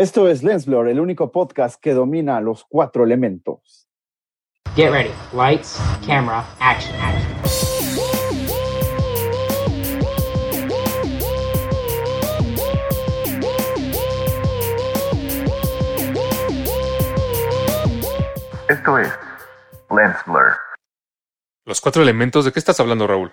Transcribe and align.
Esto 0.00 0.30
es 0.30 0.42
Lensblur, 0.42 0.88
el 0.88 0.98
único 0.98 1.30
podcast 1.30 1.78
que 1.78 1.92
domina 1.92 2.40
los 2.40 2.64
cuatro 2.64 3.04
elementos. 3.04 3.86
Get 4.74 4.90
ready. 4.90 5.10
Lights, 5.34 5.78
camera, 6.06 6.42
action. 6.58 6.96
action. 6.98 7.36
Esto 18.70 18.98
es 18.98 19.12
Lensblur. 19.90 20.56
Los 21.66 21.82
cuatro 21.82 22.00
elementos, 22.00 22.46
¿de 22.46 22.52
qué 22.52 22.58
estás 22.58 22.80
hablando, 22.80 23.06
Raúl? 23.06 23.32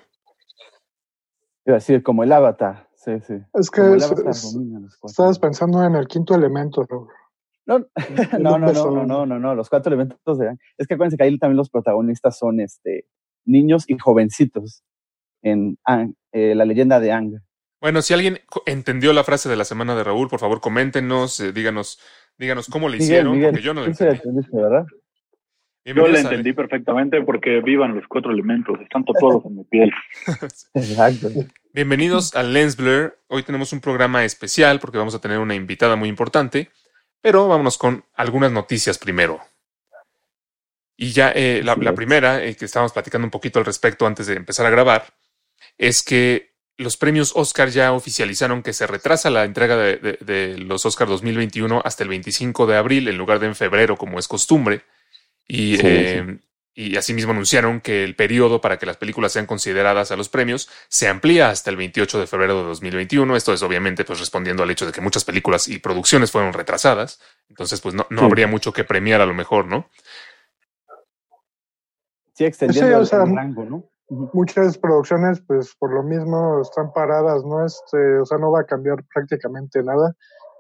Iba 1.66 1.78
a 1.78 1.80
decir, 1.80 2.04
como 2.04 2.26
el 2.26 2.34
avatar. 2.34 2.87
Sí, 3.08 3.14
sí. 3.26 3.34
Es 3.54 3.72
que 3.72 3.82
es- 3.96 4.12
es- 4.12 4.58
estabas 5.06 5.40
pensando 5.40 5.82
en 5.86 5.96
el 5.96 6.08
quinto 6.08 6.36
elemento, 6.36 6.86
Raúl. 6.90 7.08
No, 7.66 7.80
no, 8.40 8.58
no, 8.60 8.72
no, 8.74 9.06
no, 9.06 9.26
no, 9.26 9.40
no, 9.40 9.56
los 9.56 9.70
cuatro 9.70 9.94
elementos 9.94 10.38
de... 10.38 10.58
Es 10.78 10.88
que 10.88 10.96
acuérdense 10.96 11.16
que 11.16 11.24
ahí 11.24 11.38
también 11.38 11.56
los 11.58 11.70
protagonistas 11.70 12.38
son 12.38 12.60
este, 12.60 13.06
niños 13.46 13.86
y 13.88 13.98
jovencitos 13.98 14.84
en 15.42 15.78
Aang, 15.86 16.16
eh, 16.34 16.54
la 16.54 16.66
leyenda 16.66 17.00
de 17.00 17.14
Ang. 17.14 17.40
Bueno, 17.80 18.02
si 18.02 18.14
alguien 18.14 18.40
entendió 18.66 19.14
la 19.14 19.24
frase 19.24 19.48
de 19.48 19.56
la 19.56 19.64
semana 19.64 19.96
de 19.96 20.04
Raúl, 20.04 20.28
por 20.28 20.40
favor, 20.40 20.60
coméntenos, 20.60 21.40
eh, 21.40 21.54
díganos, 21.54 22.00
díganos 22.38 22.68
cómo 22.68 22.90
le 22.90 22.98
hicieron, 22.98 23.40
porque 23.40 23.62
yo 23.62 23.74
no 23.74 23.82
lo 23.82 23.88
entendí. 23.88 24.22
Yo 25.86 25.94
la 26.08 26.20
entendí 26.20 26.52
perfectamente 26.54 27.22
porque 27.24 27.62
vivan 27.62 27.96
los 27.96 28.06
cuatro 28.10 28.32
elementos, 28.32 28.78
están 28.82 29.06
tatuados 29.06 29.46
en 29.46 29.56
mi 29.58 29.64
piel. 29.64 29.92
Exacto. 30.74 31.30
Bienvenidos 31.78 32.34
a 32.36 32.42
Lens 32.42 32.76
Blur. 32.76 33.20
Hoy 33.28 33.44
tenemos 33.44 33.72
un 33.72 33.82
programa 33.82 34.26
especial 34.26 34.80
porque 34.80 34.98
vamos 34.98 35.14
a 35.14 35.22
tener 35.22 35.38
una 35.38 35.54
invitada 35.54 35.96
muy 35.96 36.10
importante, 36.10 36.72
pero 37.22 37.48
vámonos 37.48 37.78
con 37.78 38.04
algunas 38.16 38.52
noticias 38.52 38.98
primero. 38.98 39.40
Y 40.96 41.12
ya 41.12 41.32
eh, 41.36 41.62
la, 41.64 41.76
primera, 41.94 42.44
eh, 42.44 42.56
que 42.56 42.66
estábamos 42.66 42.94
platicando 42.94 43.28
un 43.28 43.30
poquito 43.32 43.60
al 43.60 43.66
respecto 43.66 44.08
antes 44.08 44.26
de 44.26 44.34
empezar 44.34 44.66
a 44.66 44.72
grabar, 44.72 45.14
es 45.78 46.02
que 46.02 46.56
los 46.78 46.98
premios 46.98 47.34
Oscar 47.36 47.70
ya 47.70 47.94
oficializaron 47.94 48.64
que 48.64 48.74
se 48.74 48.88
retrasa 48.88 49.30
la 49.30 49.44
entrega 49.46 49.78
de, 49.78 49.98
de- 49.98 50.18
de 50.22 50.58
los 50.58 50.84
Oscar 50.88 51.08
2021 51.08 51.84
hasta 51.86 52.02
el 52.02 52.10
25 52.10 52.66
de 52.66 52.76
abril 52.76 53.08
en 53.08 53.18
lugar 53.20 53.38
de 53.38 53.46
en 53.46 53.56
febrero 53.56 53.98
como 53.98 54.18
es 54.18 54.28
costumbre. 54.28 54.82
Y, 55.48 55.78
Sí, 55.78 55.82
eh, 55.86 56.40
y 56.80 56.96
asimismo 56.96 57.32
anunciaron 57.32 57.82
que 57.82 58.04
el 58.04 58.16
periodo 58.16 58.62
para 58.62 58.78
que 58.78 58.86
las 58.86 58.98
películas 58.98 59.32
sean 59.32 59.48
consideradas 59.48 60.12
a 60.12 60.16
los 60.16 60.30
premios 60.30 60.70
se 60.90 61.08
amplía 61.08 61.50
hasta 61.50 61.72
el 61.72 61.76
28 61.76 62.20
de 62.20 62.28
febrero 62.28 62.56
de 62.58 62.64
2021. 62.68 63.36
Esto 63.36 63.52
es 63.52 63.64
obviamente 63.64 64.06
pues 64.06 64.20
respondiendo 64.20 64.62
al 64.62 64.70
hecho 64.70 64.86
de 64.86 64.92
que 64.92 65.02
muchas 65.02 65.26
películas 65.26 65.68
y 65.68 65.80
producciones 65.80 66.32
fueron 66.32 66.54
retrasadas. 66.54 67.20
Entonces 67.50 67.82
pues 67.82 67.96
no, 67.96 68.06
no 68.12 68.20
Sí. 68.20 68.26
habría 68.26 68.46
mucho 68.46 68.74
que 68.74 68.84
premiar 68.84 69.22
a 69.22 69.26
lo 69.26 69.34
mejor, 69.34 69.66
¿no? 69.66 69.90
Sí, 72.34 72.46
extendiendo 72.46 72.88
Sí, 72.90 72.94
o 72.94 73.00
el- 73.00 73.06
sea, 73.08 73.24
el 73.24 73.36
rango, 73.36 73.66
¿no? 73.66 73.84
Muchas 74.10 74.78
producciones, 74.78 75.42
pues 75.48 75.76
por 75.80 75.92
lo 75.92 76.04
mismo 76.04 76.62
están 76.62 76.94
paradas, 76.94 77.44
¿no? 77.44 77.66
Este, 77.66 78.20
o 78.20 78.26
sea, 78.26 78.38
no 78.38 78.52
va 78.52 78.62
a 78.62 78.66
cambiar 78.66 79.04
prácticamente 79.14 79.82
nada. 79.84 80.14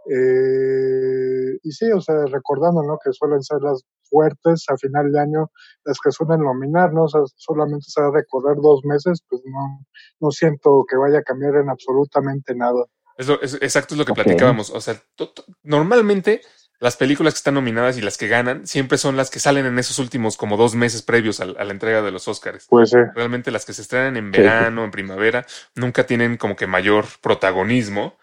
Eh, 0.09 1.59
y 1.63 1.71
sí, 1.71 1.91
o 1.91 2.01
sea, 2.01 2.25
recordando, 2.25 2.81
¿no? 2.81 2.97
Que 2.97 3.13
suelen 3.13 3.43
ser 3.43 3.59
las 3.61 3.83
fuertes 4.09 4.65
a 4.69 4.77
final 4.77 5.11
de 5.11 5.19
año, 5.19 5.51
las 5.83 5.97
que 6.03 6.11
suelen 6.11 6.41
nominar, 6.41 6.93
¿no? 6.93 7.03
O 7.03 7.07
sea, 7.09 7.21
solamente 7.35 7.85
se 7.89 8.01
va 8.01 8.07
a 8.07 8.11
recorrer 8.11 8.57
dos 8.61 8.81
meses, 8.83 9.23
pues 9.29 9.41
no, 9.45 9.85
no 10.19 10.31
siento 10.31 10.85
que 10.89 10.97
vaya 10.97 11.19
a 11.19 11.23
cambiar 11.23 11.55
en 11.55 11.69
absolutamente 11.69 12.55
nada. 12.55 12.85
Es 13.17 13.27
lo- 13.27 13.41
es- 13.41 13.55
exacto 13.61 13.93
es 13.95 13.97
lo 13.99 14.05
que 14.05 14.13
platicábamos. 14.13 14.69
O 14.69 14.79
sea, 14.81 14.95
to- 15.15 15.29
to- 15.29 15.45
normalmente 15.63 16.41
las 16.79 16.95
películas 16.95 17.33
que 17.33 17.37
están 17.39 17.55
nominadas 17.55 17.97
y 17.97 18.01
las 18.01 18.17
que 18.17 18.27
ganan 18.27 18.67
siempre 18.67 18.99
son 18.99 19.17
las 19.17 19.31
que 19.31 19.39
salen 19.39 19.65
en 19.65 19.79
esos 19.79 19.97
últimos 19.97 20.37
como 20.37 20.57
dos 20.57 20.75
meses 20.75 21.01
previos 21.01 21.39
a, 21.39 21.45
a 21.45 21.63
la 21.63 21.71
entrega 21.71 22.03
de 22.03 22.11
los 22.11 22.27
Oscars. 22.27 22.67
Pues 22.69 22.91
sí. 22.91 22.97
Realmente 23.15 23.49
las 23.49 23.65
que 23.65 23.73
se 23.73 23.81
estrenan 23.81 24.15
en 24.17 24.31
sí. 24.31 24.39
verano, 24.41 24.83
en 24.83 24.91
primavera, 24.91 25.45
nunca 25.75 26.05
tienen 26.05 26.37
como 26.37 26.55
que 26.55 26.67
mayor 26.67 27.05
protagonismo. 27.21 28.15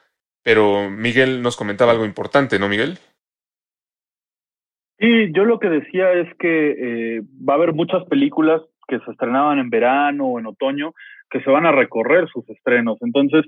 Pero 0.44 0.90
Miguel 0.90 1.40
nos 1.42 1.56
comentaba 1.56 1.90
algo 1.92 2.04
importante, 2.04 2.58
¿no, 2.58 2.68
Miguel? 2.68 2.98
Y 4.98 5.32
yo 5.32 5.44
lo 5.44 5.58
que 5.58 5.68
decía 5.68 6.12
es 6.12 6.28
que 6.38 6.70
eh, 7.16 7.22
va 7.48 7.54
a 7.54 7.56
haber 7.56 7.74
muchas 7.74 8.04
películas 8.04 8.62
que 8.86 8.98
se 9.00 9.10
estrenaban 9.10 9.58
en 9.58 9.70
verano 9.70 10.26
o 10.26 10.38
en 10.38 10.46
otoño 10.46 10.92
que 11.30 11.40
se 11.40 11.50
van 11.50 11.66
a 11.66 11.72
recorrer 11.72 12.28
sus 12.28 12.48
estrenos. 12.48 12.98
Entonces, 13.00 13.44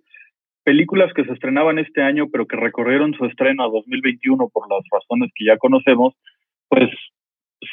películas 0.64 1.12
que 1.14 1.24
se 1.24 1.32
estrenaban 1.32 1.78
este 1.78 2.02
año 2.02 2.28
pero 2.30 2.46
que 2.46 2.56
recorrieron 2.56 3.14
su 3.14 3.24
estreno 3.26 3.64
a 3.64 3.68
2021 3.68 4.48
por 4.48 4.68
las 4.68 4.82
razones 4.90 5.30
que 5.34 5.44
ya 5.44 5.56
conocemos, 5.58 6.14
pues 6.68 6.90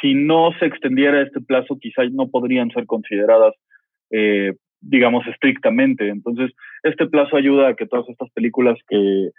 si 0.01 0.13
no 0.13 0.51
se 0.59 0.65
extendiera 0.65 1.21
este 1.21 1.41
plazo 1.41 1.77
quizás 1.79 2.11
no 2.11 2.29
podrían 2.29 2.69
ser 2.71 2.85
consideradas, 2.85 3.55
eh, 4.11 4.53
digamos, 4.81 5.25
estrictamente. 5.27 6.09
Entonces, 6.09 6.51
este 6.83 7.07
plazo 7.07 7.35
ayuda 7.35 7.69
a 7.69 7.73
que 7.75 7.87
todas 7.87 8.07
estas 8.09 8.29
películas 8.31 8.77
que, 8.87 9.29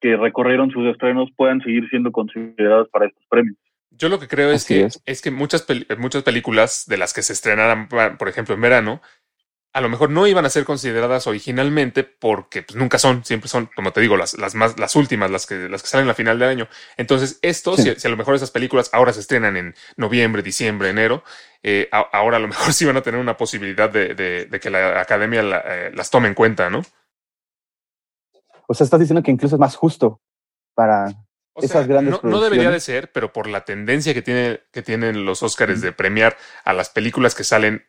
que 0.00 0.16
recorrieron 0.16 0.70
sus 0.70 0.86
estrenos 0.86 1.30
puedan 1.36 1.60
seguir 1.62 1.88
siendo 1.88 2.12
consideradas 2.12 2.88
para 2.90 3.06
estos 3.06 3.24
premios. 3.28 3.56
Yo 3.90 4.08
lo 4.08 4.18
que 4.20 4.28
creo 4.28 4.50
es 4.50 4.64
Así 4.64 4.74
que, 4.74 4.84
es. 4.86 5.02
es. 5.04 5.20
que 5.22 5.30
muchas, 5.30 5.66
muchas 5.98 6.22
películas 6.22 6.84
de 6.86 6.96
las 6.96 7.12
que 7.12 7.22
se 7.22 7.32
estrenaran, 7.32 7.88
por 7.88 8.28
ejemplo, 8.28 8.54
en 8.54 8.60
verano, 8.60 9.02
a 9.72 9.80
lo 9.80 9.88
mejor 9.88 10.10
no 10.10 10.26
iban 10.26 10.44
a 10.44 10.50
ser 10.50 10.64
consideradas 10.64 11.26
originalmente 11.28 12.02
porque 12.02 12.62
pues, 12.62 12.76
nunca 12.76 12.98
son, 12.98 13.24
siempre 13.24 13.48
son, 13.48 13.66
como 13.76 13.92
te 13.92 14.00
digo, 14.00 14.16
las, 14.16 14.36
las 14.36 14.54
más, 14.56 14.78
las 14.80 14.96
últimas, 14.96 15.30
las 15.30 15.46
que, 15.46 15.68
las 15.68 15.82
que 15.82 15.88
salen 15.88 16.08
a 16.08 16.14
final 16.14 16.38
de 16.38 16.46
año. 16.46 16.68
Entonces, 16.96 17.38
esto, 17.42 17.76
Sí. 17.76 17.82
si, 17.94 17.94
si 18.00 18.08
a 18.08 18.10
lo 18.10 18.16
mejor 18.16 18.34
esas 18.34 18.50
películas 18.50 18.90
ahora 18.92 19.12
se 19.12 19.20
estrenan 19.20 19.56
en 19.56 19.74
noviembre, 19.96 20.42
diciembre, 20.42 20.88
enero, 20.90 21.22
eh, 21.62 21.88
a- 21.92 22.00
ahora 22.12 22.38
a 22.38 22.40
lo 22.40 22.48
mejor 22.48 22.72
sí 22.72 22.84
van 22.84 22.96
a 22.96 23.02
tener 23.02 23.20
una 23.20 23.36
posibilidad 23.36 23.88
de, 23.90 24.14
de- 24.14 24.46
de 24.46 24.60
que 24.60 24.70
la 24.70 25.00
academia 25.00 25.42
la- 25.42 25.62
eh, 25.64 25.90
las 25.94 26.10
tome 26.10 26.26
en 26.28 26.34
cuenta, 26.34 26.68
¿no? 26.70 26.82
O 28.66 28.74
sea, 28.74 28.84
estás 28.84 29.00
diciendo 29.00 29.22
que 29.22 29.30
incluso 29.32 29.56
es 29.56 29.60
más 29.60 29.76
justo 29.76 30.20
para... 30.74 31.12
O 31.52 31.62
Esas 31.62 31.86
grandes 31.88 32.22
no, 32.22 32.30
no 32.30 32.40
debería 32.40 32.70
de 32.70 32.80
ser, 32.80 33.10
pero 33.12 33.32
por 33.32 33.48
la 33.48 33.64
tendencia 33.64 34.14
que, 34.14 34.22
tiene, 34.22 34.60
que 34.70 34.82
tienen 34.82 35.24
los 35.24 35.42
Óscares 35.42 35.80
de 35.80 35.92
premiar 35.92 36.36
a 36.64 36.72
las 36.72 36.90
películas 36.90 37.34
que 37.34 37.44
salen 37.44 37.84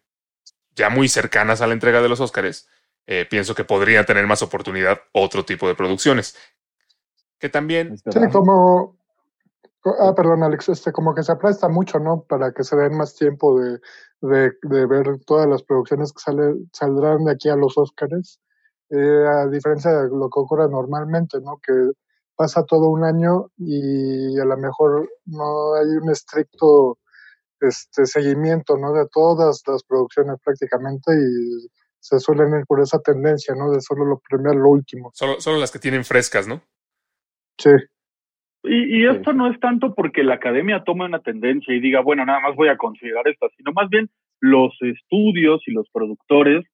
ya 0.75 0.89
muy 0.89 1.07
cercanas 1.07 1.61
a 1.61 1.67
la 1.67 1.73
entrega 1.73 2.01
de 2.01 2.09
los 2.09 2.19
Óscares, 2.21 2.67
eh, 3.05 3.25
pienso 3.29 3.53
que 3.53 3.63
podrían 3.63 4.05
tener 4.05 4.25
más 4.25 4.41
oportunidad 4.41 4.99
otro 5.11 5.45
tipo 5.45 5.67
de 5.67 5.75
producciones. 5.75 6.35
Que 7.39 7.49
también, 7.49 7.97
Sí, 7.97 8.03
como. 8.31 8.97
co- 9.81 9.95
Ah, 9.99 10.13
perdón, 10.15 10.43
Alex, 10.43 10.69
este, 10.69 10.91
como 10.91 11.13
que 11.13 11.23
se 11.23 11.35
presta 11.35 11.67
mucho, 11.67 11.99
¿no? 11.99 12.23
Para 12.23 12.51
que 12.53 12.63
se 12.63 12.75
den 12.75 12.95
más 12.95 13.15
tiempo 13.15 13.59
de, 13.59 13.79
de, 14.21 14.53
de 14.61 14.85
ver 14.85 15.19
todas 15.25 15.47
las 15.47 15.63
producciones 15.63 16.13
que 16.13 16.19
sale, 16.21 16.53
saldrán 16.71 17.25
de 17.25 17.31
aquí 17.33 17.49
a 17.49 17.55
los 17.55 17.77
Óscares, 17.77 18.39
eh, 18.89 19.25
a 19.27 19.47
diferencia 19.47 19.91
de 19.91 20.09
lo 20.09 20.29
que 20.29 20.39
ocurre 20.39 20.69
normalmente, 20.69 21.39
¿no? 21.41 21.59
Que 21.65 21.73
pasa 22.35 22.65
todo 22.65 22.89
un 22.89 23.03
año 23.03 23.47
y 23.57 24.39
a 24.39 24.45
lo 24.45 24.57
mejor 24.57 25.09
no 25.25 25.75
hay 25.75 25.87
un 26.01 26.09
estricto 26.09 26.97
este, 27.59 28.05
seguimiento, 28.05 28.77
¿no? 28.77 28.93
De 28.93 29.05
todas 29.11 29.61
las 29.67 29.83
producciones 29.83 30.37
prácticamente 30.43 31.11
y 31.13 31.67
se 31.99 32.19
suelen 32.19 32.47
ir 32.59 32.65
por 32.65 32.81
esa 32.81 32.99
tendencia, 32.99 33.53
¿no? 33.55 33.71
De 33.71 33.79
solo 33.81 34.05
lo 34.05 34.19
premiar 34.27 34.55
lo 34.55 34.69
último. 34.69 35.11
solo, 35.13 35.39
solo 35.39 35.57
las 35.59 35.71
que 35.71 35.77
tienen 35.79 36.03
frescas, 36.03 36.47
¿no? 36.47 36.61
Sí. 37.59 37.69
Y, 38.63 38.97
y 38.97 39.07
Sí. 39.07 39.15
esto 39.17 39.33
no 39.33 39.51
es 39.51 39.59
tanto 39.59 39.93
porque 39.93 40.23
la 40.23 40.35
academia 40.35 40.83
tome 40.83 41.05
una 41.05 41.19
tendencia 41.21 41.73
y 41.75 41.79
diga, 41.79 42.01
bueno, 42.01 42.25
nada 42.25 42.39
más 42.39 42.55
voy 42.55 42.69
a 42.69 42.77
considerar 42.77 43.27
esta, 43.27 43.47
sino 43.57 43.71
más 43.73 43.89
bien 43.89 44.09
los 44.39 44.73
estudios 44.81 45.61
y 45.67 45.71
los 45.71 45.87
productores 45.91 46.65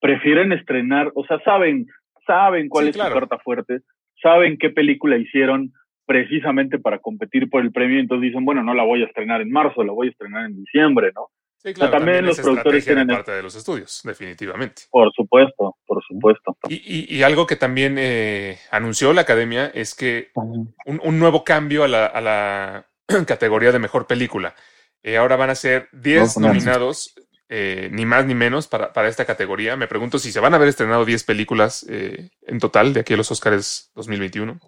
prefieren 0.00 0.52
estrenar, 0.52 1.10
o 1.16 1.24
sea, 1.26 1.40
saben, 1.44 1.86
saben 2.26 2.68
cuál 2.68 2.84
Sí, 2.84 2.90
es 2.90 2.96
claro. 2.96 3.14
su 3.14 3.20
carta 3.20 3.38
fuerte, 3.42 3.80
saben 4.22 4.58
qué 4.58 4.70
película 4.70 5.16
hicieron 5.16 5.72
precisamente 6.06 6.78
para 6.78 7.00
competir 7.00 7.50
por 7.50 7.62
el 7.62 7.72
premio, 7.72 7.98
entonces 7.98 8.28
dicen, 8.28 8.44
bueno, 8.44 8.62
no 8.62 8.74
la 8.74 8.84
voy 8.84 9.02
a 9.02 9.06
estrenar 9.06 9.40
en 9.40 9.50
marzo, 9.50 9.82
la 9.82 9.92
voy 9.92 10.06
a 10.08 10.10
estrenar 10.10 10.46
en 10.46 10.56
diciembre, 10.56 11.10
¿no? 11.14 11.28
Sí, 11.58 11.74
claro. 11.74 11.90
también 11.90 12.24
los 12.24 12.38
es 12.38 12.44
productores 12.44 12.84
de 12.86 12.94
tienen- 12.94 13.08
parte 13.16 13.32
de 13.32 13.42
los 13.42 13.56
estudios, 13.56 14.02
definitivamente. 14.04 14.82
Por 14.90 15.10
supuesto, 15.12 15.76
por 15.84 16.00
supuesto. 16.06 16.56
Y, 16.68 16.74
y- 16.76 17.16
y 17.16 17.22
algo 17.24 17.46
que 17.46 17.56
también 17.56 17.96
eh, 17.98 18.56
anunció 18.70 19.12
la 19.12 19.22
academia 19.22 19.66
es 19.74 19.94
que 19.96 20.28
un, 20.34 20.72
un 21.02 21.18
nuevo 21.18 21.42
cambio 21.42 21.82
a 21.82 21.88
la, 21.88 22.06
a 22.06 22.20
la 22.20 22.86
categoría 23.26 23.72
de 23.72 23.80
mejor 23.80 24.06
película. 24.06 24.54
Eh, 25.02 25.16
ahora 25.16 25.34
van 25.36 25.50
a 25.50 25.54
ser 25.56 25.88
10 25.92 26.36
No, 26.38 26.42
no. 26.46 26.52
nominados, 26.54 27.14
eh, 27.48 27.88
ni 27.92 28.04
más 28.04 28.26
ni 28.26 28.34
menos, 28.34 28.66
para, 28.66 28.92
para 28.92 29.08
esta 29.08 29.24
categoría. 29.24 29.76
Me 29.76 29.86
pregunto 29.88 30.18
si 30.18 30.32
se 30.32 30.40
van 30.40 30.52
a 30.52 30.56
haber 30.56 30.68
estrenado 30.68 31.04
10 31.04 31.24
películas 31.24 31.86
eh, 31.88 32.30
en 32.42 32.58
total 32.58 32.92
de 32.92 33.00
aquí 33.00 33.14
a 33.14 33.16
los 33.16 33.30
Oscars 33.30 33.90
2021. 33.94 34.58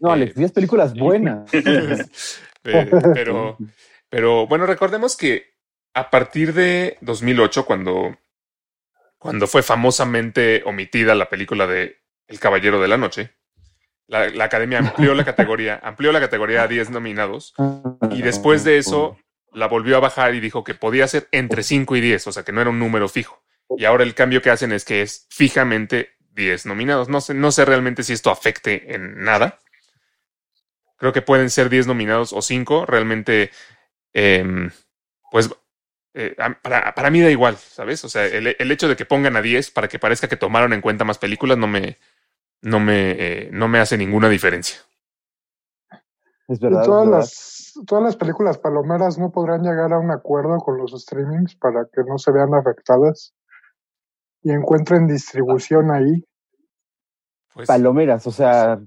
No, 0.00 0.10
Eh, 0.10 0.12
Alex, 0.12 0.34
10 0.34 0.52
películas 0.52 0.94
buenas. 0.98 1.50
Eh, 2.64 2.88
pero, 3.12 3.58
pero 4.08 4.46
bueno, 4.46 4.66
recordemos 4.66 5.16
que 5.16 5.56
a 5.94 6.10
partir 6.10 6.54
de 6.54 6.96
2008, 7.00 7.66
cuando, 7.66 8.16
cuando 9.18 9.48
fue 9.48 9.64
famosamente 9.64 10.62
omitida 10.64 11.16
la 11.16 11.28
película 11.28 11.66
de 11.66 11.96
El 12.28 12.38
Caballero 12.38 12.80
de 12.80 12.86
la 12.86 12.96
Noche, 12.98 13.32
la, 14.06 14.28
la 14.28 14.44
academia 14.44 14.78
amplió 14.78 15.12
la 15.14 15.24
categoría, 15.24 15.80
amplió 15.82 16.12
la 16.12 16.20
categoría 16.20 16.62
a 16.62 16.68
10 16.68 16.90
nominados 16.90 17.52
y 18.12 18.22
después 18.22 18.62
de 18.62 18.78
eso 18.78 19.16
la 19.54 19.68
volvió 19.68 19.96
a 19.96 20.00
bajar 20.00 20.34
y 20.34 20.40
dijo 20.40 20.64
que 20.64 20.74
podía 20.74 21.06
ser 21.08 21.28
entre 21.32 21.62
5 21.62 21.96
y 21.96 22.00
10, 22.00 22.26
o 22.26 22.32
sea 22.32 22.42
que 22.42 22.52
no 22.52 22.60
era 22.60 22.70
un 22.70 22.78
número 22.78 23.08
fijo. 23.08 23.42
Y 23.76 23.84
ahora 23.84 24.04
el 24.04 24.14
cambio 24.14 24.42
que 24.42 24.50
hacen 24.50 24.72
es 24.72 24.84
que 24.84 25.02
es 25.02 25.26
fijamente 25.30 26.16
10 26.34 26.66
nominados. 26.66 27.08
No 27.08 27.20
sé, 27.20 27.34
no 27.34 27.52
sé 27.52 27.64
realmente 27.64 28.02
si 28.02 28.12
esto 28.12 28.30
afecte 28.30 28.94
en 28.94 29.22
nada. 29.22 29.58
Creo 30.98 31.12
que 31.12 31.22
pueden 31.22 31.50
ser 31.50 31.68
10 31.68 31.86
nominados 31.86 32.32
o 32.32 32.42
5. 32.42 32.86
Realmente, 32.86 33.50
em, 34.12 34.70
pues 35.30 35.50
eh, 36.14 36.36
para, 36.62 36.94
para, 36.94 37.10
mí 37.10 37.20
da 37.20 37.30
igual, 37.30 37.56
¿sabes? 37.56 38.04
O 38.04 38.08
sea, 38.08 38.26
el, 38.26 38.54
el, 38.58 38.70
hecho 38.70 38.88
de 38.88 38.96
que 38.96 39.06
pongan 39.06 39.36
a 39.36 39.42
10 39.42 39.70
para 39.70 39.88
que 39.88 39.98
parezca 39.98 40.28
que 40.28 40.36
tomaron 40.36 40.74
en 40.74 40.82
cuenta 40.82 41.04
más 41.04 41.16
películas 41.16 41.56
no 41.56 41.66
me, 41.66 41.96
no 42.60 42.80
me, 42.80 43.10
eh, 43.12 43.48
no 43.50 43.68
me 43.68 43.78
hace 43.78 43.96
ninguna 43.96 44.28
diferencia. 44.28 44.78
Es 46.48 46.60
verdad. 46.60 46.84
Todas, 46.84 46.90
es 46.90 47.00
verdad. 47.00 47.18
Las, 47.18 47.61
todas 47.86 48.04
las 48.04 48.16
películas 48.16 48.58
palomeras 48.58 49.18
no 49.18 49.30
podrán 49.30 49.62
llegar 49.62 49.92
a 49.92 49.98
un 49.98 50.10
acuerdo 50.10 50.58
con 50.58 50.78
los 50.78 50.92
streamings 50.92 51.56
para 51.56 51.86
que 51.92 52.02
no 52.04 52.18
se 52.18 52.32
vean 52.32 52.54
afectadas 52.54 53.34
y 54.42 54.50
encuentren 54.50 55.06
distribución 55.06 55.90
ahí. 55.90 56.24
Pues, 57.54 57.68
Palomeras, 57.68 58.26
o 58.26 58.30
sea. 58.30 58.80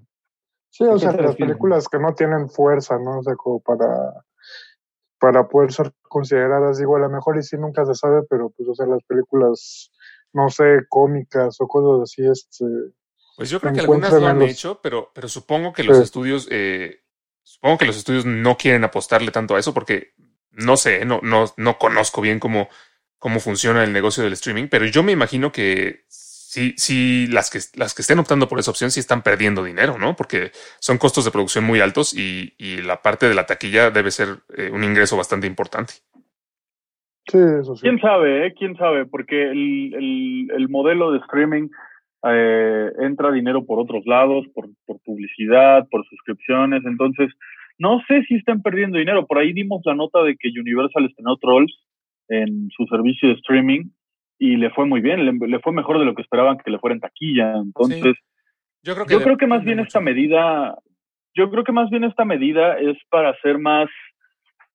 Sí, 0.70 0.84
o 0.84 1.00
sea, 1.00 1.14
las 1.14 1.36
películas 1.36 1.88
que 1.88 2.00
no 2.00 2.14
tienen 2.14 2.50
fuerza, 2.50 2.98
¿no? 3.00 3.20
O 3.20 3.24
sea, 3.24 3.36
como 3.36 3.62
para, 3.62 4.26
para 5.20 5.48
poder 5.48 5.72
ser 5.72 5.94
consideradas, 6.02 6.78
digo, 6.78 6.98
a 6.98 7.00
lo 7.00 7.10
mejor 7.10 7.38
y 7.38 7.44
sí 7.44 7.56
nunca 7.58 7.86
se 7.86 7.96
sabe, 7.96 8.24
pero 8.30 8.50
pues, 8.50 8.68
o 8.68 8.76
sea, 8.76 8.86
las 8.86 9.02
películas, 9.04 9.92
no 10.34 10.50
sé, 10.50 10.80
cómicas 10.90 11.62
o 11.62 11.68
cosas 11.68 12.12
así, 12.12 12.28
este. 12.28 12.66
Pues 13.38 13.50
yo 13.50 13.60
creo 13.60 13.74
que 13.74 13.82
algunas 13.82 14.14
lo 14.14 14.28
han 14.28 14.40
los... 14.40 14.50
hecho, 14.50 14.80
pero, 14.82 15.12
pero 15.14 15.28
supongo 15.28 15.72
que 15.72 15.84
los 15.84 15.98
sí. 15.98 16.04
estudios, 16.04 16.48
eh, 16.52 17.05
supongo 17.46 17.78
que 17.78 17.86
los 17.86 17.96
estudios 17.96 18.26
no 18.26 18.58
quieren 18.58 18.84
apostarle 18.84 19.32
tanto 19.32 19.56
a 19.56 19.60
eso 19.60 19.74
porque 19.74 20.14
no 20.52 20.78
sé, 20.78 21.06
no, 21.06 21.20
no, 21.22 21.46
no 21.58 21.78
conozco 21.78 22.22
bien 22.22 22.40
cómo, 22.40 22.70
cómo 23.20 23.40
funciona 23.40 23.84
el 23.84 23.94
negocio 23.94 24.24
del 24.24 24.34
streaming, 24.34 24.68
pero 24.68 24.86
yo 24.86 25.04
me 25.04 25.12
imagino 25.12 25.52
que 25.52 26.06
sí, 26.10 26.74
sí, 26.78 27.28
las 27.28 27.50
que, 27.50 27.60
las 27.78 27.94
que 27.94 28.02
estén 28.02 28.20
optando 28.20 28.48
por 28.48 28.60
esa 28.60 28.72
opción 28.72 28.90
sí 28.90 29.00
están 29.00 29.22
perdiendo 29.22 29.64
dinero, 29.64 29.98
¿no? 29.98 30.16
Porque 30.16 30.52
son 30.80 30.98
costos 30.98 31.26
de 31.26 31.32
producción 31.32 31.66
muy 31.66 31.82
altos 31.82 32.14
y, 32.14 32.56
y 32.58 32.82
la 32.82 33.02
parte 33.02 33.28
de 33.28 33.36
la 33.36 33.46
taquilla 33.46 33.92
debe 33.92 34.12
ser 34.12 34.40
eh, 34.58 34.72
un 34.72 34.84
ingreso 34.84 35.18
bastante 35.18 35.48
importante. 35.48 35.96
Sí, 37.28 37.38
eso 37.62 37.76
sí. 37.76 37.82
¿Quién 37.82 38.00
sabe, 38.00 38.48
eh? 38.48 38.54
¿Quién 38.58 38.76
sabe? 38.78 39.06
Porque 39.06 39.52
el, 39.52 39.94
el, 39.94 40.52
el 40.56 40.70
modelo 40.70 41.12
de 41.12 41.20
streaming 41.20 41.70
eh, 42.28 42.92
entra 43.00 43.32
dinero 43.32 43.66
por 43.66 43.80
otros 43.80 44.06
lados, 44.06 44.46
por, 44.54 44.68
por 44.86 45.00
publicidad, 45.02 45.88
por 45.90 46.06
suscripciones, 46.08 46.84
entonces 46.86 47.30
no 47.78 48.02
sé 48.08 48.24
si 48.24 48.36
están 48.36 48.62
perdiendo 48.62 48.98
dinero. 48.98 49.26
Por 49.28 49.38
ahí 49.38 49.54
dimos 49.54 49.82
la 49.86 49.96
nota 49.96 50.24
de 50.24 50.36
que 50.38 50.50
Universal 50.50 51.06
estrenó 51.06 51.38
Trolls 51.38 51.74
en 52.30 52.70
su 52.76 52.86
servicio 52.86 53.30
de 53.30 53.36
streaming 53.36 53.90
y 54.40 54.58
le 54.58 54.70
fue 54.72 54.86
muy 54.86 55.02
bien, 55.02 55.26
le, 55.26 55.48
le, 55.48 55.60
fue 55.60 55.72
mejor 55.72 56.00
de 56.00 56.06
lo 56.06 56.16
que 56.16 56.22
esperaban 56.22 56.58
que 56.58 56.72
le 56.72 56.80
fuera 56.80 56.94
en 56.94 57.00
taquilla. 57.00 57.54
Entonces, 57.58 58.16
sí. 58.16 58.24
yo 58.84 58.96
creo 58.96 59.06
que, 59.06 59.14
yo 59.14 59.22
creo 59.22 59.38
que 59.38 59.48
más 59.48 59.64
bien 59.64 59.78
mucho. 59.78 59.88
esta 59.88 60.02
medida, 60.02 60.76
yo 61.34 61.50
creo 61.50 61.64
que 61.64 61.72
más 61.72 61.90
bien 61.90 62.04
esta 62.04 62.26
medida 62.26 62.78
es 62.80 62.98
para 63.10 63.36
ser 63.42 63.60
más 63.60 63.90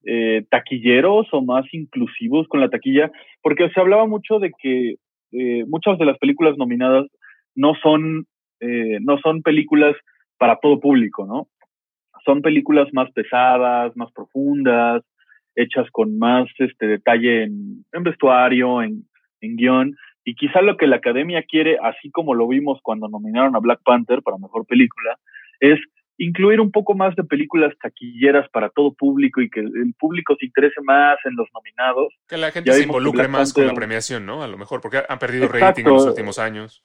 eh, 0.04 0.44
taquilleros 0.50 1.26
o 1.32 1.42
más 1.42 1.64
inclusivos 1.72 2.48
con 2.48 2.60
la 2.60 2.70
taquilla, 2.70 3.10
porque 3.42 3.68
se 3.70 3.80
hablaba 3.80 4.06
mucho 4.06 4.38
de 4.38 4.50
que 4.58 4.96
eh, 5.32 5.64
muchas 5.66 5.98
de 5.98 6.06
las 6.06 6.18
películas 6.18 6.56
nominadas 6.56 7.06
no 7.54 7.74
son, 7.82 8.26
eh, 8.60 8.98
no 9.00 9.18
son 9.18 9.42
películas 9.42 9.96
para 10.38 10.56
todo 10.56 10.80
público, 10.80 11.26
¿no? 11.26 11.48
Son 12.24 12.42
películas 12.42 12.88
más 12.92 13.10
pesadas, 13.12 13.96
más 13.96 14.12
profundas, 14.12 15.02
hechas 15.54 15.88
con 15.90 16.18
más 16.18 16.48
este 16.58 16.86
detalle 16.86 17.44
en, 17.44 17.84
en 17.92 18.02
vestuario, 18.02 18.82
en, 18.82 19.04
en 19.40 19.56
guion, 19.56 19.96
y 20.24 20.34
quizá 20.34 20.60
lo 20.62 20.76
que 20.76 20.86
la 20.86 20.96
academia 20.96 21.42
quiere, 21.42 21.78
así 21.82 22.10
como 22.10 22.34
lo 22.34 22.46
vimos 22.46 22.78
cuando 22.82 23.08
nominaron 23.08 23.56
a 23.56 23.60
Black 23.60 23.80
Panther 23.84 24.22
para 24.22 24.38
mejor 24.38 24.66
película, 24.66 25.18
es 25.60 25.78
incluir 26.18 26.60
un 26.60 26.70
poco 26.70 26.94
más 26.94 27.16
de 27.16 27.24
películas 27.24 27.72
taquilleras 27.82 28.48
para 28.50 28.68
todo 28.68 28.92
público 28.92 29.40
y 29.40 29.48
que 29.48 29.60
el 29.60 29.94
público 29.98 30.36
se 30.38 30.46
interese 30.46 30.80
más 30.82 31.16
en 31.24 31.34
los 31.34 31.48
nominados. 31.54 32.12
Que 32.28 32.36
la 32.36 32.50
gente 32.50 32.72
se 32.72 32.82
involucre 32.82 33.26
más 33.26 33.54
con 33.54 33.66
la 33.66 33.72
premiación, 33.72 34.26
¿no? 34.26 34.42
A 34.42 34.46
lo 34.46 34.58
mejor, 34.58 34.82
porque 34.82 35.02
han 35.08 35.18
perdido 35.18 35.44
Exacto. 35.44 35.66
rating 35.66 35.84
en 35.84 35.92
los 35.92 36.06
últimos 36.06 36.38
años. 36.38 36.82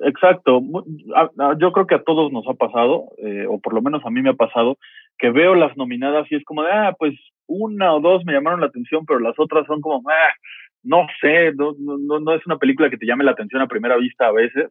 Exacto. 0.00 0.62
Yo 1.58 1.72
creo 1.72 1.86
que 1.86 1.94
a 1.94 2.02
todos 2.02 2.32
nos 2.32 2.46
ha 2.48 2.54
pasado, 2.54 3.08
eh, 3.18 3.46
o 3.48 3.58
por 3.60 3.74
lo 3.74 3.82
menos 3.82 4.02
a 4.04 4.10
mí 4.10 4.22
me 4.22 4.30
ha 4.30 4.34
pasado, 4.34 4.78
que 5.18 5.30
veo 5.30 5.54
las 5.54 5.76
nominadas 5.76 6.26
y 6.30 6.36
es 6.36 6.44
como 6.44 6.62
de, 6.62 6.72
ah, 6.72 6.94
pues 6.98 7.14
una 7.46 7.94
o 7.94 8.00
dos 8.00 8.24
me 8.24 8.32
llamaron 8.32 8.60
la 8.60 8.66
atención, 8.66 9.04
pero 9.04 9.20
las 9.20 9.38
otras 9.38 9.66
son 9.66 9.80
como, 9.80 10.02
ah, 10.08 10.32
no 10.82 11.06
sé, 11.20 11.52
no, 11.54 11.74
no, 11.78 12.20
no 12.20 12.34
es 12.34 12.44
una 12.46 12.56
película 12.56 12.88
que 12.88 12.96
te 12.96 13.06
llame 13.06 13.24
la 13.24 13.32
atención 13.32 13.60
a 13.60 13.68
primera 13.68 13.96
vista 13.96 14.28
a 14.28 14.32
veces. 14.32 14.70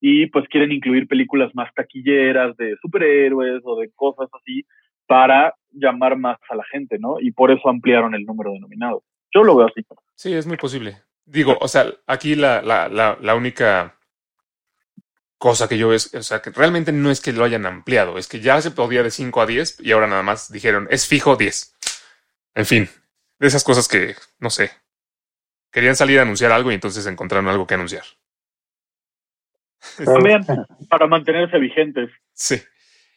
Y 0.00 0.26
pues 0.26 0.46
quieren 0.48 0.70
incluir 0.70 1.08
películas 1.08 1.50
más 1.54 1.72
taquilleras 1.74 2.56
de 2.56 2.76
superhéroes 2.82 3.62
o 3.64 3.76
de 3.76 3.90
cosas 3.94 4.28
así 4.32 4.64
para 5.06 5.54
llamar 5.70 6.16
más 6.16 6.38
a 6.48 6.56
la 6.56 6.64
gente, 6.64 6.98
¿no? 6.98 7.16
Y 7.20 7.32
por 7.32 7.50
eso 7.50 7.68
ampliaron 7.68 8.14
el 8.14 8.24
número 8.24 8.52
de 8.52 8.60
nominados. 8.60 9.02
Yo 9.34 9.42
lo 9.42 9.56
veo 9.56 9.66
así. 9.66 9.82
Sí, 10.14 10.32
es 10.34 10.46
muy 10.46 10.56
posible. 10.56 10.96
Digo, 11.24 11.56
o 11.60 11.68
sea, 11.68 11.86
aquí 12.06 12.34
la, 12.34 12.60
la, 12.60 12.88
la, 12.88 13.16
la 13.20 13.34
única 13.34 13.94
cosa 15.44 15.68
que 15.68 15.76
yo 15.76 15.92
es, 15.92 16.14
o 16.14 16.22
sea, 16.22 16.40
que 16.40 16.48
realmente 16.48 16.90
no 16.90 17.10
es 17.10 17.20
que 17.20 17.34
lo 17.34 17.44
hayan 17.44 17.66
ampliado, 17.66 18.16
es 18.16 18.28
que 18.28 18.40
ya 18.40 18.62
se 18.62 18.70
podía 18.70 19.02
de 19.02 19.10
5 19.10 19.42
a 19.42 19.44
10 19.44 19.80
y 19.80 19.92
ahora 19.92 20.06
nada 20.06 20.22
más 20.22 20.50
dijeron, 20.50 20.88
es 20.90 21.06
fijo 21.06 21.36
10. 21.36 21.76
En 22.54 22.64
fin, 22.64 22.88
de 23.38 23.46
esas 23.46 23.62
cosas 23.62 23.86
que, 23.86 24.16
no 24.38 24.48
sé, 24.48 24.70
querían 25.70 25.96
salir 25.96 26.18
a 26.18 26.22
anunciar 26.22 26.50
algo 26.50 26.70
y 26.72 26.74
entonces 26.74 27.06
encontraron 27.06 27.46
algo 27.48 27.66
que 27.66 27.74
anunciar. 27.74 28.04
También 30.02 30.46
para 30.88 31.06
mantenerse 31.08 31.58
vigentes. 31.58 32.10
Sí. 32.32 32.62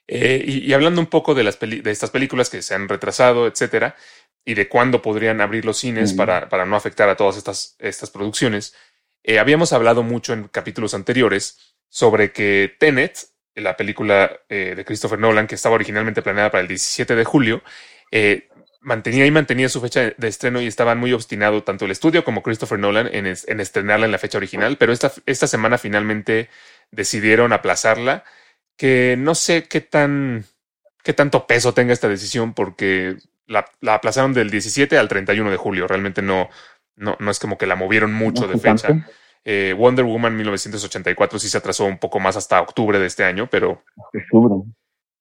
Eh, 0.06 0.44
y, 0.46 0.70
y, 0.70 0.74
hablando 0.74 1.00
un 1.00 1.08
poco 1.08 1.34
de, 1.34 1.46
las 1.46 1.58
de 1.58 1.90
estas 1.90 2.10
películas 2.10 2.50
que 2.50 2.62
se 2.62 2.76
han 2.76 2.90
retrasado, 2.90 3.48
etcétera, 3.48 3.96
y 4.44 4.54
de 4.54 4.68
cuándo 4.68 5.02
podrían 5.02 5.40
abrir 5.40 5.64
los 5.64 5.78
cines 5.78 6.14
mm. 6.14 6.18
para, 6.18 6.50
para, 6.50 6.66
no 6.66 6.76
afectar 6.76 7.08
a 7.08 7.16
todas 7.16 7.38
estas, 7.38 7.78
estas 7.80 8.10
producciones, 8.10 8.76
eh, 9.24 9.40
habíamos 9.40 9.72
hablado 9.72 10.04
mucho 10.04 10.34
en 10.34 10.50
capítulos 10.50 10.94
anteriores 10.94 11.77
sobre 11.90 12.32
que 12.32 12.76
Tenet, 12.80 13.18
la 13.56 13.76
película 13.76 14.32
eh, 14.50 14.74
de 14.76 14.86
Christopher 14.86 15.20
Nolan, 15.20 15.48
que 15.48 15.56
estaba 15.56 15.76
originalmente 15.76 16.22
planeada 16.22 16.52
para 16.52 16.62
el 16.62 16.68
17 16.68 17.16
de 17.16 17.24
julio, 17.24 17.64
eh, 18.12 18.50
mantenía 18.82 19.26
y 19.26 19.32
mantenía 19.32 19.70
su 19.70 19.82
fecha 19.82 20.14
de 20.16 20.28
estreno 20.28 20.62
y 20.62 20.68
estaban 20.68 20.98
muy 20.98 21.12
obstinados 21.14 21.66
tanto 21.66 21.86
el 21.86 21.92
estudio 21.92 22.24
como 22.24 22.44
Christopher 22.44 22.80
Nolan 22.80 23.10
en, 23.12 23.26
es, 23.26 23.48
en 23.48 23.60
estrenarla 23.60 24.06
en 24.06 24.12
la 24.12 24.20
fecha 24.20 24.38
original, 24.38 24.78
pero 24.78 24.94
esta, 24.94 25.12
esta 25.26 25.48
semana 25.48 25.78
finalmente 25.78 26.50
decidieron 26.92 27.52
aplazarla, 27.52 28.24
que 28.78 29.16
no 29.18 29.36
sé 29.36 29.68
qué 29.68 29.82
tan 29.82 30.46
qué 31.04 31.14
tanto 31.14 31.48
peso 31.48 31.74
tenga 31.74 31.94
esta 31.94 32.10
decisión 32.10 32.54
porque 32.54 33.16
la, 33.46 33.66
la, 33.80 33.94
aplazaron 33.94 34.34
del 34.34 34.50
17 34.50 34.98
al 34.98 35.08
31 35.08 35.50
de 35.50 35.56
julio, 35.56 35.88
realmente 35.88 36.22
no, 36.22 36.50
no, 36.98 37.16
no 37.20 37.32
es 37.32 37.40
como 37.40 37.58
que 37.58 37.66
la 37.66 37.76
movieron 37.76 38.14
mucho 38.14 38.46
de 38.46 38.58
fecha. 38.58 38.90
Eh, 39.44 39.74
Wonder 39.78 40.06
Woman 40.06 40.36
1984 40.36 41.40
sí 41.40 41.50
se 41.50 41.58
atrasó 41.58 41.86
un 41.86 41.98
poco 41.98 42.20
más 42.20 42.36
hasta 42.36 42.62
octubre 42.62 43.00
de 43.00 43.08
este 43.08 43.24
año, 43.24 43.48
pero. 43.50 43.84
Octubre. 44.14 44.72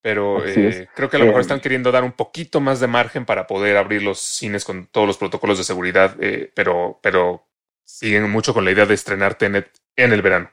Pero 0.06 0.46
eh, 0.46 0.86
creo 0.94 1.10
que 1.10 1.16
a 1.16 1.18
lo 1.18 1.26
mejor 1.26 1.40
eh, 1.40 1.42
están 1.42 1.58
queriendo 1.58 1.90
dar 1.90 2.04
un 2.04 2.12
poquito 2.12 2.60
más 2.60 2.78
de 2.78 2.86
margen 2.86 3.24
para 3.24 3.48
poder 3.48 3.76
abrir 3.76 4.04
los 4.04 4.20
cines 4.20 4.64
con 4.64 4.86
todos 4.86 5.04
los 5.04 5.18
protocolos 5.18 5.58
de 5.58 5.64
seguridad, 5.64 6.14
eh, 6.20 6.52
pero, 6.54 7.00
pero 7.02 7.42
siguen 7.82 8.30
mucho 8.30 8.54
con 8.54 8.64
la 8.64 8.70
idea 8.70 8.86
de 8.86 8.94
estrenar 8.94 9.34
Tenet 9.34 9.68
en 9.96 10.12
el 10.12 10.22
verano. 10.22 10.48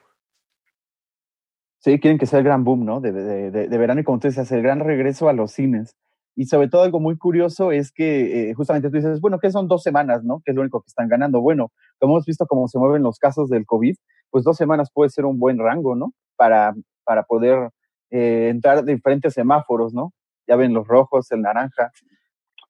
Sí, 1.78 2.00
quieren 2.00 2.18
que 2.18 2.26
sea 2.26 2.40
el 2.40 2.44
gran 2.44 2.64
boom, 2.64 2.84
¿no? 2.84 3.00
De, 3.00 3.12
de, 3.12 3.52
de, 3.52 3.68
de 3.68 3.78
verano 3.78 4.00
y 4.00 4.02
como 4.02 4.18
tú 4.18 4.26
dices, 4.26 4.50
el 4.50 4.60
gran 4.60 4.80
regreso 4.80 5.28
a 5.28 5.32
los 5.32 5.52
cines. 5.52 5.94
Y 6.36 6.46
sobre 6.46 6.68
todo 6.68 6.82
algo 6.82 6.98
muy 6.98 7.16
curioso 7.16 7.70
es 7.70 7.92
que 7.92 8.50
eh, 8.50 8.54
justamente 8.54 8.90
tú 8.90 8.96
dices, 8.96 9.20
bueno, 9.20 9.38
¿qué 9.38 9.50
son 9.50 9.68
dos 9.68 9.82
semanas, 9.82 10.24
no? 10.24 10.42
¿Qué 10.44 10.50
es 10.50 10.54
lo 10.54 10.62
único 10.62 10.80
que 10.80 10.88
están 10.88 11.08
ganando? 11.08 11.40
Bueno, 11.40 11.70
como 11.98 12.14
hemos 12.14 12.26
visto 12.26 12.46
cómo 12.46 12.66
se 12.66 12.78
mueven 12.78 13.02
los 13.02 13.18
casos 13.18 13.48
del 13.48 13.64
COVID, 13.66 13.94
pues 14.30 14.44
dos 14.44 14.56
semanas 14.56 14.90
puede 14.92 15.10
ser 15.10 15.26
un 15.26 15.38
buen 15.38 15.58
rango, 15.58 15.94
¿no? 15.94 16.12
Para, 16.36 16.74
para 17.04 17.22
poder 17.22 17.70
eh, 18.10 18.48
entrar 18.50 18.84
de 18.84 18.94
diferentes 18.94 19.32
semáforos, 19.32 19.94
¿no? 19.94 20.12
Ya 20.48 20.56
ven 20.56 20.74
los 20.74 20.86
rojos, 20.88 21.30
el 21.30 21.42
naranja. 21.42 21.92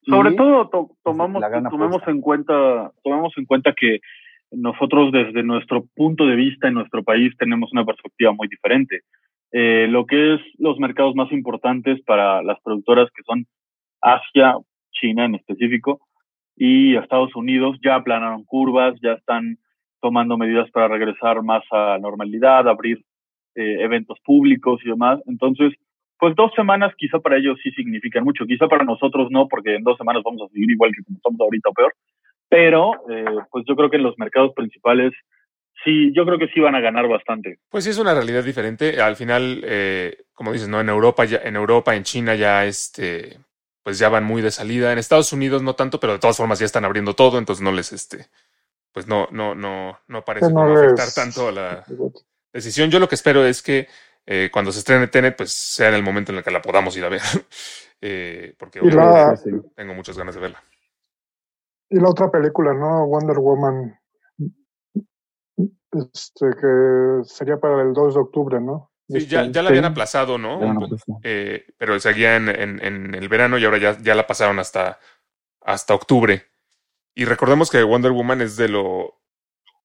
Sobre 0.03 0.31
y, 0.31 0.35
todo 0.35 0.69
to 0.69 0.91
tomamos, 1.03 1.41
tomemos 1.71 2.01
en 2.07 2.21
cuenta, 2.21 2.91
tomemos 3.03 3.33
en 3.37 3.45
cuenta 3.45 3.73
que 3.75 3.99
nosotros 4.51 5.11
desde 5.11 5.41
nuestro 5.41 5.85
punto 5.95 6.27
de 6.27 6.35
vista 6.35 6.67
en 6.67 6.75
nuestro 6.75 7.03
país 7.03 7.33
tenemos 7.39 7.71
una 7.73 7.83
perspectiva 7.83 8.31
muy 8.31 8.47
diferente 8.47 9.01
eh, 9.57 9.87
lo 9.87 10.05
que 10.05 10.33
es 10.33 10.41
los 10.57 10.77
mercados 10.79 11.15
más 11.15 11.31
importantes 11.31 12.01
para 12.03 12.43
las 12.43 12.59
productoras 12.61 13.09
que 13.15 13.23
son 13.23 13.45
Asia, 14.01 14.57
China 14.91 15.23
en 15.23 15.35
específico, 15.35 16.01
y 16.57 16.97
Estados 16.97 17.33
Unidos 17.37 17.77
ya 17.81 17.95
aplanaron 17.95 18.43
curvas, 18.43 18.99
ya 19.01 19.13
están 19.13 19.57
tomando 20.01 20.37
medidas 20.37 20.69
para 20.71 20.89
regresar 20.89 21.41
más 21.41 21.63
a 21.71 21.97
normalidad, 22.01 22.67
abrir 22.67 22.97
eh, 23.55 23.77
eventos 23.79 24.19
públicos 24.25 24.81
y 24.83 24.89
demás. 24.89 25.21
Entonces, 25.25 25.71
pues 26.19 26.35
dos 26.35 26.51
semanas 26.53 26.93
quizá 26.97 27.19
para 27.19 27.37
ellos 27.37 27.57
sí 27.63 27.71
significan 27.71 28.25
mucho, 28.25 28.45
quizá 28.45 28.67
para 28.67 28.83
nosotros 28.83 29.29
no, 29.31 29.47
porque 29.47 29.75
en 29.75 29.83
dos 29.83 29.97
semanas 29.97 30.21
vamos 30.25 30.41
a 30.41 30.51
seguir 30.51 30.69
igual 30.69 30.91
que 30.91 31.01
como 31.05 31.15
estamos 31.15 31.39
ahorita 31.39 31.69
o 31.69 31.73
peor, 31.73 31.93
pero 32.49 32.91
eh, 33.09 33.37
pues 33.51 33.63
yo 33.65 33.77
creo 33.77 33.89
que 33.89 33.95
en 33.95 34.03
los 34.03 34.19
mercados 34.19 34.51
principales 34.53 35.13
sí, 35.85 36.11
yo 36.13 36.25
creo 36.25 36.37
que 36.37 36.49
sí 36.49 36.59
van 36.59 36.75
a 36.75 36.81
ganar 36.81 37.07
bastante. 37.07 37.59
Pues 37.69 37.85
sí, 37.85 37.91
es 37.91 37.97
una 37.97 38.13
realidad 38.13 38.43
diferente. 38.43 38.99
Al 39.01 39.15
final, 39.15 39.61
eh, 39.63 40.25
como 40.33 40.51
dices, 40.51 40.67
¿no? 40.67 40.81
En 40.81 40.89
Europa, 40.89 41.23
ya, 41.23 41.37
en 41.43 41.55
Europa, 41.55 41.95
en 41.95 42.03
China 42.03 42.35
ya 42.35 42.65
este, 42.65 43.39
pues 43.83 43.97
ya 43.97 44.09
van 44.09 44.25
muy 44.25 44.41
de 44.41 44.51
salida. 44.51 44.91
En 44.91 44.97
Estados 44.97 45.31
Unidos 45.31 45.61
no 45.61 45.75
tanto, 45.75 45.99
pero 46.01 46.11
de 46.13 46.19
todas 46.19 46.35
formas 46.35 46.59
ya 46.59 46.65
están 46.65 46.83
abriendo 46.83 47.13
todo, 47.15 47.37
entonces 47.37 47.63
no 47.63 47.71
les, 47.71 47.93
este, 47.93 48.25
pues 48.91 49.07
no, 49.07 49.27
no, 49.31 49.55
no, 49.55 49.97
no 50.07 50.25
parece 50.25 50.47
Que 50.47 50.53
no 50.53 50.73
afectar 50.73 51.11
tanto 51.13 51.47
a 51.47 51.51
la 51.53 51.85
decisión. 52.51 52.89
Yo 52.91 52.99
lo 52.99 53.07
que 53.07 53.15
espero 53.15 53.45
es 53.45 53.61
que 53.61 53.87
eh, 54.25 54.49
cuando 54.51 54.71
se 54.71 54.79
estrene 54.79 55.07
Tenet, 55.07 55.37
pues 55.37 55.51
sea 55.51 55.89
en 55.89 55.95
el 55.95 56.03
momento 56.03 56.31
en 56.31 56.39
el 56.39 56.43
que 56.43 56.51
la 56.51 56.61
podamos 56.61 56.97
ir 56.97 57.05
a 57.05 57.09
ver. 57.09 57.21
Eh, 58.01 58.53
porque 58.59 58.81
la- 58.81 59.35
tengo 59.73 59.93
muchas 59.95 60.17
ganas 60.17 60.35
de 60.35 60.41
verla. 60.41 60.61
Y 61.89 61.97
la 61.99 62.09
otra 62.09 62.29
película, 62.29 62.73
¿no? 62.73 63.07
Wonder 63.07 63.37
Woman. 63.39 63.97
Este, 66.13 66.45
que 66.59 67.23
sería 67.23 67.57
para 67.57 67.81
el 67.81 67.93
2 67.93 68.15
de 68.15 68.19
octubre, 68.19 68.59
¿no? 68.59 68.91
Sí, 69.07 69.17
Este 69.17 69.29
ya, 69.29 69.45
ya 69.45 69.61
la 69.61 69.69
habían 69.69 69.85
aplazado, 69.85 70.37
¿no? 70.37 70.59
Pues. 70.89 71.03
Eh, 71.23 71.65
pero 71.77 71.99
seguía 71.99 72.35
en, 72.35 72.49
en- 72.49 72.83
en 72.83 73.15
el 73.15 73.29
verano 73.29 73.57
y 73.57 73.65
ahora 73.65 73.77
ya, 73.77 73.97
ya 73.99 74.15
la 74.15 74.25
pasaron 74.27 74.59
hasta, 74.59 74.99
hasta 75.61 75.93
octubre. 75.93 76.43
Y 77.13 77.25
recordemos 77.25 77.69
que 77.69 77.83
Wonder 77.83 78.11
Woman 78.11 78.41
es 78.41 78.57
de 78.57 78.67
lo, 78.67 79.13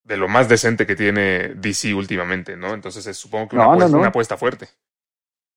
de 0.05 0.17
lo 0.17 0.27
más 0.27 0.49
decente 0.49 0.87
que 0.87 0.97
tiene 0.97 1.55
DC 1.55 1.95
últimamente, 1.95 2.57
¿no? 2.57 2.73
Entonces 2.75 3.07
es, 3.07 3.17
supongo 3.19 3.49
que 3.49 3.57
una, 3.57 3.67
No, 3.67 3.73
apuesta, 3.73 3.93
no. 3.93 3.99
una 3.99 4.09
apuesta 4.09 4.37
fuerte. 4.37 4.69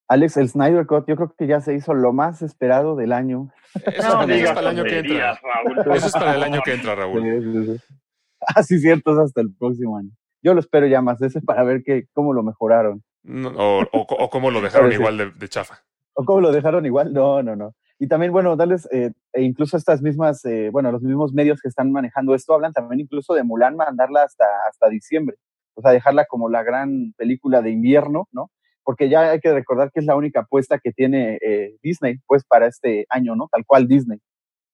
Alex, 0.10 0.36
el 0.38 0.50
Snyder 0.50 0.86
Cut, 0.86 1.07
yo 1.07 1.15
creo 1.15 1.33
que 1.36 1.48
ya 1.48 1.62
se 1.62 1.74
hizo 1.74 1.93
lo 1.93 2.12
más 2.13 2.41
esperado 2.41 2.95
del 2.98 3.13
año. 3.13 3.50
Eso, 3.86 4.25
No 4.27 4.33
eso 4.33 4.43
es 4.45 4.50
para 4.51 4.60
el 4.60 4.67
año 4.67 4.83
que 4.83 5.00
entra. 5.00 5.39
Raúl. 5.41 5.95
Eso 5.95 6.07
es 6.07 6.13
para 6.13 6.36
el 6.36 6.43
año 6.43 6.62
que 6.63 6.74
entra, 6.74 6.93
Raúl. 6.95 7.22
Sí, 7.24 7.41
sí, 7.41 7.77
sí. 7.77 7.95
Ah, 8.45 8.62
sí, 8.62 8.77
cierto, 8.77 9.13
es 9.13 9.19
hasta 9.19 9.39
el 9.39 9.55
próximo 9.55 9.98
año. 9.98 10.10
Yo 10.43 10.53
lo 10.53 10.59
espero 10.59 10.85
ya 10.88 11.01
más 11.01 11.21
ese 11.21 11.41
para 11.41 11.63
ver 11.63 11.83
que, 11.83 12.05
cómo 12.13 12.33
lo 12.33 12.43
mejoraron. 12.43 13.01
No, 13.23 13.50
o, 13.50 13.81
o, 13.81 14.01
o 14.01 14.29
cómo 14.29 14.51
lo 14.51 14.62
dejaron 14.62 14.91
igual 14.91 15.17
de, 15.17 15.31
de 15.31 15.50
chafa. 15.50 15.79
¿O 16.13 16.25
cómo 16.25 16.41
lo 16.41 16.51
dejaron 16.51 16.85
igual? 16.85 17.13
No, 17.13 17.41
no, 17.41 17.55
no. 17.55 17.73
Y 18.00 18.07
también, 18.07 18.31
bueno, 18.31 18.55
darles, 18.55 18.88
eh, 18.91 19.12
e 19.31 19.43
incluso 19.43 19.77
estas 19.77 20.01
mismas, 20.01 20.43
eh, 20.45 20.69
bueno, 20.71 20.91
los 20.91 21.01
mismos 21.01 21.33
medios 21.33 21.62
que 21.62 21.69
están 21.69 21.91
manejando 21.91 22.35
esto 22.35 22.53
hablan 22.53 22.73
también 22.73 23.00
incluso 23.00 23.33
de 23.33 23.43
Mulan 23.43 23.75
mandarla 23.77 24.23
hasta, 24.23 24.45
hasta 24.69 24.89
diciembre. 24.89 25.38
O 25.75 25.81
sea, 25.81 25.91
dejarla 25.91 26.25
como 26.25 26.50
la 26.50 26.63
gran 26.63 27.13
película 27.15 27.62
de 27.62 27.71
invierno, 27.71 28.27
¿no? 28.31 28.51
Porque 28.83 29.09
ya 29.09 29.31
hay 29.31 29.39
que 29.39 29.53
recordar 29.53 29.91
que 29.91 30.01
es 30.01 30.05
la 30.05 30.15
única 30.15 30.41
apuesta 30.41 30.79
que 30.79 30.91
tiene 30.91 31.38
eh, 31.41 31.77
Disney, 31.81 32.17
pues, 32.27 32.43
para 32.43 32.67
este 32.67 33.05
año, 33.09 33.35
¿no? 33.35 33.47
Tal 33.50 33.65
cual 33.65 33.88
Disney. 33.88 34.19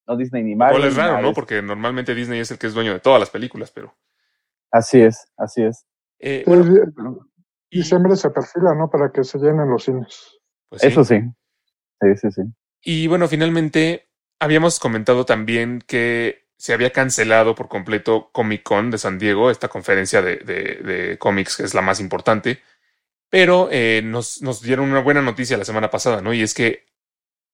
No 0.07 0.17
Disney 0.17 0.43
ni 0.43 0.55
Marvel. 0.55 0.79
cual 0.79 0.89
es 0.89 0.97
raro, 0.97 1.21
¿no? 1.21 1.27
de. 1.27 1.33
Porque 1.35 1.61
normalmente 1.61 2.15
Disney 2.15 2.39
es 2.39 2.49
el 2.49 2.57
que 2.57 2.67
es 2.67 2.73
dueño 2.73 2.93
de 2.93 2.99
todas 2.99 3.19
las 3.19 3.29
películas, 3.29 3.71
pero. 3.71 3.93
Así 4.71 5.01
es, 5.01 5.25
así 5.37 5.63
es. 5.63 5.85
eh, 6.19 6.43
Sí, 6.45 6.49
bueno, 6.49 7.27
y- 7.69 7.77
diciembre 7.79 8.15
se 8.15 8.29
perfila, 8.29 8.73
¿no? 8.75 8.89
Para 8.89 9.11
que 9.11 9.23
se 9.23 9.37
llenen 9.39 9.69
los 9.69 9.83
cines. 9.83 10.39
pues 10.69 10.81
sí. 10.81 10.87
Eso 10.87 11.03
sí. 11.03 11.21
Sí, 12.01 12.15
sí, 12.15 12.31
sí. 12.31 12.41
Y 12.81 13.07
bueno, 13.07 13.27
finalmente 13.27 14.09
habíamos 14.39 14.79
comentado 14.79 15.25
también 15.25 15.83
que 15.85 16.47
se 16.57 16.73
había 16.73 16.91
cancelado 16.91 17.55
por 17.55 17.67
completo 17.67 18.29
Comic 18.31 18.63
Con 18.63 18.91
de 18.91 18.97
San 18.97 19.17
Diego, 19.17 19.49
esta 19.49 19.67
conferencia 19.69 20.21
de, 20.21 20.37
de- 20.37 20.75
de 20.83 21.17
cómics 21.17 21.57
que 21.57 21.63
es 21.63 21.73
la 21.73 21.81
más 21.81 21.99
importante, 21.99 22.59
pero 23.29 23.69
eh, 23.71 24.01
nos, 24.03 24.41
nos 24.41 24.61
dieron 24.61 24.89
una 24.91 25.01
buena 25.01 25.21
noticia 25.21 25.57
la 25.57 25.65
semana 25.65 25.89
pasada, 25.89 26.21
¿no? 26.21 26.33
Y 26.33 26.41
es 26.41 26.53
que 26.53 26.85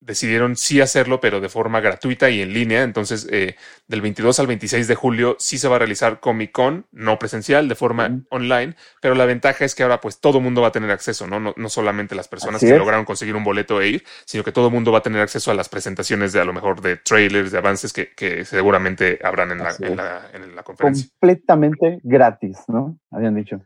decidieron 0.06 0.56
sí 0.56 0.82
hacerlo, 0.82 1.20
pero 1.20 1.42
de 1.42 1.50
forma 1.50 1.80
gratuita 1.82 2.30
y 2.30 2.42
en 2.42 2.54
línea. 2.54 2.84
Entonces, 2.84 3.28
eh, 3.32 3.56
del 3.88 4.02
22 4.02 4.40
al 4.40 4.48
26 4.48 4.88
de 4.88 4.96
julio 4.96 5.36
sí 5.40 5.58
se 5.58 5.68
va 5.68 5.78
a 5.78 5.80
realizar 5.80 6.20
Comic 6.20 6.52
Con, 6.52 6.86
no 6.92 7.18
presencial, 7.20 7.68
de 7.68 7.76
forma 7.76 8.22
online, 8.30 8.76
pero 9.02 9.16
la 9.16 9.26
ventaja 9.26 9.66
es 9.66 9.76
que 9.76 9.84
ahora 9.84 10.00
pues 10.02 10.20
todo 10.20 10.40
mundo 10.40 10.62
va 10.62 10.68
a 10.70 10.72
tener 10.72 10.92
acceso, 10.92 11.28
¿no? 11.28 11.40
No, 11.40 11.54
no 11.58 11.70
solamente 11.70 12.16
las 12.16 12.28
personas 12.28 12.58
Así 12.58 12.68
que 12.68 12.74
es. 12.74 12.80
lograron 12.80 13.06
conseguir 13.06 13.36
un 13.36 13.44
boleto 13.44 13.82
e 13.82 13.90
ir, 13.90 14.04
sino 14.26 14.44
que 14.44 14.52
todo 14.52 14.70
mundo 14.70 14.92
va 14.92 15.00
a 15.00 15.04
tener 15.04 15.22
acceso 15.22 15.52
a 15.52 15.54
las 15.56 15.70
presentaciones 15.70 16.34
de 16.34 16.40
a 16.40 16.46
lo 16.46 16.54
mejor 16.54 16.82
de 16.82 16.98
trailers, 16.98 17.52
de 17.52 17.58
avances 17.58 17.92
que, 17.92 18.14
que 18.16 18.46
seguramente 18.46 19.20
habrán 19.24 19.52
en 19.52 19.58
la, 19.60 19.76
en 19.80 19.96
la, 19.98 20.30
en 20.34 20.56
la 20.56 20.64
conferencia. 20.64 21.10
Completamente 21.20 22.00
gratis, 22.04 22.60
¿no? 22.68 22.98
Habían 23.12 23.36
dicho. 23.36 23.60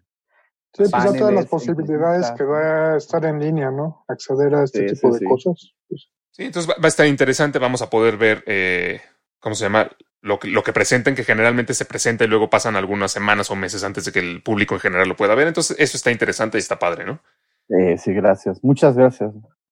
Sí, 0.73 0.83
pues 0.89 1.03
ya 1.03 1.13
todas 1.13 1.33
las 1.33 1.47
posibilidades 1.47 2.31
que 2.31 2.43
da 2.43 2.95
estar 2.97 3.25
en 3.25 3.39
línea, 3.39 3.71
¿no? 3.71 4.05
Acceder 4.07 4.53
a 4.55 4.63
este 4.63 4.87
Sí, 4.87 4.93
tipo 4.95 5.07
sí, 5.09 5.13
de 5.13 5.19
sí. 5.19 5.25
cosas. 5.25 5.73
Pues, 6.39 6.45
Sí, 6.45 6.45
entonces 6.45 6.71
va, 6.71 6.75
va 6.81 6.85
a 6.85 6.87
estar 6.87 7.05
interesante, 7.05 7.59
vamos 7.59 7.81
a 7.81 7.89
poder 7.89 8.15
ver, 8.15 8.43
eh, 8.47 9.01
¿cómo 9.41 9.55
se 9.55 9.65
llama? 9.65 9.89
Lo 10.21 10.39
que, 10.39 10.47
lo 10.47 10.63
que 10.63 10.71
presenten, 10.71 11.13
que 11.15 11.25
generalmente 11.25 11.73
se 11.73 11.83
presenta 11.85 12.23
y 12.23 12.27
luego 12.27 12.49
pasan 12.49 12.77
algunas 12.77 13.11
semanas 13.11 13.51
o 13.51 13.55
meses 13.55 13.83
antes 13.83 14.05
de 14.05 14.11
que 14.13 14.19
el 14.19 14.41
público 14.41 14.73
en 14.73 14.79
general 14.79 15.07
lo 15.09 15.15
pueda 15.17 15.35
ver. 15.35 15.47
Entonces, 15.47 15.77
eso 15.79 15.97
está 15.97 16.11
interesante 16.11 16.57
y 16.57 16.59
está 16.59 16.79
padre, 16.79 17.05
¿no? 17.05 17.19
Eh, 17.69 17.97
sí, 17.97 18.13
gracias. 18.13 18.63
Muchas 18.63 18.95
gracias. 18.95 19.31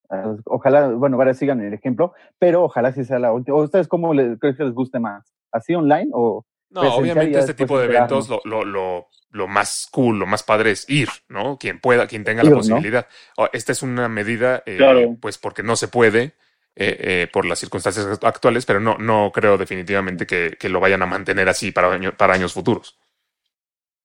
Ah, 0.09 0.35
Ojalá, 0.45 0.87
bueno, 0.89 1.17
varias 1.17 1.37
sigan 1.37 1.61
el 1.61 1.73
ejemplo, 1.73 2.13
pero 2.39 2.63
ojalá 2.63 2.93
sí 2.93 3.03
sea 3.05 3.19
la 3.19 3.31
última. 3.33 3.57
¿O 3.57 3.63
ustedes 3.63 3.87
cómo 3.87 4.13
les, 4.13 4.37
creen 4.39 4.55
que 4.55 4.63
les 4.63 4.73
guste 4.73 4.99
más? 4.99 5.33
¿Así 5.51 5.73
online 5.73 6.09
o 6.13 6.45
No, 6.69 6.81
obviamente 6.95 7.39
este 7.39 7.53
tipo 7.53 7.77
de 7.79 7.85
eventos, 7.85 8.29
lo, 8.29 8.41
lo, 8.45 8.63
lo, 8.65 9.07
lo 9.31 9.47
más 9.47 9.87
cool, 9.91 10.19
lo 10.19 10.25
más 10.25 10.43
padre 10.43 10.71
es 10.71 10.89
ir, 10.89 11.09
¿no? 11.29 11.57
Quien 11.57 11.79
pueda, 11.79 12.07
quien 12.07 12.23
tenga 12.25 12.43
la 12.43 12.51
posibilidad. 12.51 13.07
Esta 13.53 13.71
es 13.71 13.83
una 13.83 14.07
medida, 14.09 14.63
eh, 14.65 14.77
Claro. 14.77 15.17
pues 15.21 15.37
porque 15.37 15.63
no 15.63 15.75
se 15.77 15.87
puede 15.87 16.33
eh, 16.79 16.97
eh, 17.23 17.27
por 17.33 17.45
las 17.45 17.59
circunstancias 17.59 18.05
actuales, 18.23 18.65
pero 18.65 18.79
no, 18.79 18.97
no 18.97 19.31
creo 19.33 19.57
definitivamente 19.57 20.25
que, 20.27 20.55
que 20.59 20.69
lo 20.69 20.79
vayan 20.79 21.01
a 21.01 21.05
mantener 21.07 21.49
así 21.49 21.71
para, 21.71 21.91
año- 21.91 22.15
para 22.15 22.33
años 22.35 22.53
futuros. 22.53 22.97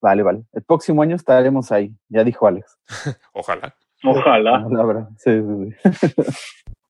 Vale, 0.00 0.22
vale. 0.22 0.42
El 0.52 0.62
próximo 0.64 1.02
año 1.02 1.14
estaremos 1.16 1.70
ahí, 1.70 1.92
ya 2.08 2.24
dijo 2.24 2.46
Alex. 2.46 2.76
Ojalá. 3.32 3.76
Ojalá. 4.04 4.66
La 4.70 4.84
verdad. 4.84 5.08
Sí, 5.18 5.30
sí, 5.30 5.90
sí. 5.92 6.24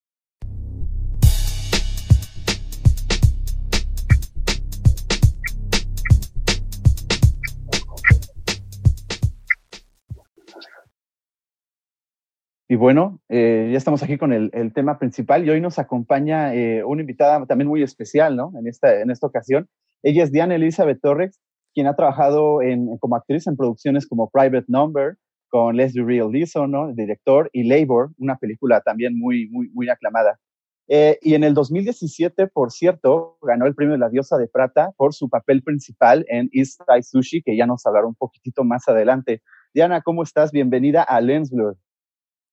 Y 12.73 12.77
bueno, 12.77 13.21
eh, 13.29 13.69
ya 13.71 13.77
estamos 13.77 14.03
aquí 14.03 14.17
con 14.17 14.33
el, 14.33 14.73
tema 14.73 14.99
principal 14.99 15.45
y 15.45 15.51
hoy 15.51 15.61
nos 15.61 15.79
acompaña 15.79 16.55
eh, 16.55 16.83
una 16.83 17.03
invitada 17.03 17.45
también 17.45 17.69
muy 17.69 17.83
especial, 17.83 18.35
¿no? 18.35 18.51
En 18.59 18.67
esta, 18.67 18.99
en 19.03 19.11
esta 19.11 19.27
ocasión. 19.27 19.69
Ella 20.03 20.25
es 20.25 20.33
Diana 20.33 20.55
Elizabeth 20.55 20.99
Torres, 21.03 21.39
quien 21.75 21.87
ha 21.87 21.95
trabajado 21.97 22.63
en, 22.63 22.97
como 22.97 23.17
actriz 23.17 23.47
en 23.47 23.59
producciones 23.59 24.07
como 24.07 24.31
Private 24.31 24.65
Number, 24.69 25.19
con 25.51 25.77
Leslie 25.77 26.03
Real 26.03 26.33
Leeson, 26.33 26.71
¿no? 26.71 26.89
El 26.89 26.97
director, 26.97 27.51
y 27.53 27.65
Labor, 27.65 28.13
una 28.17 28.39
película 28.39 28.81
también 28.81 29.19
muy, 29.19 29.51
muy, 29.51 29.69
muy 29.75 29.91
aclamada. 29.91 30.41
Eh, 30.89 31.19
y 31.21 31.35
en 31.35 31.45
el 31.45 31.53
2017, 31.53 32.47
por 32.47 32.73
cierto, 32.73 33.37
ganó 33.43 33.67
el 33.67 33.75
premio 33.75 33.93
de 33.93 33.99
la 33.99 34.09
Diosa 34.09 34.39
de 34.39 34.49
Plata 34.49 34.93
por 34.97 35.13
su 35.13 35.29
papel 35.29 35.63
principal 35.63 36.25
en 36.27 36.49
East 36.53 36.81
Side 36.89 37.03
Sushi, 37.03 37.43
que 37.43 37.55
ya 37.55 37.67
nos 37.67 37.85
hablará 37.85 38.07
un 38.07 38.15
poquitito 38.15 38.65
más 38.65 38.89
adelante. 38.89 39.43
Diana, 39.75 40.01
¿cómo 40.01 40.23
estás? 40.23 40.53
Bienvenida 40.53 41.03
a 41.03 41.21
Lensblur. 41.21 41.77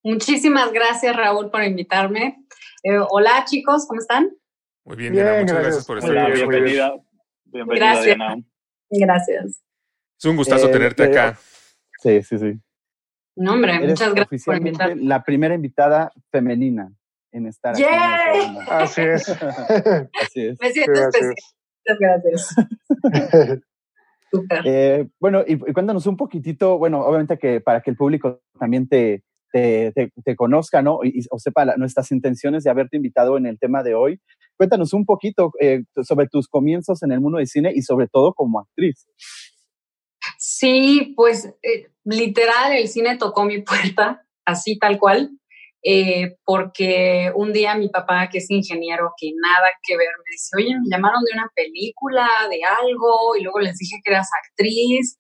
Muchísimas 0.04 0.72
gracias, 0.72 1.16
Raúl, 1.16 1.50
por 1.52 1.64
invitarme. 1.64 2.44
Eh, 2.84 2.98
hola, 3.10 3.44
chicos, 3.46 3.86
¿cómo 3.88 4.00
están? 4.00 4.30
Muy 4.86 4.96
bien, 4.96 5.14
Diana, 5.14 5.32
Bien, 5.32 5.42
muchas 5.42 5.56
gracias. 5.58 5.74
gracias 5.76 5.86
por 5.86 5.98
estar 5.98 6.12
Hola, 6.12 6.30
nosotros. 6.30 6.50
bienvenida. 6.50 6.94
Bienvenida, 7.46 7.86
Gracias. 7.86 8.06
Diana. 8.18 8.44
Gracias. 8.90 9.64
Es 10.18 10.26
un 10.26 10.36
gustazo 10.38 10.68
Eh, 10.68 10.72
tenerte 10.72 11.04
eh, 11.04 11.08
acá. 11.08 11.38
Sí, 12.02 12.22
sí, 12.24 12.38
sí. 12.40 12.60
No, 13.36 13.54
hombre, 13.54 13.76
Eres 13.76 13.90
muchas 13.90 14.14
gracias 14.14 14.44
por 14.46 14.58
invitarme. 14.58 15.04
la 15.04 15.24
primera 15.24 15.56
invitada 15.56 16.12
femenina 16.32 16.92
en 17.32 17.48
estar 17.48 17.74
aquí. 17.74 17.84
en. 17.84 18.58
Así 18.70 19.02
es. 19.02 19.30
Así 20.22 20.46
es. 20.48 20.60
Me 20.60 20.72
siento 20.72 20.94
Sí, 20.96 21.02
especial. 21.04 21.36
Muchas 21.86 22.00
gracias. 22.00 22.56
Eh, 24.64 25.08
bueno, 25.20 25.44
y, 25.48 25.54
y 25.54 25.74
cuéntanos 25.74 26.06
un 26.06 26.16
poquitito, 26.16 26.78
bueno, 26.78 27.02
obviamente 27.02 27.40
que 27.40 27.62
para 27.62 27.82
que 27.82 27.90
el 27.90 27.98
público 27.98 28.44
también 28.60 28.88
te, 28.88 29.24
te, 29.52 29.92
te, 29.94 30.12
te 30.24 30.36
conozca, 30.36 30.82
¿no? 30.82 31.00
Y, 31.04 31.26
o 31.32 31.40
sepa 31.40 31.66
la- 31.66 31.78
nuestras 31.78 32.12
intenciones 32.12 32.64
de 32.64 32.70
haberte 32.70 32.98
invitado 32.98 33.38
en 33.38 33.46
el 33.46 33.58
tema 33.60 33.84
de 33.84 33.96
hoy. 33.96 34.20
Cuéntanos 34.58 34.94
un 34.94 35.06
poquito 35.06 35.52
eh, 35.60 35.84
sobre 36.04 36.28
tus 36.28 36.48
comienzos 36.48 37.02
en 37.04 37.12
el 37.12 37.22
mundo 37.22 37.38
del 37.38 37.48
cine 37.48 37.72
y 37.74 37.82
sobre 37.82 38.08
todo 38.08 38.34
como 38.34 38.60
actriz. 38.60 39.08
Sí, 40.38 41.14
pues 41.16 41.46
eh, 41.64 41.88
literal, 42.04 42.74
el 42.74 42.88
cine 42.88 43.18
tocó 43.18 43.46
mi 43.46 43.62
puerta, 43.62 44.26
así 44.46 44.78
tal 44.78 45.00
cual, 45.00 45.32
eh, 45.84 46.36
porque 46.44 47.32
un 47.36 47.54
día 47.54 47.76
mi 47.76 47.90
papá, 47.90 48.30
que 48.30 48.40
es 48.40 48.50
ingeniero, 48.52 49.14
que 49.20 49.32
nada 49.42 49.70
que 49.84 49.96
ver, 49.98 50.08
me 50.18 50.32
dice, 50.32 50.50
oye, 50.58 50.76
me 50.80 50.90
llamaron 50.96 51.24
de 51.24 51.34
una 51.34 51.50
película, 51.56 52.28
de 52.50 52.60
algo, 52.64 53.36
y 53.38 53.44
luego 53.44 53.60
les 53.60 53.78
dije 53.78 53.96
que 54.04 54.12
eras 54.12 54.28
actriz. 54.46 55.18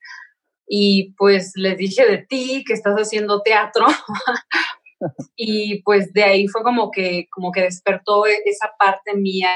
Y 0.71 1.15
pues 1.17 1.53
les 1.55 1.77
dije 1.77 2.05
de 2.05 2.19
ti 2.19 2.63
que 2.65 2.73
estás 2.73 2.93
haciendo 2.93 3.41
teatro 3.41 3.87
y 5.35 5.81
pues 5.81 6.13
de 6.13 6.23
ahí 6.23 6.47
fue 6.47 6.61
como 6.61 6.91
que, 6.91 7.25
como 7.31 7.51
que 7.51 7.61
despertó 7.61 8.27
e, 8.27 8.37
esa 8.45 8.69
parte 8.77 9.15
mía 9.15 9.49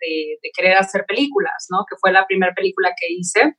de, 0.00 0.40
querer 0.52 0.76
hacer 0.76 1.04
películas, 1.06 1.68
¿no? 1.70 1.84
Que 1.88 1.94
fue 2.00 2.10
la 2.10 2.26
primera 2.26 2.52
película 2.54 2.92
que 2.98 3.06
hice. 3.08 3.54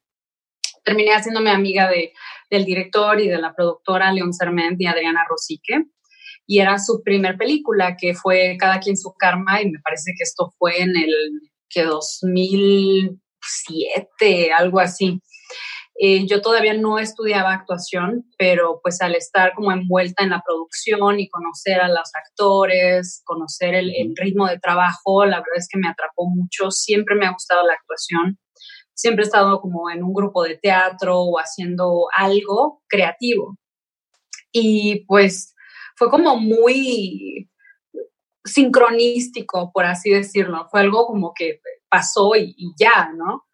Terminé 0.84 1.12
haciéndome 1.12 1.52
amiga 1.52 1.88
de, 1.88 2.12
del 2.50 2.66
director 2.66 3.22
y 3.22 3.30
de 3.30 3.38
la 3.38 3.56
productora 3.56 4.12
León 4.12 4.34
Serment 4.34 4.82
y 4.82 4.86
Adriana 4.86 5.24
Rosique. 5.30 5.86
Y 6.46 6.60
era 6.60 6.80
su 6.80 7.02
primer 7.04 7.38
película, 7.38 7.96
que 7.96 8.14
fue 8.14 8.58
Cada 8.60 8.80
quien 8.80 8.98
su 8.98 9.14
karma, 9.14 9.62
y 9.62 9.70
me 9.70 9.80
parece 9.80 10.12
que 10.18 10.24
esto 10.24 10.52
fue 10.58 10.82
en 10.82 10.98
el 10.98 11.14
que 11.70 11.84
2007, 11.84 14.52
algo 14.52 14.80
así. 14.80 15.22
Eh, 16.02 16.26
yo 16.28 16.42
todavía 16.42 16.74
no 16.76 16.98
estudiaba 16.98 17.52
actuación, 17.52 18.26
pero 18.38 18.80
pues 18.82 19.02
al 19.02 19.16
estar 19.16 19.54
como 19.54 19.74
envuelta 19.74 20.24
en 20.24 20.30
la 20.30 20.42
producción 20.46 21.20
y 21.20 21.28
conocer 21.28 21.82
a 21.82 21.90
los 21.90 22.10
actores, 22.16 23.22
conocer 23.26 23.76
el, 23.76 24.14
ritmo 24.16 24.48
de 24.48 24.60
trabajo, 24.60 25.26
la 25.26 25.40
verdad 25.40 25.58
es 25.58 25.68
que 25.70 25.78
me 25.78 25.90
atrapó 25.90 26.30
mucho. 26.30 26.72
Siempre 26.72 27.16
me 27.16 27.26
ha 27.26 27.34
gustado 27.34 27.68
la 27.68 27.74
actuación. 27.74 28.40
Siempre 28.94 29.24
he 29.24 29.28
estado 29.28 29.60
como 29.60 29.90
en 29.90 30.02
un 30.02 30.14
grupo 30.14 30.44
de 30.44 30.58
teatro 30.58 31.20
o 31.20 31.38
haciendo 31.38 32.08
algo 32.16 32.82
creativo. 32.88 33.58
Y 34.54 35.04
pues 35.06 35.54
fue 35.98 36.10
como 36.10 36.38
muy 36.38 37.50
sincronístico, 38.46 39.72
por 39.74 39.84
así 39.84 40.12
decirlo. 40.12 40.70
Fue 40.72 40.80
algo 40.80 41.08
como 41.08 41.34
que 41.34 41.60
pasó 41.90 42.38
y, 42.38 42.56
y 42.58 42.72
ya, 42.80 43.12
¿no? 43.14 43.49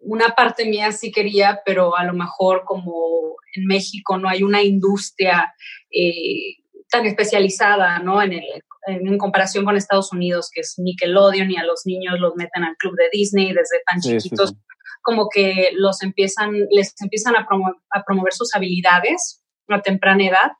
Una 0.00 0.30
parte 0.30 0.64
mía 0.64 0.92
sí 0.92 1.10
quería, 1.10 1.60
pero 1.64 1.96
a 1.96 2.04
lo 2.04 2.14
mejor 2.14 2.64
como 2.64 3.36
en 3.54 3.66
México 3.66 4.18
no 4.18 4.28
hay 4.28 4.42
una 4.42 4.62
industria 4.62 5.54
eh, 5.90 6.56
tan 6.90 7.06
especializada, 7.06 7.98
¿no? 7.98 8.22
En, 8.22 8.32
el, 8.32 8.44
en, 8.86 9.18
comparación 9.18 9.64
con 9.64 9.76
Estados 9.76 10.12
Unidos, 10.12 10.50
que 10.52 10.60
es 10.60 10.74
Nickelodeon 10.78 11.50
y 11.50 11.56
a 11.56 11.64
los 11.64 11.82
niños 11.84 12.18
los 12.20 12.34
meten 12.36 12.64
al 12.64 12.76
club 12.76 12.94
de 12.96 13.08
Disney 13.12 13.48
desde 13.48 13.82
tan 13.86 14.00
chiquitos, 14.00 14.54
como 15.02 15.28
que 15.28 15.70
los 15.74 16.02
empiezan, 16.02 16.52
les 16.70 16.94
empiezan 17.00 17.36
a, 17.36 17.46
a 17.90 18.02
promover 18.04 18.32
sus 18.32 18.54
habilidades 18.54 19.42
a 19.74 19.82
temprana 19.82 20.26
edad, 20.26 20.52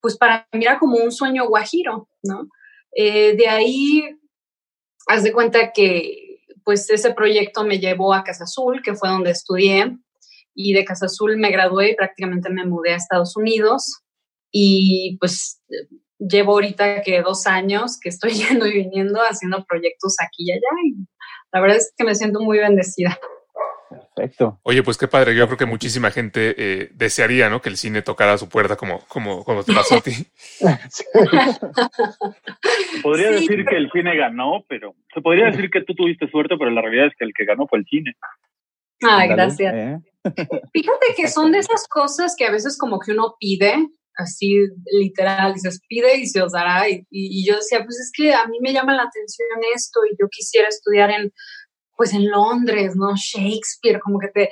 pues 0.00 0.16
para 0.16 0.46
mí 0.52 0.64
era 0.64 0.78
como 0.78 0.96
un 0.96 1.12
sueño 1.12 1.46
guajiro, 1.46 2.08
¿no? 2.22 2.48
Eh, 2.94 3.34
de 3.36 3.48
ahí, 3.48 4.18
haz 5.06 5.22
de 5.22 5.32
cuenta 5.32 5.72
que 5.72 6.31
pues 6.64 6.88
ese 6.90 7.14
proyecto 7.14 7.64
me 7.64 7.78
llevó 7.78 8.14
a 8.14 8.24
Casa 8.24 8.44
Azul, 8.44 8.82
que 8.82 8.94
fue 8.94 9.08
donde 9.08 9.30
estudié, 9.30 9.96
y 10.54 10.72
de 10.74 10.84
Casa 10.84 11.06
Azul 11.06 11.36
me 11.36 11.50
gradué 11.50 11.90
y 11.90 11.96
prácticamente 11.96 12.50
me 12.50 12.66
mudé 12.66 12.92
a 12.92 12.96
Estados 12.96 13.36
Unidos. 13.36 14.02
Y 14.50 15.16
pues 15.18 15.62
llevo 16.18 16.52
ahorita 16.52 17.02
que 17.02 17.22
dos 17.22 17.46
años 17.46 17.98
que 17.98 18.08
estoy 18.08 18.32
yendo 18.48 18.66
y 18.66 18.72
viniendo 18.72 19.20
haciendo 19.20 19.64
proyectos 19.64 20.16
aquí 20.22 20.44
y 20.48 20.52
allá. 20.52 20.68
Y 20.84 21.06
la 21.52 21.60
verdad 21.60 21.78
es 21.78 21.92
que 21.96 22.04
me 22.04 22.14
siento 22.14 22.40
muy 22.40 22.58
bendecida. 22.58 23.18
Perfecto. 23.92 24.60
Oye, 24.62 24.82
pues 24.82 24.98
qué 24.98 25.08
padre. 25.08 25.34
Yo 25.34 25.46
creo 25.46 25.58
que 25.58 25.66
muchísima 25.66 26.10
gente 26.10 26.54
eh, 26.56 26.90
desearía, 26.92 27.50
¿no? 27.50 27.60
Que 27.60 27.68
el 27.68 27.76
cine 27.76 28.02
tocara 28.02 28.34
a 28.34 28.38
su 28.38 28.48
puerta 28.48 28.76
como, 28.76 29.00
como, 29.06 29.44
como 29.44 29.64
te 29.64 29.72
pasó 29.72 29.96
a 29.96 30.00
ti. 30.00 30.12
podría 33.02 33.30
decir 33.30 33.64
que 33.64 33.76
el 33.76 33.90
cine 33.90 34.16
ganó, 34.16 34.64
pero 34.68 34.94
se 35.14 35.20
podría 35.20 35.46
decir 35.46 35.70
que 35.70 35.82
tú 35.82 35.94
tuviste 35.94 36.28
suerte, 36.28 36.56
pero 36.58 36.70
la 36.70 36.80
realidad 36.80 37.06
es 37.06 37.12
que 37.18 37.24
el 37.24 37.32
que 37.36 37.44
ganó 37.44 37.66
fue 37.66 37.80
el 37.80 37.86
cine. 37.86 38.14
Ay, 39.02 39.28
gracias. 39.28 39.74
¿eh? 39.74 39.98
Fíjate 40.72 41.06
que 41.16 41.28
son 41.28 41.52
de 41.52 41.58
esas 41.58 41.86
cosas 41.88 42.34
que 42.36 42.46
a 42.46 42.52
veces 42.52 42.78
como 42.78 43.00
que 43.00 43.12
uno 43.12 43.34
pide, 43.38 43.74
así 44.16 44.58
literal, 44.86 45.54
dices, 45.54 45.80
pide 45.88 46.18
y 46.18 46.26
se 46.26 46.42
os 46.42 46.52
dará. 46.52 46.88
Y, 46.88 47.04
y 47.10 47.46
yo 47.46 47.56
decía, 47.56 47.82
pues 47.84 47.98
es 47.98 48.12
que 48.14 48.32
a 48.32 48.46
mí 48.46 48.58
me 48.60 48.72
llama 48.72 48.94
la 48.94 49.04
atención 49.04 49.48
esto 49.74 50.00
y 50.10 50.16
yo 50.20 50.28
quisiera 50.30 50.68
estudiar 50.68 51.10
en 51.10 51.32
pues 52.02 52.14
en 52.14 52.28
Londres, 52.28 52.96
¿no? 52.96 53.14
Shakespeare, 53.14 54.00
como 54.00 54.18
que 54.18 54.26
te, 54.26 54.50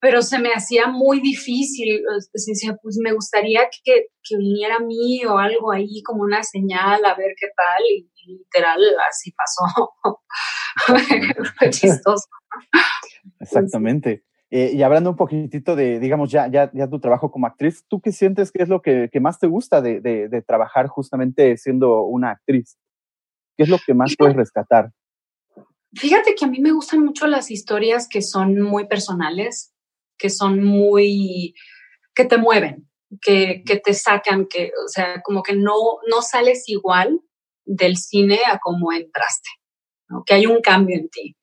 pero 0.00 0.22
se 0.22 0.40
me 0.40 0.52
hacía 0.52 0.88
muy 0.88 1.20
difícil, 1.20 2.02
decía, 2.32 2.76
pues 2.82 2.98
me 3.00 3.12
gustaría 3.12 3.60
que, 3.84 4.06
que, 4.24 4.36
viniera 4.36 4.74
a 4.74 4.80
mí 4.80 5.24
o 5.24 5.38
algo 5.38 5.70
ahí 5.70 6.02
como 6.02 6.24
una 6.24 6.42
señal 6.42 7.04
a 7.04 7.14
ver 7.14 7.32
qué 7.38 7.46
tal 7.56 7.82
y, 7.94 8.10
literal 8.26 8.80
así 9.08 9.30
pasó. 9.30 9.92
Fue 11.58 11.70
chistoso. 11.70 12.26
Exactamente. 13.38 14.24
Eh, 14.50 14.72
y 14.74 14.82
hablando 14.82 15.10
un 15.10 15.16
poquitito 15.16 15.76
de, 15.76 16.00
digamos, 16.00 16.28
ya, 16.28 16.48
ya, 16.48 16.72
ya 16.74 16.88
tu 16.88 16.98
trabajo 16.98 17.30
como 17.30 17.46
actriz, 17.46 17.84
¿tú 17.88 18.00
qué 18.00 18.10
sientes 18.10 18.50
que 18.50 18.64
es 18.64 18.68
lo 18.68 18.82
que, 18.82 19.10
que 19.12 19.20
más 19.20 19.38
te 19.38 19.46
gusta 19.46 19.80
de, 19.80 20.00
de, 20.00 20.28
de, 20.28 20.42
trabajar 20.42 20.88
justamente 20.88 21.56
siendo 21.56 22.02
una 22.02 22.32
actriz? 22.32 22.76
¿Qué 23.56 23.62
es 23.62 23.68
lo 23.68 23.78
que 23.78 23.94
más 23.94 24.16
puedes 24.18 24.34
rescatar? 24.34 24.90
Fíjate 25.94 26.34
que 26.34 26.44
a 26.44 26.48
mí 26.48 26.60
me 26.60 26.72
gustan 26.72 27.04
mucho 27.04 27.26
las 27.26 27.50
historias 27.50 28.08
que 28.08 28.22
son 28.22 28.60
muy 28.60 28.86
personales, 28.86 29.72
que 30.18 30.30
son 30.30 30.62
muy, 30.62 31.54
que 32.14 32.24
te 32.24 32.38
mueven, 32.38 32.88
que, 33.20 33.62
que 33.66 33.76
te 33.76 33.94
sacan, 33.94 34.46
que, 34.46 34.70
o 34.84 34.88
sea, 34.88 35.20
como 35.22 35.42
que 35.42 35.54
no, 35.54 35.74
no 36.08 36.22
sales 36.22 36.68
igual 36.68 37.20
del 37.64 37.96
cine 37.96 38.38
a 38.46 38.58
como 38.58 38.92
entraste, 38.92 39.50
que 40.26 40.34
hay 40.34 40.46
un 40.46 40.60
cambio 40.60 40.96
en 40.96 41.08
ti. 41.08 41.36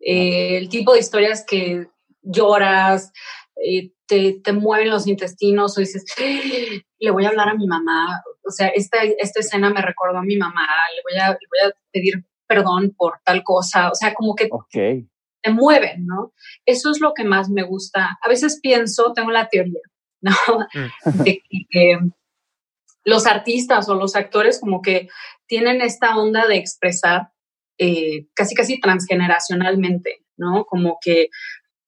Eh, 0.00 0.56
el 0.58 0.68
tipo 0.68 0.92
de 0.92 1.00
historias 1.00 1.44
que 1.46 1.88
lloras, 2.22 3.12
eh, 3.56 3.92
te, 4.06 4.40
te, 4.42 4.52
mueven 4.52 4.90
los 4.90 5.06
intestinos 5.06 5.76
o 5.76 5.80
dices, 5.80 6.04
¡Ah! 6.18 6.82
le 6.98 7.10
voy 7.10 7.24
a 7.24 7.28
hablar 7.28 7.48
a 7.48 7.54
mi 7.54 7.66
mamá. 7.66 8.22
O 8.46 8.50
sea, 8.50 8.68
esta, 8.68 9.02
esta 9.02 9.40
escena 9.40 9.70
me 9.70 9.80
recordó 9.80 10.18
a 10.18 10.22
mi 10.22 10.36
mamá, 10.36 10.66
le 10.94 11.02
voy 11.02 11.20
a, 11.20 11.28
le 11.30 11.38
voy 11.48 11.70
a 11.70 11.76
pedir 11.92 12.24
perdón 12.46 12.94
por 12.96 13.20
tal 13.24 13.42
cosa, 13.42 13.90
o 13.90 13.94
sea, 13.94 14.14
como 14.14 14.34
que 14.34 14.48
te 14.70 15.50
mueven, 15.50 16.06
¿no? 16.06 16.32
Eso 16.64 16.90
es 16.90 17.00
lo 17.00 17.12
que 17.14 17.24
más 17.24 17.50
me 17.50 17.62
gusta. 17.62 18.18
A 18.22 18.28
veces 18.28 18.60
pienso, 18.62 19.12
tengo 19.12 19.30
la 19.30 19.48
teoría, 19.48 19.80
¿no? 20.20 20.32
Mm. 20.74 21.22
de 21.22 21.42
que 21.70 21.98
los 23.04 23.26
artistas 23.26 23.88
o 23.88 23.94
los 23.94 24.16
actores 24.16 24.58
como 24.58 24.80
que 24.80 25.08
tienen 25.46 25.82
esta 25.82 26.16
onda 26.16 26.46
de 26.46 26.56
expresar 26.56 27.28
eh, 27.76 28.28
casi 28.34 28.54
casi 28.54 28.80
transgeneracionalmente, 28.80 30.24
¿no? 30.36 30.64
Como 30.64 30.98
que 31.00 31.28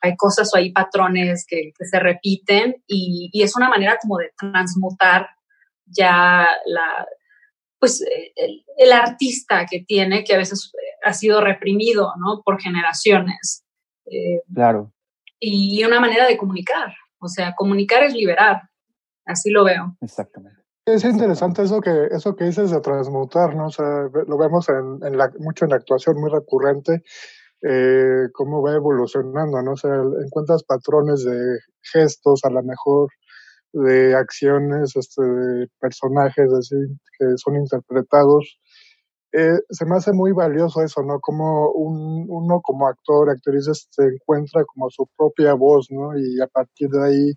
hay 0.00 0.16
cosas 0.16 0.52
o 0.52 0.58
hay 0.58 0.72
patrones 0.72 1.46
que, 1.48 1.72
se 1.78 1.98
repiten 1.98 2.82
y, 2.86 3.30
y, 3.32 3.42
es 3.42 3.56
una 3.56 3.68
manera 3.68 3.96
como 4.00 4.18
de 4.18 4.32
transmutar 4.36 5.28
ya 5.86 6.46
la, 6.66 7.06
pues 7.78 8.02
eh, 8.02 8.32
el, 8.78 8.92
artista 8.92 9.66
que 9.70 9.84
tiene, 9.86 10.24
que 10.24 10.34
a 10.34 10.38
veces 10.38 10.72
ha 11.04 11.12
sido 11.12 11.40
reprimido, 11.40 12.12
¿no? 12.18 12.42
Por 12.44 12.60
generaciones. 12.60 13.64
Eh, 14.06 14.42
claro. 14.52 14.92
Y 15.38 15.82
una 15.84 16.00
manera 16.00 16.26
de 16.26 16.36
comunicar. 16.36 16.94
O 17.18 17.28
sea, 17.28 17.54
comunicar 17.54 18.02
es 18.02 18.14
liberar. 18.14 18.62
Así 19.24 19.50
lo 19.50 19.64
veo. 19.64 19.96
Exactamente. 20.00 20.60
Es 20.86 21.04
interesante 21.04 21.62
eso 21.62 21.80
que, 21.80 22.06
eso 22.12 22.36
que 22.36 22.44
dices 22.44 22.70
de 22.70 22.80
transmutar, 22.80 23.56
¿no? 23.56 23.66
O 23.66 23.70
sea, 23.70 24.08
lo 24.26 24.38
vemos 24.38 24.68
en, 24.68 25.04
en 25.04 25.18
la, 25.18 25.32
mucho 25.40 25.64
en 25.64 25.72
la 25.72 25.76
actuación, 25.76 26.20
muy 26.20 26.30
recurrente, 26.30 27.02
eh, 27.62 28.28
cómo 28.32 28.62
va 28.62 28.74
evolucionando, 28.74 29.60
¿no? 29.62 29.72
O 29.72 29.76
sea, 29.76 29.90
encuentras 30.24 30.62
patrones 30.62 31.24
de 31.24 31.58
gestos, 31.82 32.44
a 32.44 32.50
lo 32.50 32.62
mejor 32.62 33.08
de 33.72 34.14
acciones, 34.14 34.96
este, 34.96 35.22
de 35.22 35.68
personajes 35.80 36.52
así 36.52 36.76
que 37.18 37.26
son 37.36 37.56
interpretados. 37.56 38.58
Eh, 39.32 39.58
se 39.68 39.84
me 39.84 39.96
hace 39.96 40.12
muy 40.12 40.32
valioso 40.32 40.82
eso, 40.82 41.02
¿no? 41.02 41.20
Como 41.20 41.70
un, 41.72 42.26
uno 42.28 42.60
como 42.62 42.88
actor, 42.88 43.28
actriz, 43.28 43.64
se 43.66 43.72
este, 43.72 44.04
encuentra 44.14 44.64
como 44.64 44.88
su 44.90 45.06
propia 45.16 45.54
voz, 45.54 45.88
¿no? 45.90 46.16
Y 46.18 46.40
a 46.40 46.46
partir 46.46 46.88
de 46.88 47.04
ahí 47.04 47.32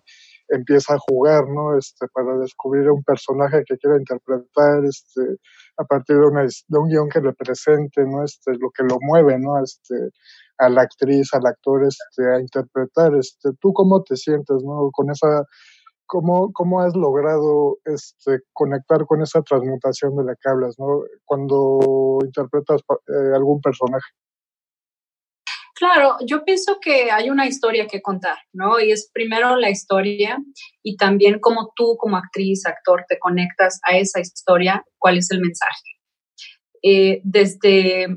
empieza 0.48 0.94
a 0.94 0.98
jugar, 0.98 1.44
¿no? 1.48 1.76
Este, 1.76 2.06
para 2.14 2.36
descubrir 2.38 2.90
un 2.90 3.02
personaje 3.04 3.64
que 3.66 3.76
quiera 3.76 3.98
interpretar, 3.98 4.84
este, 4.84 5.36
a 5.76 5.84
partir 5.84 6.16
de, 6.16 6.26
una, 6.26 6.42
de 6.42 6.78
un 6.78 6.88
guion 6.88 7.08
que 7.08 7.20
le 7.20 7.32
presente, 7.34 8.04
¿no? 8.06 8.24
Este, 8.24 8.52
lo 8.52 8.70
que 8.70 8.84
lo 8.84 8.98
mueve, 9.00 9.38
¿no? 9.38 9.62
Este, 9.62 9.94
a 10.58 10.68
la 10.68 10.82
actriz, 10.82 11.34
al 11.34 11.46
actor, 11.46 11.84
este, 11.84 12.34
a 12.34 12.40
interpretar, 12.40 13.14
este, 13.14 13.50
¿tú 13.60 13.72
cómo 13.72 14.02
te 14.02 14.16
sientes, 14.16 14.62
¿no? 14.64 14.90
Con 14.92 15.10
esa 15.10 15.44
¿Cómo, 16.10 16.52
¿Cómo 16.52 16.80
has 16.80 16.96
logrado 16.96 17.78
este, 17.84 18.40
conectar 18.52 19.06
con 19.06 19.22
esa 19.22 19.42
transmutación 19.42 20.16
de 20.16 20.24
la 20.24 20.34
que 20.34 20.50
hablas, 20.50 20.74
¿no? 20.76 21.04
cuando 21.24 22.18
interpretas 22.24 22.80
eh, 22.80 23.32
algún 23.32 23.60
personaje? 23.60 24.08
Claro, 25.76 26.16
yo 26.26 26.44
pienso 26.44 26.78
que 26.82 27.12
hay 27.12 27.30
una 27.30 27.46
historia 27.46 27.86
que 27.86 28.02
contar, 28.02 28.38
¿no? 28.52 28.80
Y 28.80 28.90
es 28.90 29.08
primero 29.14 29.54
la 29.54 29.70
historia 29.70 30.36
y 30.82 30.96
también 30.96 31.38
cómo 31.38 31.72
tú 31.76 31.96
como 31.96 32.16
actriz, 32.16 32.66
actor, 32.66 33.04
te 33.08 33.20
conectas 33.20 33.78
a 33.88 33.96
esa 33.96 34.18
historia, 34.18 34.84
cuál 34.98 35.16
es 35.16 35.30
el 35.30 35.40
mensaje. 35.40 35.90
Eh, 36.82 37.20
desde 37.22 38.08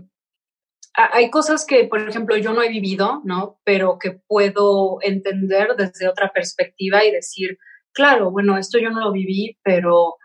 hay 0.96 1.32
cosas 1.32 1.66
que, 1.66 1.86
por 1.86 2.08
ejemplo, 2.08 2.38
yo 2.38 2.54
no 2.54 2.62
he 2.62 2.70
vivido, 2.70 3.22
¿no? 3.24 3.60
Pero 3.64 3.98
que 3.98 4.20
puedo 4.28 4.98
entender 5.02 5.76
desde 5.76 6.08
otra 6.08 6.32
perspectiva 6.32 7.04
y 7.04 7.12
decir, 7.12 7.58
claro, 7.94 8.32
bueno, 8.32 8.58
esto 8.58 8.80
yo 8.80 8.90
no 8.90 9.00
lo 9.00 9.12
viví, 9.12 9.58
pero 9.64 10.16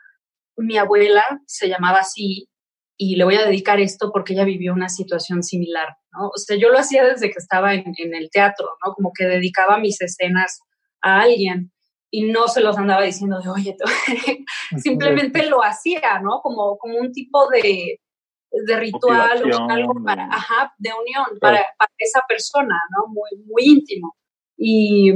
mi 0.56 0.76
abuela 0.76 1.24
se 1.46 1.68
llamaba 1.68 1.98
así 1.98 2.48
y 2.96 3.16
le 3.16 3.24
voy 3.24 3.36
a 3.36 3.44
dedicar 3.44 3.80
esto 3.80 4.10
porque 4.12 4.32
ella 4.32 4.44
vivió 4.44 4.72
una 4.72 4.88
situación 4.88 5.42
similar, 5.42 5.96
¿no? 6.12 6.28
O 6.28 6.36
sea, 6.36 6.56
yo 6.56 6.68
lo 6.68 6.78
hacía 6.78 7.04
desde 7.04 7.30
que 7.30 7.38
estaba 7.38 7.74
en, 7.74 7.84
el 7.96 8.28
teatro, 8.30 8.66
¿no? 8.84 8.92
Como 8.92 9.12
que 9.16 9.24
dedicaba 9.24 9.78
mis 9.78 10.00
escenas 10.00 10.60
a 11.00 11.20
alguien 11.20 11.70
y 12.10 12.24
no 12.24 12.48
se 12.48 12.60
los 12.60 12.76
andaba 12.76 13.02
diciendo 13.02 13.38
de, 13.40 13.48
oye, 13.48 13.76
simplemente 14.82 15.46
lo 15.46 15.62
hacía, 15.62 16.18
¿no? 16.20 16.40
Como, 16.42 16.76
como 16.78 16.98
un 16.98 17.12
tipo 17.12 17.48
de, 17.50 18.00
de 18.50 18.76
ritual 18.76 19.48
o 19.48 19.70
algo 19.70 19.94
para, 20.04 20.24
ajá, 20.24 20.74
de 20.78 20.90
unión 20.90 21.38
para, 21.40 21.64
para, 21.78 21.92
esa 21.98 22.22
persona, 22.28 22.74
¿no? 22.90 23.12
Muy, 23.12 23.44
muy 23.46 23.62
íntimo. 23.64 24.16
Y, 24.56 25.12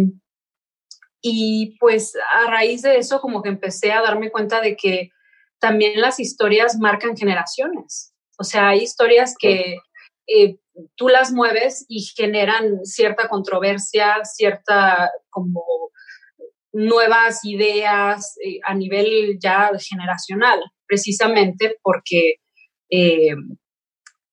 y 1.22 1.76
pues 1.78 2.12
a 2.32 2.50
raíz 2.50 2.82
de 2.82 2.96
eso 2.96 3.20
como 3.20 3.42
que 3.42 3.48
empecé 3.48 3.92
a 3.92 4.02
darme 4.02 4.30
cuenta 4.30 4.60
de 4.60 4.76
que 4.76 5.10
también 5.60 6.00
las 6.00 6.18
historias 6.18 6.76
marcan 6.78 7.16
generaciones. 7.16 8.12
O 8.36 8.44
sea, 8.44 8.70
hay 8.70 8.80
historias 8.80 9.34
que 9.38 9.76
eh, 10.26 10.56
tú 10.96 11.08
las 11.08 11.32
mueves 11.32 11.86
y 11.88 12.02
generan 12.02 12.84
cierta 12.84 13.28
controversia, 13.28 14.24
cierta 14.24 15.10
como 15.30 15.62
nuevas 16.72 17.44
ideas 17.44 18.34
eh, 18.44 18.58
a 18.64 18.74
nivel 18.74 19.38
ya 19.40 19.70
generacional, 19.78 20.60
precisamente 20.86 21.76
porque 21.82 22.36
eh, 22.90 23.36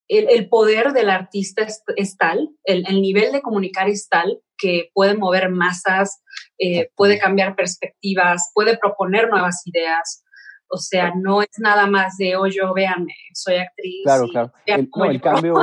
el, 0.09 0.49
poder 0.49 0.91
del 0.91 1.09
artista 1.09 1.65
es, 1.95 2.17
tal, 2.17 2.49
el, 2.63 2.83
nivel 3.01 3.31
de 3.31 3.41
comunicar 3.41 3.87
es 3.87 4.09
tal 4.09 4.39
que 4.57 4.89
puede 4.93 5.15
mover 5.15 5.49
masas, 5.49 6.21
eh, 6.57 6.89
puede 6.95 7.19
cambiar 7.19 7.55
perspectivas, 7.55 8.51
puede 8.53 8.77
proponer 8.77 9.29
nuevas 9.29 9.61
ideas. 9.65 10.25
O 10.71 10.77
sea, 10.77 11.13
no 11.15 11.41
es 11.41 11.49
nada 11.59 11.87
más 11.87 12.17
de, 12.17 12.35
oye, 12.35 12.57
yo 12.57 12.73
véanme, 12.73 13.13
soy 13.33 13.55
actriz. 13.55 14.03
Claro, 14.03 14.27
claro. 14.27 14.51
El, 14.65 14.89
no, 14.95 15.05
el 15.11 15.21
cambio. 15.21 15.53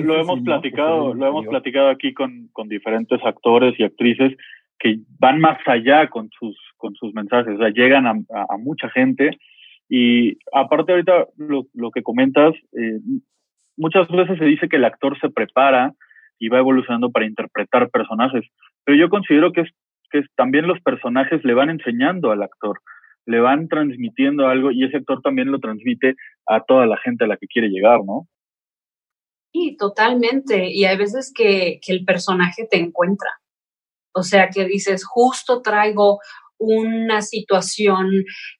lo, 0.00 0.20
hemos 0.20 0.40
platicado, 0.40 1.14
lo 1.14 1.26
hemos 1.26 1.46
platicado 1.46 1.88
aquí 1.90 2.12
con, 2.12 2.48
con 2.52 2.68
diferentes 2.68 3.20
actores 3.24 3.78
y 3.78 3.84
actrices 3.84 4.32
que 4.78 4.98
van 5.18 5.40
más 5.40 5.58
allá 5.66 6.08
con 6.08 6.30
sus, 6.38 6.56
con 6.76 6.94
sus 6.94 7.12
mensajes, 7.12 7.54
o 7.54 7.58
sea, 7.58 7.70
llegan 7.70 8.06
a, 8.06 8.14
a 8.48 8.56
mucha 8.58 8.88
gente 8.90 9.38
y 9.88 10.38
aparte 10.52 10.92
ahorita 10.92 11.26
lo, 11.36 11.66
lo 11.72 11.90
que 11.90 12.02
comentas, 12.02 12.54
eh, 12.72 13.00
muchas 13.76 14.08
veces 14.08 14.38
se 14.38 14.44
dice 14.44 14.68
que 14.68 14.76
el 14.76 14.84
actor 14.84 15.18
se 15.20 15.30
prepara 15.30 15.94
y 16.38 16.48
va 16.48 16.58
evolucionando 16.58 17.10
para 17.10 17.26
interpretar 17.26 17.90
personajes, 17.90 18.44
pero 18.84 18.98
yo 18.98 19.08
considero 19.08 19.52
que, 19.52 19.62
es, 19.62 19.70
que 20.10 20.22
también 20.36 20.66
los 20.66 20.80
personajes 20.80 21.42
le 21.44 21.54
van 21.54 21.70
enseñando 21.70 22.30
al 22.30 22.42
actor, 22.42 22.80
le 23.26 23.40
van 23.40 23.68
transmitiendo 23.68 24.46
algo 24.46 24.70
y 24.70 24.84
ese 24.84 24.98
actor 24.98 25.20
también 25.22 25.50
lo 25.50 25.58
transmite 25.58 26.14
a 26.46 26.62
toda 26.62 26.86
la 26.86 26.98
gente 26.98 27.24
a 27.24 27.28
la 27.28 27.36
que 27.36 27.46
quiere 27.46 27.68
llegar, 27.68 28.00
¿no? 28.04 28.28
Sí, 29.52 29.76
totalmente. 29.78 30.70
Y 30.70 30.84
hay 30.84 30.98
veces 30.98 31.32
que, 31.34 31.80
que 31.84 31.92
el 31.92 32.04
personaje 32.04 32.66
te 32.70 32.78
encuentra. 32.78 33.30
O 34.14 34.22
sea, 34.22 34.50
que 34.50 34.66
dices, 34.66 35.04
justo 35.06 35.62
traigo 35.62 36.20
una 36.58 37.22
situación 37.22 38.10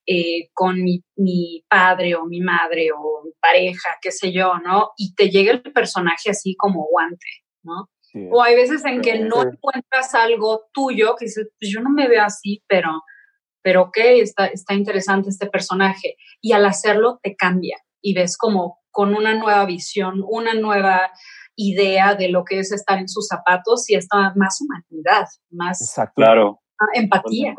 eh, 0.07 0.49
con 0.53 0.83
mi, 0.83 1.03
mi, 1.17 1.65
padre 1.69 2.15
o 2.15 2.25
mi 2.25 2.41
madre 2.41 2.91
o 2.93 3.23
mi 3.25 3.33
pareja, 3.41 3.97
qué 4.01 4.11
sé 4.11 4.33
yo, 4.33 4.59
¿no? 4.59 4.91
Y 4.97 5.15
te 5.15 5.31
llega 5.31 5.53
el 5.53 5.63
personaje 5.63 6.31
así 6.31 6.55
como 6.57 6.87
guante, 6.91 7.27
¿no? 7.63 7.89
O 8.31 8.43
hay 8.43 8.57
veces 8.57 8.85
en 8.85 9.01
que 9.03 9.19
no 9.19 9.43
encuentras 9.43 10.15
algo 10.15 10.67
tuyo 10.73 11.15
que 11.17 11.27
dices, 11.27 11.49
pues 11.59 11.71
yo 11.73 11.81
no 11.81 11.91
me 11.91 12.09
veo 12.09 12.25
así, 12.25 12.63
pero, 12.67 13.03
pero 13.63 13.83
ok, 13.83 13.97
está, 14.23 14.47
está 14.47 14.75
interesante 14.75 15.29
este 15.29 15.47
personaje. 15.47 16.17
Y 16.41 16.53
al 16.53 16.65
hacerlo 16.65 17.21
te 17.23 17.37
cambia 17.37 17.77
y 18.01 18.15
ves 18.15 18.37
como 18.37 18.79
con 18.91 19.15
una 19.15 19.35
nueva 19.35 19.65
visión, 19.67 20.25
una 20.27 20.55
nueva 20.55 21.13
idea 21.55 22.15
de 22.15 22.29
lo 22.29 22.45
que 22.45 22.61
es 22.61 22.73
estar 22.73 22.99
en 22.99 23.09
sus 23.09 23.27
zapatos 23.27 23.89
y 23.91 23.95
esta 23.95 24.33
más 24.37 24.59
humanidad, 24.61 25.27
más 25.51 25.95
claro. 26.15 26.61
empatía. 26.95 27.55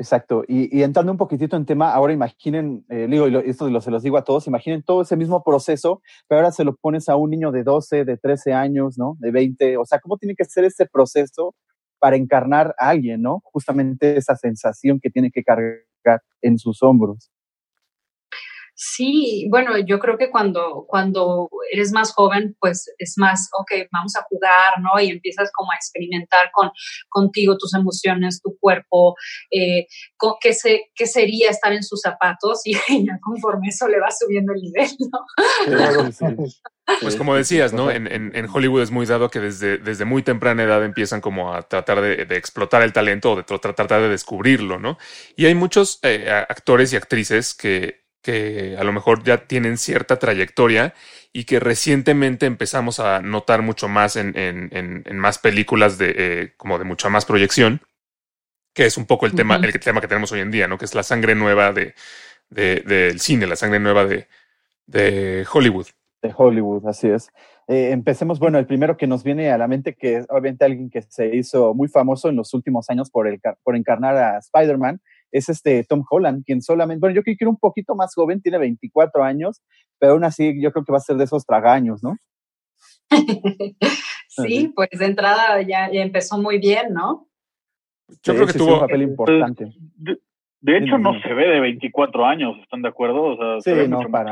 Exacto. 0.00 0.44
Y, 0.48 0.82
entrando 0.82 1.12
un 1.12 1.18
poquitito 1.18 1.56
en 1.58 1.66
tema, 1.66 1.92
ahora 1.92 2.14
imaginen, 2.14 2.86
eh, 2.88 3.06
digo, 3.06 3.28
y 3.28 3.36
esto 3.50 3.66
se 3.82 3.90
los 3.90 4.02
digo 4.02 4.16
a 4.16 4.24
todos, 4.24 4.46
imaginen 4.46 4.82
todo 4.82 5.02
ese 5.02 5.14
mismo 5.14 5.44
proceso, 5.44 6.00
pero 6.26 6.40
ahora 6.40 6.52
se 6.52 6.64
lo 6.64 6.74
pones 6.74 7.10
a 7.10 7.16
un 7.16 7.28
niño 7.28 7.52
de 7.52 7.64
12, 7.64 8.06
de 8.06 8.16
13 8.16 8.54
años, 8.54 8.96
¿no? 8.96 9.18
De 9.20 9.30
20. 9.30 9.76
O 9.76 9.84
sea, 9.84 10.00
¿cómo 10.00 10.16
tiene 10.16 10.34
que 10.34 10.46
ser 10.46 10.64
ese 10.64 10.86
proceso 10.86 11.54
para 11.98 12.16
encarnar 12.16 12.74
a 12.78 12.88
alguien, 12.88 13.20
¿no? 13.20 13.42
Justamente 13.44 14.16
esa 14.16 14.36
sensación 14.36 15.00
que 15.00 15.10
tiene 15.10 15.30
que 15.30 15.44
cargar 15.44 16.22
en 16.40 16.56
sus 16.56 16.82
hombros. 16.82 17.30
Sí, 18.82 19.46
bueno, 19.50 19.76
yo 19.76 19.98
creo 19.98 20.16
que 20.16 20.30
cuando, 20.30 20.86
cuando 20.88 21.50
eres 21.70 21.92
más 21.92 22.14
joven, 22.14 22.56
pues 22.58 22.90
es 22.96 23.12
más, 23.18 23.50
ok, 23.58 23.72
vamos 23.92 24.16
a 24.16 24.22
jugar, 24.22 24.80
¿no? 24.80 24.98
Y 24.98 25.10
empiezas 25.10 25.50
como 25.52 25.70
a 25.70 25.74
experimentar 25.74 26.50
con, 26.50 26.70
contigo, 27.10 27.58
tus 27.58 27.74
emociones, 27.74 28.40
tu 28.42 28.56
cuerpo, 28.58 29.16
eh, 29.50 29.86
qué, 30.40 30.54
se, 30.54 30.86
qué 30.94 31.06
sería 31.06 31.50
estar 31.50 31.74
en 31.74 31.82
sus 31.82 32.00
zapatos 32.00 32.62
y 32.64 32.72
ya 32.72 33.18
conforme 33.22 33.68
eso 33.68 33.86
le 33.86 34.00
va 34.00 34.08
subiendo 34.10 34.54
el 34.54 34.62
nivel, 34.62 34.88
¿no? 35.12 36.46
Pues 37.00 37.14
como 37.14 37.36
decías, 37.36 37.72
¿no? 37.72 37.88
En, 37.88 38.08
en, 38.08 38.48
Hollywood 38.52 38.82
es 38.82 38.90
muy 38.90 39.06
dado 39.06 39.30
que 39.30 39.38
desde, 39.38 39.78
desde 39.78 40.04
muy 40.04 40.24
temprana 40.24 40.64
edad 40.64 40.84
empiezan 40.84 41.20
como 41.20 41.54
a 41.54 41.62
tratar 41.62 42.00
de, 42.00 42.22
explotar 42.36 42.82
el 42.82 42.92
talento 42.92 43.30
o 43.30 43.36
de 43.36 43.44
tratar 43.44 44.02
de 44.02 44.08
descubrirlo, 44.08 44.80
¿no? 44.80 44.98
Y 45.36 45.46
hay 45.46 45.54
muchos 45.54 46.00
eh, 46.02 46.28
actores 46.28 46.92
y 46.92 46.96
actrices 46.96 47.54
que 47.54 47.99
que 48.22 48.76
a 48.78 48.84
lo 48.84 48.92
mejor 48.92 49.22
ya 49.22 49.46
tienen 49.46 49.78
cierta 49.78 50.18
trayectoria 50.18 50.94
y 51.32 51.44
que 51.44 51.60
recientemente 51.60 52.46
empezamos 52.46 53.00
a 53.00 53.20
notar 53.20 53.62
mucho 53.62 53.88
más 53.88 54.16
en, 54.16 54.32
en, 54.36 55.18
más 55.18 55.38
películas 55.38 55.96
de 55.98 56.14
eh, 56.16 56.52
como 56.56 56.78
de 56.78 56.84
mucha 56.84 57.08
más 57.08 57.24
proyección, 57.24 57.80
que 58.74 58.86
es 58.86 58.96
un 58.96 59.06
poco 59.06 59.26
el 59.26 59.34
tema, 59.34 59.56
el 59.56 59.78
tema 59.80 60.00
que 60.00 60.08
tenemos 60.08 60.32
hoy 60.32 60.40
en 60.40 60.50
día, 60.50 60.68
¿no? 60.68 60.78
Que 60.78 60.84
es 60.84 60.94
la 60.94 61.02
sangre 61.02 61.34
nueva 61.34 61.72
de, 61.72 61.94
del 62.50 63.20
cine, 63.20 63.46
la 63.46 63.56
sangre 63.56 63.80
nueva 63.80 64.04
de, 64.04 64.28
de 64.86 65.46
Hollywood. 65.50 65.86
De 66.22 66.34
Hollywood, 66.36 66.86
así 66.86 67.08
es. 67.08 67.30
Eh, 67.68 67.92
empecemos, 67.92 68.40
bueno, 68.40 68.58
el 68.58 68.66
primero 68.66 68.96
que 68.96 69.06
nos 69.06 69.22
viene 69.22 69.50
a 69.50 69.56
la 69.56 69.68
mente, 69.68 69.94
que 69.94 70.16
es 70.16 70.26
obviamente 70.28 70.64
alguien 70.64 70.90
que 70.90 71.02
se 71.02 71.34
hizo 71.36 71.72
muy 71.72 71.88
famoso 71.88 72.28
en 72.28 72.36
los 72.36 72.52
últimos 72.52 72.90
años 72.90 73.10
por, 73.10 73.28
el, 73.28 73.40
por 73.62 73.76
encarnar 73.76 74.16
a 74.16 74.38
Spider-Man, 74.38 75.00
es 75.32 75.48
este 75.48 75.84
Tom 75.84 76.04
Holland, 76.08 76.44
quien 76.44 76.62
solamente, 76.62 77.00
bueno, 77.00 77.14
yo 77.14 77.22
creo 77.22 77.36
que 77.38 77.44
era 77.44 77.50
un 77.50 77.58
poquito 77.58 77.94
más 77.94 78.14
joven, 78.14 78.42
tiene 78.42 78.58
24 78.58 79.22
años, 79.22 79.62
pero 79.98 80.12
aún 80.12 80.24
así 80.24 80.60
yo 80.60 80.72
creo 80.72 80.84
que 80.84 80.92
va 80.92 80.98
a 80.98 81.02
ser 81.02 81.16
de 81.16 81.24
esos 81.24 81.44
tragaños, 81.44 82.02
¿no? 82.02 82.16
sí, 84.28 84.72
pues 84.74 84.90
de 84.90 85.06
entrada 85.06 85.60
ya, 85.62 85.88
empezó 85.88 86.40
muy 86.40 86.58
bien, 86.58 86.92
¿no? 86.92 87.28
Yo 88.22 88.34
creo 88.34 88.46
que 88.46 88.54
tuvo 88.54 88.74
un 88.74 88.80
papel 88.80 89.02
importante. 89.02 89.72
De, 90.60 90.76
hecho, 90.76 90.98
no 90.98 91.20
se 91.22 91.32
ve 91.32 91.48
de 91.48 91.60
24 91.60 92.26
años, 92.26 92.56
¿están 92.60 92.82
de 92.82 92.88
acuerdo? 92.88 93.22
O 93.22 93.36
sea, 93.36 93.60
se 93.60 93.74
ve 93.74 93.88
mucho 93.88 94.08
más 94.08 94.26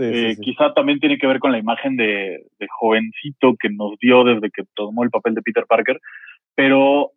eh, 0.00 0.36
quizá 0.40 0.72
también 0.74 1.00
tiene 1.00 1.18
que 1.18 1.26
ver 1.26 1.40
con 1.40 1.50
la 1.50 1.58
imagen 1.58 1.96
de, 1.96 2.46
jovencito 2.78 3.56
que 3.58 3.68
nos 3.68 3.98
dio 4.00 4.22
desde 4.22 4.50
que 4.50 4.62
tomó 4.74 5.02
el 5.02 5.10
papel 5.10 5.34
de 5.34 5.42
Peter 5.42 5.66
Parker, 5.66 5.98
pero 6.54 7.12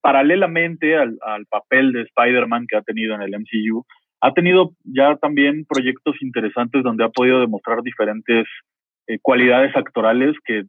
paralelamente 0.00 0.96
al, 0.96 1.18
papel 1.48 1.92
de 1.92 2.02
Spider-Man 2.02 2.66
que 2.68 2.76
ha 2.76 2.82
tenido 2.82 3.14
en 3.14 3.22
el 3.22 3.30
MCU, 3.30 3.84
ha 4.20 4.32
tenido 4.32 4.72
ya 4.84 5.16
también 5.16 5.64
proyectos 5.66 6.16
interesantes 6.22 6.82
donde 6.82 7.04
ha 7.04 7.08
podido 7.08 7.40
demostrar 7.40 7.82
diferentes 7.82 8.46
eh, 9.08 9.18
cualidades 9.20 9.76
actorales 9.76 10.36
que 10.44 10.62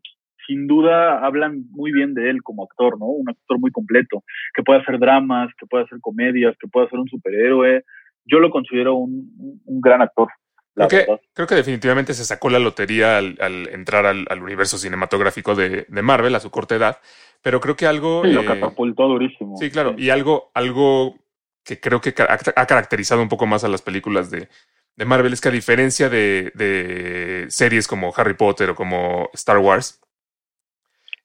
sin 0.47 0.67
duda 0.67 1.25
hablan 1.25 1.63
muy 1.71 1.91
bien 1.91 2.13
de 2.13 2.29
él 2.29 2.41
como 2.43 2.63
actor, 2.63 2.99
¿no? 2.99 3.05
Un 3.05 3.29
actor 3.29 3.59
muy 3.59 3.71
completo, 3.71 4.23
que 4.53 4.63
puede 4.63 4.81
hacer 4.81 4.99
dramas, 4.99 5.49
que 5.57 5.65
puede 5.65 5.85
hacer 5.85 5.99
comedias, 6.01 6.55
que 6.59 6.67
puede 6.67 6.89
ser 6.89 6.99
un 6.99 7.07
superhéroe. 7.07 7.83
Yo 8.25 8.39
lo 8.39 8.49
considero 8.49 8.95
un, 8.95 9.61
gran 9.65 10.01
actor. 10.01 10.29
Creo 10.75 10.87
que, 10.87 11.05
creo 11.33 11.47
que, 11.47 11.55
definitivamente 11.55 12.15
se 12.15 12.25
sacó 12.25 12.49
la 12.49 12.57
lotería 12.57 13.17
al, 13.19 13.37
entrar 13.71 14.07
al, 14.07 14.41
universo 14.41 14.79
cinematográfico 14.79 15.53
de, 15.53 15.85
de, 15.87 16.01
Marvel 16.01 16.33
a 16.33 16.39
su 16.39 16.49
corta 16.49 16.75
edad, 16.75 16.99
pero 17.43 17.61
creo 17.61 17.75
que 17.75 17.85
algo... 17.85 18.23
Sí, 18.23 18.31
lo 18.31 18.41
eh, 18.41 18.45
catapultó 18.45 19.07
durísimo. 19.07 19.55
Sí, 19.57 19.69
claro. 19.69 19.93
Y 19.97 20.09
algo, 20.09 20.49
algo 20.55 21.19
que 21.63 21.79
creo 21.79 22.01
que 22.01 22.13
ha 22.17 22.65
caracterizado 22.65 23.21
un 23.21 23.29
poco 23.29 23.45
más 23.45 23.63
a 23.63 23.67
las 23.67 23.83
películas 23.83 24.31
de, 24.31 24.49
de 24.95 25.05
Marvel 25.05 25.33
es 25.33 25.41
que 25.41 25.49
a 25.49 25.51
diferencia 25.51 26.09
de, 26.09 26.51
de, 26.55 27.45
series 27.49 27.87
como 27.87 28.13
Harry 28.15 28.35
Potter 28.35 28.71
o 28.71 28.75
como 28.75 29.29
Star 29.33 29.57
Wars, 29.57 30.01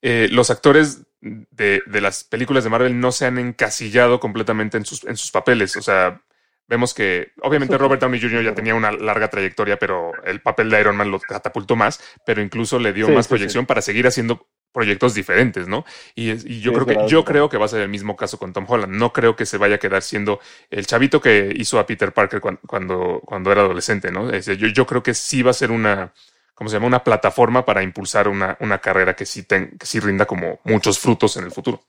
eh, 0.00 0.28
los 0.30 0.50
actores 0.50 1.06
de, 1.20 1.82
de, 1.86 2.00
las 2.00 2.24
películas 2.24 2.64
de 2.64 2.70
Marvel 2.70 3.00
no 3.00 3.12
se 3.12 3.26
han 3.26 3.38
encasillado 3.38 4.20
completamente 4.20 4.76
en 4.76 4.84
sus, 4.84 5.04
en 5.04 5.16
sus 5.16 5.30
papeles. 5.30 5.76
O 5.76 5.82
sea, 5.82 6.22
Vemos 6.68 6.92
que 6.92 7.32
obviamente 7.42 7.78
Robert 7.78 8.00
Downey 8.02 8.20
Jr. 8.20 8.44
ya 8.44 8.54
tenía 8.54 8.74
una 8.74 8.92
larga 8.92 9.28
trayectoria, 9.28 9.78
pero 9.78 10.12
el 10.24 10.40
papel 10.42 10.68
de 10.68 10.80
Iron 10.80 10.96
Man 10.96 11.10
lo 11.10 11.18
catapultó 11.18 11.76
más, 11.76 11.98
pero 12.26 12.42
incluso 12.42 12.78
le 12.78 12.92
dio 12.92 13.06
Sí, 13.06 13.12
más 13.12 13.26
sí, 13.26 13.30
proyección 13.30 13.64
para 13.66 13.80
seguir 13.80 14.06
haciendo 14.06 14.46
proyectos 14.70 15.14
diferentes, 15.14 15.66
¿no? 15.66 15.86
Y, 16.14 16.60
yo 16.60 16.74
creo 16.74 16.84
que 16.84 17.06
yo 17.08 17.24
creo 17.24 17.48
que 17.48 17.56
va 17.56 17.64
a 17.64 17.68
ser 17.68 17.80
el 17.80 17.88
mismo 17.88 18.16
caso 18.16 18.38
con 18.38 18.52
Tom 18.52 18.66
Holland. 18.68 18.92
No 18.94 19.14
creo 19.14 19.34
que 19.34 19.46
se 19.46 19.56
vaya 19.56 19.76
a 19.76 19.78
quedar 19.78 20.02
siendo 20.02 20.40
el 20.68 20.86
chavito 20.86 21.22
que 21.22 21.52
hizo 21.56 21.78
a 21.78 21.86
Peter 21.86 22.12
Parker 22.12 22.40
cuan- 22.42 22.60
cuando, 22.66 23.20
cuando, 23.24 23.50
era 23.50 23.62
adolescente, 23.62 24.12
¿no? 24.12 24.26
Es 24.30 24.44
decir, 24.44 24.56
yo, 24.58 24.68
yo 24.68 24.86
creo 24.86 25.02
que 25.02 25.14
sí 25.14 25.42
va 25.42 25.52
a 25.52 25.54
ser 25.54 25.70
una, 25.70 26.12
¿cómo 26.54 26.68
se 26.68 26.76
llama? 26.76 26.86
Una 26.86 27.02
plataforma 27.02 27.64
para 27.64 27.82
impulsar 27.82 28.28
una, 28.28 28.58
una 28.60 28.78
carrera 28.78 29.16
que 29.16 29.24
sí, 29.24 29.44
ten- 29.44 29.76
que 29.78 29.86
sí 29.86 30.00
rinda 30.00 30.26
como 30.26 30.60
muchos 30.64 30.98
frutos 30.98 31.38
en 31.38 31.44
el 31.44 31.50
futuro. 31.50 31.80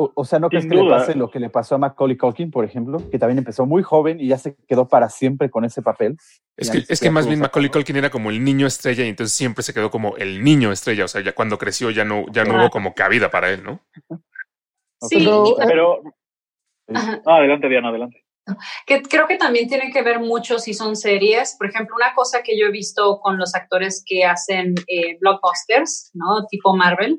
O, 0.00 0.12
o 0.14 0.24
sea, 0.24 0.38
¿no 0.38 0.48
crees 0.48 0.62
Sin 0.62 0.70
que 0.70 0.76
le 0.76 0.88
pase 0.88 1.16
lo 1.16 1.28
que 1.28 1.40
le 1.40 1.50
pasó 1.50 1.74
a 1.74 1.78
Macaulay 1.78 2.16
Culkin, 2.16 2.52
por 2.52 2.64
ejemplo? 2.64 3.02
Que 3.10 3.18
también 3.18 3.38
empezó 3.38 3.66
muy 3.66 3.82
joven 3.82 4.20
y 4.20 4.28
ya 4.28 4.38
se 4.38 4.54
quedó 4.68 4.86
para 4.86 5.08
siempre 5.08 5.50
con 5.50 5.64
ese 5.64 5.82
papel. 5.82 6.16
Es 6.56 6.70
que, 6.70 6.84
es 6.88 7.00
que 7.00 7.10
más 7.10 7.26
bien. 7.26 7.40
Macaulay 7.40 7.68
Culkin 7.68 7.96
era 7.96 8.08
como 8.08 8.30
el 8.30 8.44
niño 8.44 8.68
estrella 8.68 9.04
y 9.04 9.08
entonces 9.08 9.36
siempre 9.36 9.64
se 9.64 9.74
quedó 9.74 9.90
como 9.90 10.16
el 10.16 10.44
niño 10.44 10.70
estrella. 10.70 11.04
O 11.04 11.08
sea, 11.08 11.20
ya 11.20 11.34
cuando 11.34 11.58
creció 11.58 11.90
ya 11.90 12.04
no, 12.04 12.26
ya 12.30 12.44
no 12.44 12.56
hubo 12.56 12.70
como 12.70 12.94
cabida 12.94 13.28
para 13.28 13.50
él, 13.50 13.64
¿no? 13.64 13.80
Sí, 15.00 15.28
Pero, 15.66 16.00
ah, 16.94 17.20
adelante, 17.26 17.68
Diana, 17.68 17.88
adelante. 17.88 18.24
que 18.86 19.02
creo 19.02 19.26
que 19.26 19.36
también 19.36 19.68
tiene 19.68 19.90
que 19.90 20.02
ver 20.02 20.20
mucho 20.20 20.60
si 20.60 20.74
son 20.74 20.94
series. 20.94 21.56
Por 21.58 21.70
ejemplo, 21.70 21.96
una 21.96 22.14
cosa 22.14 22.44
que 22.44 22.56
yo 22.56 22.66
he 22.66 22.70
visto 22.70 23.18
con 23.18 23.36
los 23.36 23.52
actores 23.56 24.04
que 24.06 24.24
hacen 24.24 24.76
eh, 24.86 25.18
blockbusters, 25.20 26.12
¿no? 26.14 26.46
Tipo 26.46 26.76
Marvel, 26.76 27.18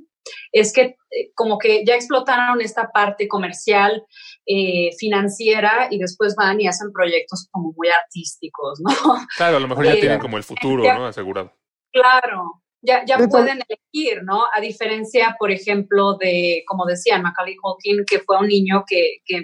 es 0.52 0.74
que 0.74 0.82
eh, 0.82 1.32
como 1.36 1.58
que 1.58 1.84
ya 1.86 1.96
explotaron 1.96 2.62
esta 2.62 2.90
parte 2.92 3.28
comercial, 3.28 4.04
eh, 4.46 4.90
financiera, 4.98 5.88
y 5.92 6.00
después 6.00 6.36
van 6.36 6.60
y 6.62 6.68
hacen 6.68 6.92
proyectos 6.92 7.48
como 7.52 7.74
muy 7.76 7.88
artísticos, 7.90 8.80
¿no? 8.82 8.90
Claro, 9.38 9.58
a 9.58 9.60
lo 9.60 9.68
mejor 9.68 9.86
ya 9.86 9.94
Eh, 9.94 10.00
tienen 10.00 10.20
como 10.20 10.38
el 10.38 10.44
futuro, 10.44 10.84
ya- 10.84 10.96
¿no? 10.98 11.06
Asegurado. 11.06 11.54
Claro, 11.92 12.62
ya, 12.82 13.04
ya 13.06 13.18
pueden 13.30 13.60
elegir, 13.68 14.22
¿no? 14.24 14.46
A 14.56 14.62
diferencia, 14.62 15.36
por 15.40 15.52
ejemplo, 15.52 16.18
de, 16.18 16.64
como 16.68 16.86
decían, 16.86 17.22
Macaulay 17.24 17.56
Culkin, 17.56 18.06
que 18.06 18.20
fue 18.20 18.38
un 18.40 18.48
niño 18.48 18.84
que, 18.88 19.18
que 19.26 19.44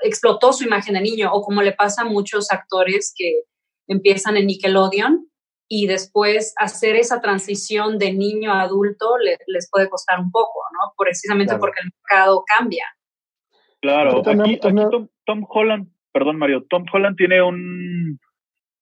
explotó 0.00 0.52
su 0.52 0.64
imagen 0.64 0.94
de 0.94 1.00
niño, 1.00 1.30
o 1.32 1.42
como 1.42 1.62
le 1.62 1.72
pasa 1.72 2.02
a 2.02 2.06
muchos 2.06 2.50
actores 2.50 3.12
que 3.16 3.42
empiezan 3.88 4.36
en 4.36 4.46
Nickelodeon 4.46 5.28
y 5.68 5.86
después 5.86 6.54
hacer 6.58 6.96
esa 6.96 7.20
transición 7.20 7.98
de 7.98 8.12
niño 8.12 8.52
a 8.52 8.62
adulto 8.62 9.18
le- 9.18 9.38
les 9.48 9.68
puede 9.70 9.88
costar 9.88 10.20
un 10.20 10.30
poco, 10.30 10.60
¿no? 10.72 10.92
Precisamente 10.96 11.50
Claro. 11.50 11.60
porque 11.60 11.80
el 11.84 11.90
mercado 12.02 12.44
cambia. 12.46 12.84
Claro, 13.80 14.22
aquí, 14.26 14.58
Tom, 14.58 15.08
Tom 15.24 15.44
Holland, 15.48 15.88
perdón 16.12 16.38
Mario, 16.38 16.64
Tom 16.68 16.84
Holland 16.92 17.16
tiene 17.16 17.42
un, 17.42 18.18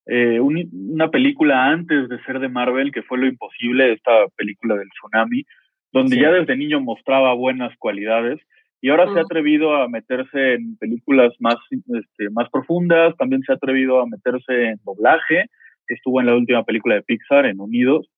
eh, 0.07 0.39
un- 0.41 0.71
una 0.93 1.11
película 1.11 1.67
antes 1.67 2.09
de 2.09 2.23
ser 2.25 2.39
de 2.39 2.49
Marvel 2.49 2.93
que 2.93 3.03
fue 3.03 3.19
Lo 3.19 3.27
Imposible, 3.27 3.93
esta 3.93 4.29
película 4.37 4.77
del 4.77 4.89
tsunami, 4.91 5.45
donde 5.93 6.17
Sí. 6.17 6.23
ya 6.23 6.31
desde 6.33 6.57
niño 6.57 6.81
mostraba 6.81 7.33
buenas 7.35 7.77
cualidades 7.79 8.41
y 8.81 8.91
ahora 8.91 9.11
se 9.13 9.19
ha 9.19 9.23
atrevido 9.23 9.75
a 9.77 9.89
meterse 9.89 10.55
en 10.55 10.77
películas 10.77 11.33
más, 11.39 11.57
este, 11.71 12.29
más 12.31 12.49
profundas, 12.51 13.17
también 13.17 13.43
se 13.43 13.53
ha 13.53 13.57
atrevido 13.57 14.01
a 14.01 14.07
meterse 14.07 14.69
en 14.71 14.81
doblaje, 14.85 15.47
estuvo 15.95 16.21
en 16.21 16.27
la 16.27 16.37
última 16.37 16.65
película 16.65 16.97
de 16.97 17.03
Pixar, 17.03 17.47
en 17.47 17.61
Unidos. 17.61 18.09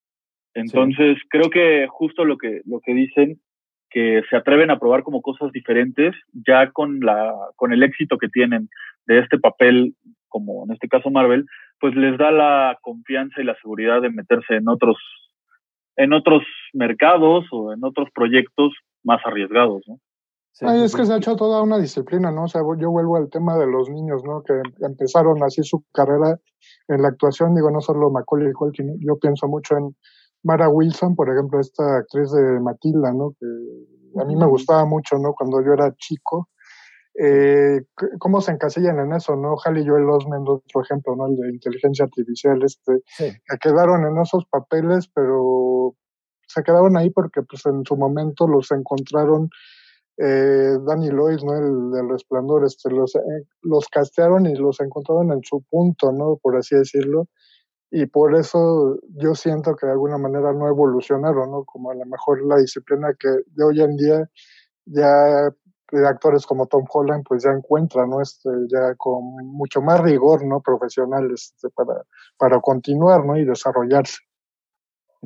Entonces, 0.54 1.18
creo 1.28 1.50
que 1.50 1.86
justo 1.88 2.24
lo 2.24 2.38
que, 2.38 2.62
lo 2.64 2.80
que 2.80 2.94
dicen, 2.94 3.40
que 3.90 4.22
se 4.28 4.36
atreven 4.36 4.70
a 4.70 4.78
probar 4.78 5.02
como 5.02 5.22
cosas 5.22 5.52
diferentes, 5.52 6.14
ya 6.32 6.70
con, 6.70 7.00
la, 7.00 7.32
con 7.56 7.72
el 7.72 7.82
éxito 7.82 8.18
que 8.18 8.28
tienen 8.28 8.68
de 9.06 9.18
este 9.20 9.38
papel, 9.38 9.94
como 10.28 10.64
en 10.64 10.72
este 10.72 10.88
caso 10.88 11.10
Marvel, 11.10 11.46
pues 11.78 11.94
les 11.94 12.16
da 12.18 12.30
la 12.30 12.78
confianza 12.80 13.40
y 13.40 13.44
la 13.44 13.56
seguridad 13.56 14.00
de 14.00 14.10
meterse 14.10 14.56
en 14.56 14.68
otros, 14.68 14.96
en 15.96 16.12
otros 16.12 16.42
mercados 16.72 17.46
o 17.50 17.72
en 17.72 17.84
otros 17.84 18.08
proyectos 18.14 18.72
más 19.04 19.20
arriesgados, 19.24 19.82
¿no? 19.86 19.98
Ay, 20.62 20.82
es 20.84 20.96
que 20.96 21.04
se 21.04 21.12
ha 21.12 21.16
hecho 21.16 21.36
toda 21.36 21.62
una 21.62 21.78
disciplina, 21.78 22.30
¿no? 22.30 22.44
O 22.44 22.48
sea, 22.48 22.62
yo 22.78 22.90
vuelvo 22.90 23.16
al 23.16 23.28
tema 23.28 23.58
de 23.58 23.66
los 23.66 23.90
niños, 23.90 24.22
¿no? 24.24 24.42
Que 24.42 24.54
empezaron 24.80 25.42
así 25.42 25.62
su 25.62 25.84
carrera 25.92 26.38
en 26.88 27.02
la 27.02 27.08
actuación, 27.08 27.54
digo, 27.54 27.70
no 27.70 27.80
solo 27.80 28.10
Macaulay 28.10 28.52
Culkin, 28.52 28.98
yo 29.00 29.16
pienso 29.18 29.48
mucho 29.48 29.76
en 29.76 29.94
Mara 30.42 30.68
Wilson, 30.68 31.14
por 31.14 31.28
ejemplo, 31.30 31.60
esta 31.60 31.98
actriz 31.98 32.30
de 32.32 32.60
Matilda, 32.60 33.12
¿no? 33.12 33.32
Que 33.38 34.20
a 34.20 34.24
mí 34.24 34.34
me 34.36 34.46
gustaba 34.46 34.84
mucho, 34.86 35.18
¿no? 35.18 35.34
Cuando 35.34 35.62
yo 35.62 35.72
era 35.72 35.92
chico. 35.96 36.48
Eh, 37.18 37.80
¿Cómo 38.18 38.40
se 38.42 38.52
encasillan 38.52 38.98
en 38.98 39.12
eso, 39.14 39.36
no? 39.36 39.56
Halley 39.64 39.86
Joel 39.86 40.08
Osment, 40.08 40.46
otro 40.48 40.82
ejemplo, 40.82 41.16
¿no? 41.16 41.26
El 41.26 41.36
de 41.36 41.48
inteligencia 41.50 42.04
artificial, 42.04 42.62
este, 42.62 43.00
Sí. 43.06 43.24
que 43.48 43.58
quedaron 43.58 44.04
en 44.06 44.18
esos 44.20 44.44
papeles, 44.46 45.08
pero 45.14 45.94
se 46.46 46.62
quedaron 46.62 46.96
ahí 46.96 47.10
porque 47.10 47.42
pues 47.42 47.64
en 47.66 47.84
su 47.84 47.96
momento 47.96 48.46
los 48.46 48.70
encontraron 48.70 49.48
eh, 50.18 50.78
Danny 50.86 51.10
Lloyd, 51.10 51.40
¿no? 51.42 51.54
El 51.54 51.90
del 51.90 52.08
resplandor, 52.08 52.64
este, 52.64 52.90
los, 52.90 53.14
eh, 53.16 53.46
los 53.62 53.88
castearon 53.88 54.46
y 54.46 54.54
los 54.54 54.80
encontraron 54.80 55.32
en 55.32 55.42
su 55.42 55.62
punto, 55.70 56.12
¿no? 56.12 56.36
Por 56.42 56.56
así 56.56 56.76
decirlo. 56.76 57.28
Y 57.90 58.06
por 58.06 58.34
eso 58.34 58.96
yo 59.14 59.34
siento 59.34 59.76
que 59.76 59.86
de 59.86 59.92
alguna 59.92 60.18
manera 60.18 60.52
no 60.52 60.68
evolucionaron, 60.68 61.50
¿no? 61.50 61.64
Como 61.64 61.90
a 61.90 61.94
lo 61.94 62.04
mejor 62.06 62.44
la 62.46 62.56
disciplina 62.58 63.14
que 63.18 63.28
de 63.28 63.64
hoy 63.64 63.80
en 63.80 63.96
día 63.96 64.28
ya 64.86 65.50
actores 66.08 66.46
como 66.46 66.66
Tom 66.66 66.84
Holland 66.92 67.24
pues 67.28 67.44
ya 67.44 67.50
encuentran, 67.50 68.10
¿no? 68.10 68.20
Este, 68.20 68.50
ya 68.68 68.94
con 68.96 69.22
mucho 69.46 69.80
más 69.80 70.00
rigor, 70.00 70.44
¿no? 70.44 70.60
Profesional, 70.60 71.30
este, 71.32 71.68
para, 71.70 72.02
para 72.38 72.60
continuar, 72.60 73.24
¿no? 73.24 73.36
Y 73.36 73.44
desarrollarse. 73.44 74.18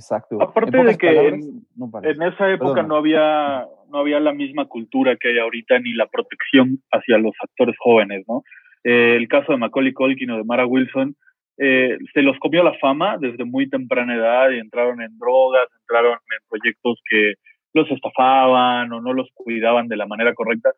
Exacto. 0.00 0.40
Aparte 0.40 0.76
de 0.82 0.96
que 0.96 1.06
palabras, 1.06 1.34
en- 1.34 1.66
no 1.76 1.90
parece. 1.90 2.12
En 2.14 2.22
esa 2.32 2.50
época 2.50 2.82
no 2.82 2.96
había, 2.96 3.66
no 3.90 3.98
había 3.98 4.18
la 4.20 4.32
misma 4.32 4.64
cultura 4.66 5.16
que 5.16 5.28
hay 5.28 5.38
ahorita 5.38 5.78
ni 5.78 5.92
la 5.92 6.06
protección 6.06 6.78
hacia 6.90 7.18
los 7.18 7.32
actores 7.42 7.76
jóvenes, 7.78 8.24
¿no? 8.26 8.42
Eh, 8.84 9.16
el 9.16 9.28
caso 9.28 9.52
de 9.52 9.58
Macaulay 9.58 9.92
Culkin 9.92 10.30
o 10.30 10.38
de 10.38 10.44
Mara 10.44 10.66
Wilson, 10.66 11.14
eh, 11.58 11.98
se 12.14 12.22
los 12.22 12.38
comió 12.38 12.62
la 12.62 12.72
fama 12.78 13.18
desde 13.18 13.44
muy 13.44 13.68
temprana 13.68 14.14
edad 14.16 14.50
y 14.50 14.58
entraron 14.58 15.02
en 15.02 15.18
drogas, 15.18 15.68
entraron 15.82 16.12
en 16.12 16.48
proyectos 16.48 16.98
que 17.10 17.34
los 17.74 17.90
estafaban 17.90 18.90
o 18.92 19.00
no 19.02 19.12
los 19.12 19.28
cuidaban 19.34 19.86
de 19.88 19.96
la 19.98 20.06
manera 20.06 20.32
correcta. 20.34 20.70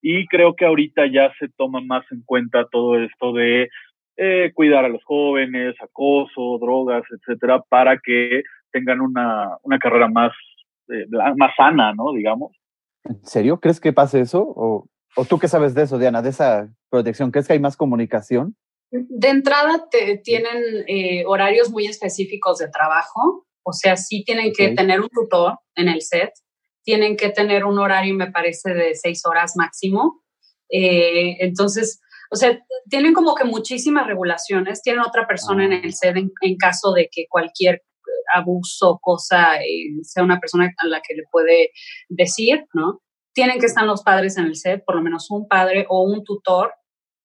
Y 0.00 0.26
creo 0.28 0.54
que 0.54 0.64
ahorita 0.64 1.06
ya 1.06 1.30
se 1.38 1.48
toma 1.58 1.82
más 1.82 2.04
en 2.10 2.22
cuenta 2.24 2.66
todo 2.72 2.98
esto 2.98 3.34
de 3.34 3.68
eh, 4.16 4.50
cuidar 4.54 4.84
a 4.84 4.88
los 4.88 5.04
jóvenes, 5.04 5.74
acoso, 5.80 6.58
drogas, 6.58 7.02
etcétera, 7.10 7.62
para 7.68 7.98
que 7.98 8.42
tengan 8.72 9.00
una, 9.00 9.58
una 9.62 9.78
carrera 9.78 10.08
más, 10.08 10.32
eh, 10.88 11.06
más 11.36 11.52
sana, 11.56 11.92
¿no? 11.94 12.12
Digamos. 12.12 12.52
¿En 13.04 13.24
serio? 13.24 13.60
¿Crees 13.60 13.80
que 13.80 13.92
pase 13.92 14.20
eso? 14.20 14.42
¿O, 14.42 14.86
¿O 15.16 15.24
tú 15.24 15.38
qué 15.38 15.48
sabes 15.48 15.74
de 15.74 15.82
eso, 15.82 15.98
Diana, 15.98 16.22
de 16.22 16.30
esa 16.30 16.68
protección? 16.90 17.30
¿Crees 17.30 17.46
que 17.46 17.54
hay 17.54 17.60
más 17.60 17.76
comunicación? 17.76 18.56
De 18.90 19.28
entrada 19.28 19.86
te, 19.90 20.18
tienen 20.18 20.84
eh, 20.88 21.24
horarios 21.26 21.70
muy 21.70 21.86
específicos 21.86 22.58
de 22.58 22.68
trabajo, 22.68 23.46
o 23.62 23.72
sea, 23.72 23.96
sí 23.96 24.24
tienen 24.24 24.52
que 24.52 24.70
tener 24.70 25.00
un 25.00 25.08
tutor 25.08 25.58
en 25.76 25.88
el 25.88 26.02
set, 26.02 26.32
tienen 26.82 27.16
que 27.16 27.28
tener 27.30 27.64
un 27.64 27.78
horario, 27.78 28.14
me 28.14 28.30
parece, 28.30 28.74
de 28.74 28.94
seis 28.94 29.22
horas 29.26 29.52
máximo. 29.56 30.22
Eh, 30.70 31.36
entonces, 31.40 32.00
o 32.32 32.36
sea, 32.36 32.60
tienen 32.88 33.12
como 33.12 33.34
que 33.34 33.44
muchísimas 33.44 34.06
regulaciones, 34.06 34.82
tienen 34.82 35.02
otra 35.02 35.26
persona 35.26 35.64
en 35.64 35.72
Ah. 35.72 35.80
el 35.82 35.92
set 35.92 36.16
en, 36.16 36.32
en 36.40 36.56
caso 36.56 36.92
de 36.92 37.08
que 37.12 37.26
cualquier 37.28 37.82
abuso, 38.34 38.98
cosa, 39.00 39.56
eh, 39.56 39.90
sea 40.02 40.22
una 40.22 40.40
persona 40.40 40.70
a 40.76 40.86
la 40.86 41.00
que 41.00 41.14
le 41.14 41.22
puede 41.30 41.70
decir, 42.08 42.66
¿no? 42.74 43.00
Tienen 43.32 43.58
que 43.58 43.66
estar 43.66 43.84
los 43.84 44.02
padres 44.02 44.36
en 44.36 44.46
el 44.46 44.56
set, 44.56 44.82
por 44.84 44.96
lo 44.96 45.02
menos 45.02 45.30
un 45.30 45.46
padre 45.48 45.86
o 45.88 46.02
un 46.02 46.24
tutor. 46.24 46.72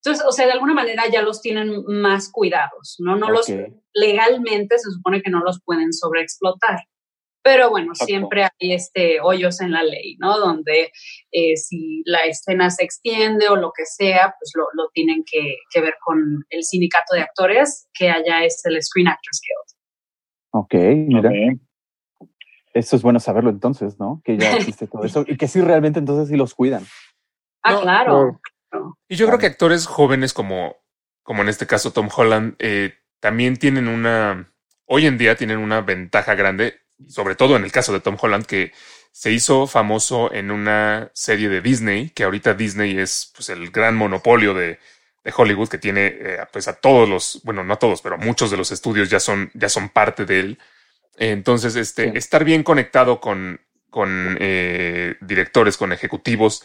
Entonces, 0.03 0.25
o 0.27 0.31
sea, 0.31 0.45
de 0.45 0.51
alguna 0.51 0.73
manera 0.73 1.03
ya 1.11 1.21
los 1.21 1.41
tienen 1.41 1.83
más 1.87 2.29
cuidados, 2.31 2.97
¿no? 2.99 3.15
No 3.15 3.29
los, 3.29 3.47
legalmente 3.93 4.77
se 4.77 4.91
supone 4.91 5.21
que 5.21 5.31
no 5.31 5.39
los 5.39 5.61
pueden 5.63 5.93
sobreexplotar. 5.93 6.79
Pero 7.45 7.69
bueno, 7.69 7.93
siempre 7.93 8.43
hay 8.43 8.73
este 8.73 9.19
hoyos 9.21 9.61
en 9.61 9.71
la 9.71 9.83
ley, 9.83 10.15
¿no? 10.17 10.39
Donde 10.39 10.91
eh, 11.31 11.55
si 11.55 12.01
la 12.05 12.25
escena 12.25 12.71
se 12.71 12.83
extiende 12.83 13.47
o 13.49 13.55
lo 13.55 13.71
que 13.71 13.85
sea, 13.85 14.33
pues 14.39 14.51
lo, 14.55 14.65
lo 14.73 14.89
tienen 14.91 15.23
que, 15.23 15.57
que 15.71 15.79
ver 15.79 15.93
con 16.03 16.17
el 16.49 16.63
sindicato 16.63 17.13
de 17.13 17.21
actores, 17.21 17.87
que 17.93 18.09
allá 18.09 18.43
es 18.43 18.65
el 18.65 18.81
Screen 18.81 19.09
Actors 19.09 19.41
Guild. 19.43 19.74
Ok, 20.57 20.73
mira. 20.73 21.31
Eso 22.73 22.95
es 22.95 23.01
bueno 23.01 23.19
saberlo 23.19 23.49
entonces, 23.49 23.99
¿no? 23.99 24.21
Que 24.23 24.37
ya 24.37 24.55
existe 24.55 24.87
todo 24.87 25.03
eso 25.03 25.25
y 25.27 25.35
que 25.35 25.49
sí 25.49 25.59
realmente 25.59 25.99
entonces 25.99 26.29
sí 26.29 26.37
los 26.37 26.53
cuidan. 26.53 26.85
Ah, 27.61 27.73
No, 27.73 27.81
claro. 27.81 28.39
Y 29.09 29.17
yo 29.17 29.27
creo 29.27 29.37
que 29.37 29.47
actores 29.47 29.85
jóvenes 29.85 30.31
como, 30.31 30.77
como 31.23 31.41
en 31.41 31.49
este 31.49 31.67
caso 31.67 31.91
Tom 31.91 32.07
Holland, 32.15 32.55
eh, 32.59 32.93
también 33.19 33.57
tienen 33.57 33.89
una, 33.89 34.53
hoy 34.85 35.07
en 35.07 35.17
día 35.17 35.35
tienen 35.35 35.57
una 35.57 35.81
ventaja 35.81 36.35
grande, 36.35 36.75
sobre 37.07 37.35
todo 37.35 37.57
en 37.57 37.65
el 37.65 37.71
caso 37.71 37.91
de 37.91 37.99
Tom 37.99 38.17
Holland, 38.19 38.45
que 38.45 38.71
se 39.11 39.31
hizo 39.31 39.67
famoso 39.67 40.33
en 40.33 40.51
una 40.51 41.11
serie 41.13 41.49
de 41.49 41.61
Disney, 41.61 42.09
que 42.11 42.23
ahorita 42.23 42.53
Disney 42.53 42.97
es 42.97 43.31
pues, 43.35 43.49
el 43.49 43.71
gran 43.71 43.95
monopolio 43.95 44.53
de, 44.53 44.79
de 45.25 45.33
Hollywood, 45.35 45.69
que 45.69 45.79
tiene 45.79 46.07
eh, 46.07 46.37
pues 46.53 46.69
a 46.69 46.73
todos 46.75 47.09
los, 47.09 47.41
bueno, 47.43 47.65
no 47.65 47.73
a 47.73 47.79
todos, 47.79 48.01
pero 48.01 48.17
muchos 48.17 48.51
de 48.51 48.57
los 48.57 48.71
estudios 48.71 49.09
ya 49.09 49.19
son, 49.19 49.51
ya 49.55 49.69
son 49.69 49.89
parte 49.89 50.25
de 50.25 50.39
él. 50.39 50.59
Entonces, 51.17 51.75
este, 51.75 52.11
Sí. 52.11 52.17
estar 52.17 52.43
bien 52.45 52.63
conectado 52.63 53.19
con, 53.21 53.61
con 53.89 54.37
eh, 54.39 55.15
directores, 55.21 55.77
con 55.77 55.93
ejecutivos 55.93 56.63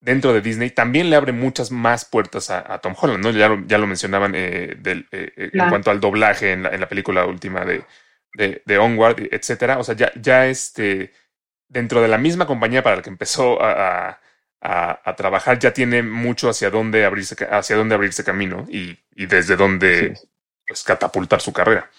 dentro 0.00 0.32
de 0.32 0.40
Disney 0.40 0.70
también 0.70 1.10
le 1.10 1.16
abre 1.16 1.32
muchas 1.32 1.70
más 1.70 2.04
puertas 2.04 2.50
a, 2.50 2.74
a 2.74 2.80
Tom 2.80 2.94
Holland, 3.00 3.22
¿no? 3.24 3.30
Ya 3.30 3.48
lo, 3.48 3.64
ya 3.66 3.78
lo 3.78 3.86
mencionaban 3.86 4.32
eh, 4.34 4.74
del, 4.78 5.06
en 5.12 5.68
cuanto 5.68 5.92
al 5.92 6.00
doblaje 6.00 6.52
en 6.52 6.64
la, 6.64 6.70
en 6.70 6.80
la 6.80 6.88
película 6.88 7.24
última 7.26 7.64
de, 7.64 7.84
de, 8.34 8.62
de 8.66 8.78
Onward, 8.78 9.28
etcétera. 9.30 9.78
O 9.78 9.84
sea, 9.84 9.94
ya, 9.94 10.10
ya 10.16 10.46
este, 10.48 11.12
dentro 11.68 12.02
de 12.02 12.08
la 12.08 12.18
misma 12.18 12.46
compañía 12.46 12.82
para 12.82 12.96
la 12.96 13.02
que 13.02 13.10
empezó 13.10 13.62
a, 13.62 14.08
a- 14.10 14.20
a- 14.62 15.00
a 15.04 15.16
trabajar, 15.16 15.58
ya 15.58 15.72
tiene 15.72 16.02
mucho 16.02 16.48
hacia 16.48 16.70
dónde 16.70 17.04
abrirse, 17.04 17.36
hacia 17.50 17.76
dónde 17.76 17.94
abrirse 17.96 18.22
camino 18.24 18.64
y, 18.68 18.96
y 19.14 19.26
desde 19.26 19.54
Así 19.54 19.62
dónde 19.62 20.06
es. 20.12 20.28
pues, 20.66 20.84
catapultar 20.84 21.40
su 21.40 21.52
carrera. 21.52 21.90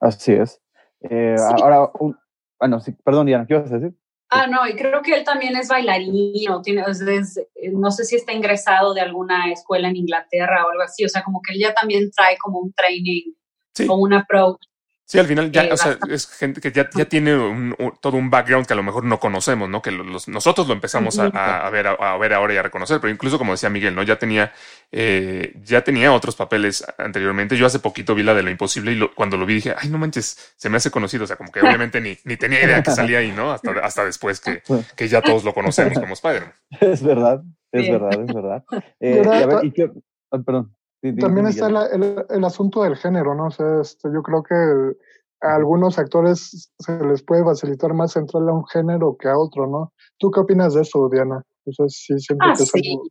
Así 0.00 0.32
es. 0.32 0.60
Eh, 1.00 1.36
Sí. 1.38 1.54
Ahora, 1.62 1.90
un, 1.98 2.16
bueno, 2.58 2.80
sí, 2.80 2.92
perdón, 3.04 3.26
Diana, 3.26 3.46
¿qué 3.46 3.54
ibas 3.54 3.70
a 3.72 3.78
decir? 3.78 3.96
Ah, 4.30 4.46
no, 4.46 4.66
y 4.66 4.74
creo 4.74 5.02
que 5.02 5.14
él 5.14 5.24
también 5.24 5.54
es 5.56 5.68
bailarín 5.68 6.48
o 6.50 6.62
tiene, 6.62 6.82
es- 6.88 7.02
es- 7.02 7.36
eh, 7.36 7.70
no 7.70 7.90
sé 7.90 8.04
si 8.04 8.16
está 8.16 8.32
ingresado 8.32 8.94
de 8.94 9.02
alguna 9.02 9.52
escuela 9.52 9.88
en 9.88 9.96
Inglaterra 9.96 10.64
o 10.64 10.70
algo 10.70 10.82
así, 10.82 11.04
o 11.04 11.08
sea, 11.08 11.22
como 11.22 11.42
que 11.42 11.52
él 11.52 11.60
ya 11.60 11.74
también 11.74 12.10
trae 12.10 12.38
como 12.38 12.58
un 12.60 12.72
training 12.72 13.34
Sí. 13.74 13.86
o 13.88 13.94
un 13.96 14.14
approach. 14.14 14.58
Sí, 15.12 15.18
al 15.18 15.26
final 15.26 15.52
ya, 15.52 15.64
Eh, 15.64 15.72
o 15.74 15.76
sea, 15.76 15.98
es 16.08 16.26
gente 16.26 16.62
que 16.62 16.72
ya, 16.72 16.88
ya 16.94 17.04
tiene 17.04 17.36
un- 17.36 17.74
un- 17.78 17.92
todo 18.00 18.16
un 18.16 18.30
background 18.30 18.66
que 18.66 18.72
a 18.72 18.76
lo 18.76 18.82
mejor 18.82 19.04
no 19.04 19.20
conocemos, 19.20 19.68
¿no? 19.68 19.82
Que 19.82 19.90
los- 19.90 20.26
nosotros 20.26 20.66
lo 20.66 20.72
empezamos 20.72 21.18
a, 21.18 21.28
Ujú. 21.28 21.36
a- 21.36 21.66
a 21.66 21.68
ver, 21.70 21.86
a, 21.88 21.92
a 21.92 22.16
ver 22.16 22.32
ahora 22.32 22.54
y 22.54 22.56
a 22.56 22.62
reconocer, 22.62 22.98
pero 22.98 23.12
incluso 23.12 23.36
como 23.36 23.52
decía 23.52 23.68
Miguel, 23.68 23.94
¿no? 23.94 24.02
Ya 24.04 24.18
tenía, 24.18 24.52
eh, 24.90 25.52
ya 25.62 25.84
tenía 25.84 26.14
otros 26.14 26.34
papeles 26.34 26.82
anteriormente. 26.96 27.58
Yo 27.58 27.66
hace 27.66 27.78
poquito 27.78 28.14
vi 28.14 28.22
la 28.22 28.32
de 28.32 28.42
lo 28.42 28.48
imposible 28.50 28.92
y 28.92 28.94
lo- 28.94 29.14
cuando 29.14 29.36
lo 29.36 29.44
vi 29.44 29.52
dije, 29.56 29.74
ay, 29.78 29.90
no 29.90 29.98
manches, 29.98 30.54
se 30.56 30.70
me 30.70 30.78
hace 30.78 30.90
conocido. 30.90 31.24
O 31.24 31.26
sea, 31.26 31.36
como 31.36 31.52
que 31.52 31.60
obviamente 31.60 32.00
ni, 32.00 32.16
ni 32.24 32.38
tenía 32.38 32.62
idea 32.64 32.82
que 32.82 32.90
salía 32.90 33.18
ahí, 33.18 33.32
¿no? 33.32 33.52
Hasta, 33.52 33.70
hasta 33.82 34.06
después 34.06 34.40
que, 34.40 34.62
que 34.96 35.08
ya 35.08 35.20
todos 35.20 35.44
lo 35.44 35.52
conocemos 35.52 35.98
como 35.98 36.14
Spider-Man. 36.14 36.54
Es 36.80 37.02
verdad, 37.02 37.42
es 37.70 37.90
verdad, 37.90 38.12
es 38.22 38.34
verdad. 38.34 38.64
Eh, 39.00 39.20
Mira, 39.20 39.38
y 39.38 39.42
a 39.42 39.46
ver, 39.46 39.56
ta- 39.60 39.66
¿y 39.66 39.72
qué- 39.72 39.90
ah, 40.30 40.38
perdón. 40.44 40.74
También 41.20 41.48
está 41.48 41.66
el, 41.66 42.24
el 42.30 42.44
asunto 42.44 42.82
del 42.84 42.96
género, 42.96 43.34
¿no? 43.34 43.46
O 43.46 43.50
sea, 43.50 43.80
este, 43.80 44.08
yo 44.14 44.22
creo 44.22 44.42
que 44.42 44.54
a 45.44 45.56
algunos 45.56 45.98
actores 45.98 46.70
se 46.78 47.04
les 47.04 47.22
puede 47.24 47.42
facilitar 47.44 47.92
más 47.92 48.14
entrar 48.14 48.42
a 48.48 48.52
un 48.52 48.64
género 48.68 49.16
que 49.18 49.28
a 49.28 49.36
otro, 49.36 49.66
¿no? 49.66 49.92
¿Tú 50.18 50.30
qué 50.30 50.38
opinas 50.40 50.74
de 50.74 50.82
eso, 50.82 51.08
Diana? 51.10 51.42
O 51.66 51.72
sea, 51.72 51.86
sí 51.88 52.16
siento 52.18 52.44
Ah, 52.48 52.54
sí. 52.54 52.80
algo- 52.90 53.02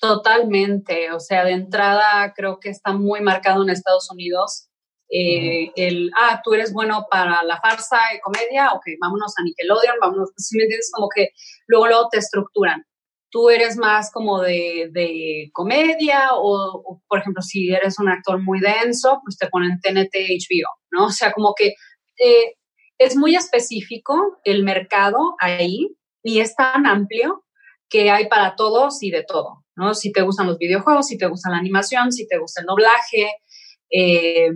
Totalmente, 0.00 1.12
o 1.12 1.20
sea, 1.20 1.44
de 1.44 1.52
entrada 1.52 2.34
creo 2.34 2.58
que 2.58 2.68
está 2.68 2.92
muy 2.92 3.20
marcado 3.20 3.62
en 3.62 3.70
Estados 3.70 4.10
Unidos 4.10 4.68
eh, 5.08 5.70
el, 5.76 6.10
ah, 6.20 6.40
tú 6.42 6.54
eres 6.54 6.72
bueno 6.72 7.06
para 7.10 7.42
la 7.44 7.60
farsa 7.60 7.98
y 8.14 8.20
comedia, 8.20 8.72
ok, 8.72 8.82
vámonos 9.00 9.32
a 9.38 9.42
Nickelodeon, 9.44 9.96
vámonos, 10.00 10.30
si 10.36 10.56
me 10.56 10.64
entiendes, 10.64 10.90
como 10.92 11.08
que 11.14 11.28
luego, 11.68 11.86
luego 11.86 12.08
te 12.10 12.18
estructuran. 12.18 12.84
Tú 13.34 13.50
eres 13.50 13.76
más 13.76 14.12
como 14.12 14.40
de, 14.40 14.90
de 14.92 15.50
comedia 15.52 16.28
o, 16.34 17.00
por 17.08 17.18
ejemplo, 17.18 17.42
si 17.42 17.68
eres 17.68 17.98
un 17.98 18.08
actor 18.08 18.40
muy 18.40 18.60
denso, 18.60 19.20
pues 19.24 19.36
te 19.36 19.48
ponen 19.48 19.80
TNT 19.80 20.14
HBO, 20.14 20.70
¿no? 20.92 21.06
O 21.06 21.10
sea, 21.10 21.32
como 21.32 21.52
que 21.52 21.74
eh, 22.24 22.54
es 22.96 23.16
muy 23.16 23.34
específico 23.34 24.38
el 24.44 24.62
mercado 24.62 25.34
ahí 25.40 25.96
y 26.22 26.38
es 26.38 26.54
tan 26.54 26.86
amplio 26.86 27.44
que 27.88 28.08
hay 28.12 28.28
para 28.28 28.54
todos 28.54 29.02
y 29.02 29.10
de 29.10 29.24
todo, 29.24 29.64
¿no? 29.74 29.94
Si 29.94 30.12
te 30.12 30.22
gustan 30.22 30.46
los 30.46 30.58
videojuegos, 30.58 31.08
si 31.08 31.18
te 31.18 31.26
gusta 31.26 31.50
la 31.50 31.56
animación, 31.56 32.12
si 32.12 32.28
te 32.28 32.38
gusta 32.38 32.60
el 32.60 32.68
doblaje. 32.68 33.32
Eh, 33.90 34.50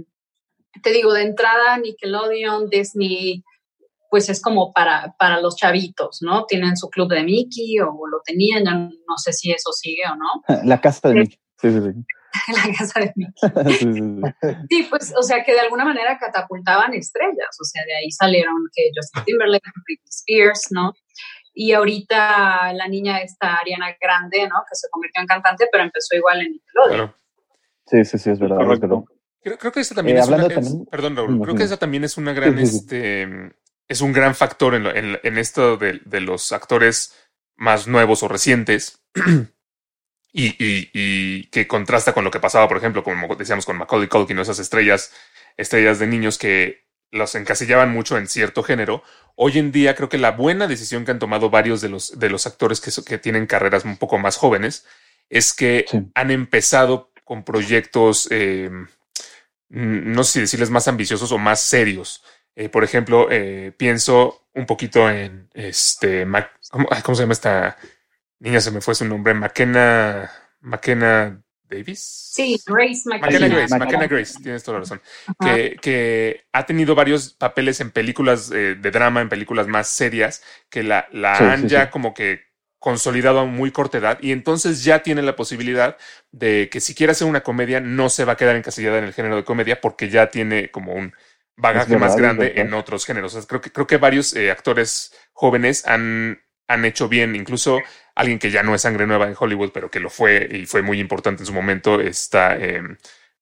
te 0.84 0.92
digo, 0.92 1.12
de 1.14 1.22
entrada, 1.22 1.78
Nickelodeon, 1.78 2.68
Disney, 2.68 3.42
pues 4.10 4.28
es 4.28 4.40
como 4.40 4.72
para, 4.72 5.14
para 5.18 5.40
los 5.40 5.56
chavitos, 5.56 6.18
¿no? 6.22 6.44
Tienen 6.46 6.76
su 6.76 6.88
club 6.88 7.08
de 7.10 7.22
Mickey 7.24 7.78
o 7.80 8.06
lo 8.06 8.20
tenían, 8.24 8.64
ya 8.64 8.74
no 8.74 9.16
sé 9.16 9.32
si 9.32 9.50
eso 9.52 9.70
sigue 9.72 10.02
o 10.10 10.16
no, 10.16 10.42
La 10.64 10.80
casa 10.80 11.08
de 11.08 11.14
Sí. 11.14 11.20
Mickey. 11.20 11.38
Sí, 11.60 11.70
sí, 11.72 11.80
sí. 11.80 12.04
la 12.70 12.76
casa 12.76 13.00
de 13.00 13.12
Mickey. 13.16 13.34
Sí, 13.78 13.92
sí, 13.92 13.92
sí. 13.92 14.56
Sí, 14.70 14.86
pues, 14.90 15.14
o 15.18 15.22
sea, 15.22 15.42
que 15.44 15.52
de 15.52 15.60
alguna 15.60 15.84
manera 15.84 16.18
catapultaban 16.18 16.94
estrellas, 16.94 17.56
o 17.60 17.64
sea, 17.64 17.82
de 17.84 17.94
ahí 17.96 18.10
salieron 18.10 18.54
que 18.74 18.90
Justin 18.94 19.24
Timberlake, 19.24 19.64
Britney 19.84 20.08
Spears, 20.08 20.68
¿no? 20.70 20.92
Y 21.54 21.72
ahorita 21.72 22.72
la 22.74 22.86
niña 22.86 23.18
esta 23.20 23.56
Ariana 23.56 23.88
Grande, 24.00 24.42
¿no? 24.48 24.56
Que 24.68 24.74
se 24.76 24.88
convirtió 24.90 25.20
en 25.22 25.26
cantante, 25.26 25.66
pero 25.72 25.82
empezó 25.84 26.14
igual 26.16 26.40
en 26.42 26.52
Nickelodeon. 26.52 26.96
Claro. 26.96 27.14
Sí, 27.86 28.04
sí, 28.04 28.18
sí, 28.18 28.30
es 28.30 28.38
verdad. 28.38 28.60
es 28.60 28.66
Correcto. 28.66 28.88
verdad. 28.88 29.04
Creo, 29.42 29.58
creo 29.58 29.72
que 29.72 29.80
esa 29.80 29.94
también 29.96 30.18
Eh, 30.18 30.20
es 30.20 30.28
una, 30.28 30.46
es- 30.46 30.54
también- 30.54 30.86
perdón, 30.86 31.16
Raúl, 31.16 31.40
creo 31.42 31.54
que 31.56 31.62
esa 31.64 31.76
también 31.76 32.04
es 32.04 32.16
una 32.16 32.32
gran, 32.32 32.56
Sí, 32.58 32.66
sí, 32.66 32.72
sí. 32.72 32.78
este, 32.78 33.52
es 33.88 34.00
un 34.00 34.12
gran 34.12 34.34
factor 34.34 34.74
en, 34.74 34.84
lo- 34.84 34.94
en, 34.94 35.18
en 35.22 35.38
esto 35.38 35.76
de, 35.76 36.00
de 36.04 36.20
los 36.20 36.52
actores 36.52 37.14
más 37.56 37.86
nuevos 37.88 38.22
o 38.22 38.28
recientes 38.28 39.02
y, 40.32 40.46
y- 40.64 40.90
y 40.92 41.44
que 41.46 41.66
contrasta 41.66 42.12
con 42.12 42.24
lo 42.24 42.30
que 42.30 42.40
pasaba, 42.40 42.68
por 42.68 42.76
ejemplo, 42.76 43.02
como 43.02 43.34
decíamos 43.36 43.64
con 43.66 43.78
Macaulay 43.78 44.08
Culkin, 44.08 44.38
esas 44.38 44.58
estrellas, 44.58 45.12
estrellas 45.56 45.98
de 45.98 46.06
niños 46.06 46.38
que 46.38 46.86
los 47.10 47.34
encasillaban 47.34 47.90
mucho 47.90 48.18
en 48.18 48.28
cierto 48.28 48.62
género. 48.62 49.02
Hoy 49.34 49.58
en 49.58 49.72
día 49.72 49.94
creo 49.94 50.08
que 50.10 50.18
la 50.18 50.32
buena 50.32 50.66
decisión 50.66 51.04
que 51.04 51.12
han 51.12 51.18
tomado 51.18 51.48
varios 51.48 51.80
de 51.80 51.88
los, 51.88 52.18
de 52.18 52.28
los 52.28 52.46
actores 52.46 52.80
que, 52.80 52.90
que 53.02 53.18
tienen 53.18 53.46
carreras 53.46 53.84
un 53.84 53.96
poco 53.96 54.18
más 54.18 54.36
jóvenes 54.36 54.86
es 55.30 55.54
que 55.54 55.86
Sí. 55.88 56.10
han 56.14 56.30
empezado 56.30 57.10
con 57.24 57.44
proyectos, 57.44 58.28
eh, 58.30 58.70
no 59.70 60.24
sé 60.24 60.32
si 60.32 60.40
decirles 60.40 60.70
más 60.70 60.88
ambiciosos 60.88 61.32
o 61.32 61.38
más 61.38 61.60
serios. 61.60 62.22
Eh, 62.56 62.68
por 62.68 62.84
ejemplo, 62.84 63.28
eh, 63.30 63.72
pienso 63.76 64.48
un 64.54 64.66
poquito 64.66 65.08
en 65.08 65.48
este, 65.54 66.24
Mac- 66.26 66.58
¿cómo, 66.70 66.88
ay, 66.90 67.02
cómo 67.02 67.14
se 67.14 67.22
llama 67.22 67.32
esta 67.34 67.76
niña? 68.40 68.60
Se 68.60 68.70
me 68.70 68.80
fue 68.80 68.94
su 68.94 69.04
nombre, 69.04 69.34
McKenna, 69.34 70.30
McKenna 70.60 71.40
Davis. 71.62 72.00
Sí, 72.32 72.56
Grace 72.66 73.02
McKenna 73.04 73.48
McKenna. 73.48 73.48
Grace, 73.48 73.74
McKenna. 73.74 73.78
McKenna 73.78 74.06
Grace, 74.08 74.34
tienes 74.42 74.62
toda 74.64 74.78
la 74.78 74.80
razón. 74.84 75.00
Que, 75.40 75.76
que 75.80 76.44
ha 76.52 76.66
tenido 76.66 76.94
varios 76.94 77.34
papeles 77.34 77.80
en 77.80 77.90
películas 77.90 78.50
eh, 78.50 78.74
de 78.74 78.90
drama, 78.90 79.20
en 79.20 79.28
películas 79.28 79.68
más 79.68 79.88
serias, 79.88 80.42
que 80.70 80.82
la, 80.82 81.06
la 81.12 81.36
Sí, 81.36 81.44
han 81.44 81.60
sí, 81.62 81.68
ya 81.68 81.84
sí. 81.84 81.90
como 81.90 82.14
que 82.14 82.48
consolidado 82.80 83.40
a 83.40 83.44
muy 83.44 83.72
corta 83.72 83.98
edad 83.98 84.18
y 84.22 84.30
entonces 84.30 84.84
ya 84.84 85.02
tiene 85.02 85.20
la 85.22 85.34
posibilidad 85.34 85.96
de 86.30 86.68
que 86.70 86.80
si 86.80 86.94
quiere 86.94 87.10
hacer 87.10 87.26
una 87.26 87.40
comedia 87.42 87.80
no 87.80 88.08
se 88.08 88.24
va 88.24 88.34
a 88.34 88.36
quedar 88.36 88.54
encasillada 88.54 88.98
en 88.98 89.04
el 89.04 89.12
género 89.12 89.34
de 89.34 89.44
comedia 89.44 89.80
porque 89.80 90.08
ya 90.10 90.30
tiene 90.30 90.70
como 90.70 90.92
un 90.94 91.12
bagaje 91.58 91.96
verdad, 91.96 91.98
más 91.98 92.16
grande 92.16 92.54
en 92.56 92.74
otros 92.74 93.04
géneros. 93.06 93.34
O 93.34 93.40
sea, 93.40 93.48
creo 93.48 93.60
que 93.60 93.70
creo 93.72 93.86
que 93.86 93.96
varios 93.98 94.34
eh, 94.34 94.50
actores 94.50 95.12
jóvenes 95.32 95.86
han, 95.86 96.40
han 96.68 96.84
hecho 96.84 97.08
bien, 97.08 97.36
incluso 97.36 97.84
alguien 98.14 98.38
que 98.38 98.50
ya 98.50 98.62
no 98.62 98.74
es 98.74 98.82
sangre 98.82 99.06
nueva 99.06 99.26
en 99.28 99.36
Hollywood, 99.38 99.70
pero 99.72 99.90
que 99.90 100.00
lo 100.00 100.10
fue 100.10 100.48
y 100.50 100.66
fue 100.66 100.82
muy 100.82 101.00
importante 101.00 101.42
en 101.42 101.46
su 101.46 101.52
momento, 101.52 102.00
está, 102.00 102.56
eh, 102.58 102.82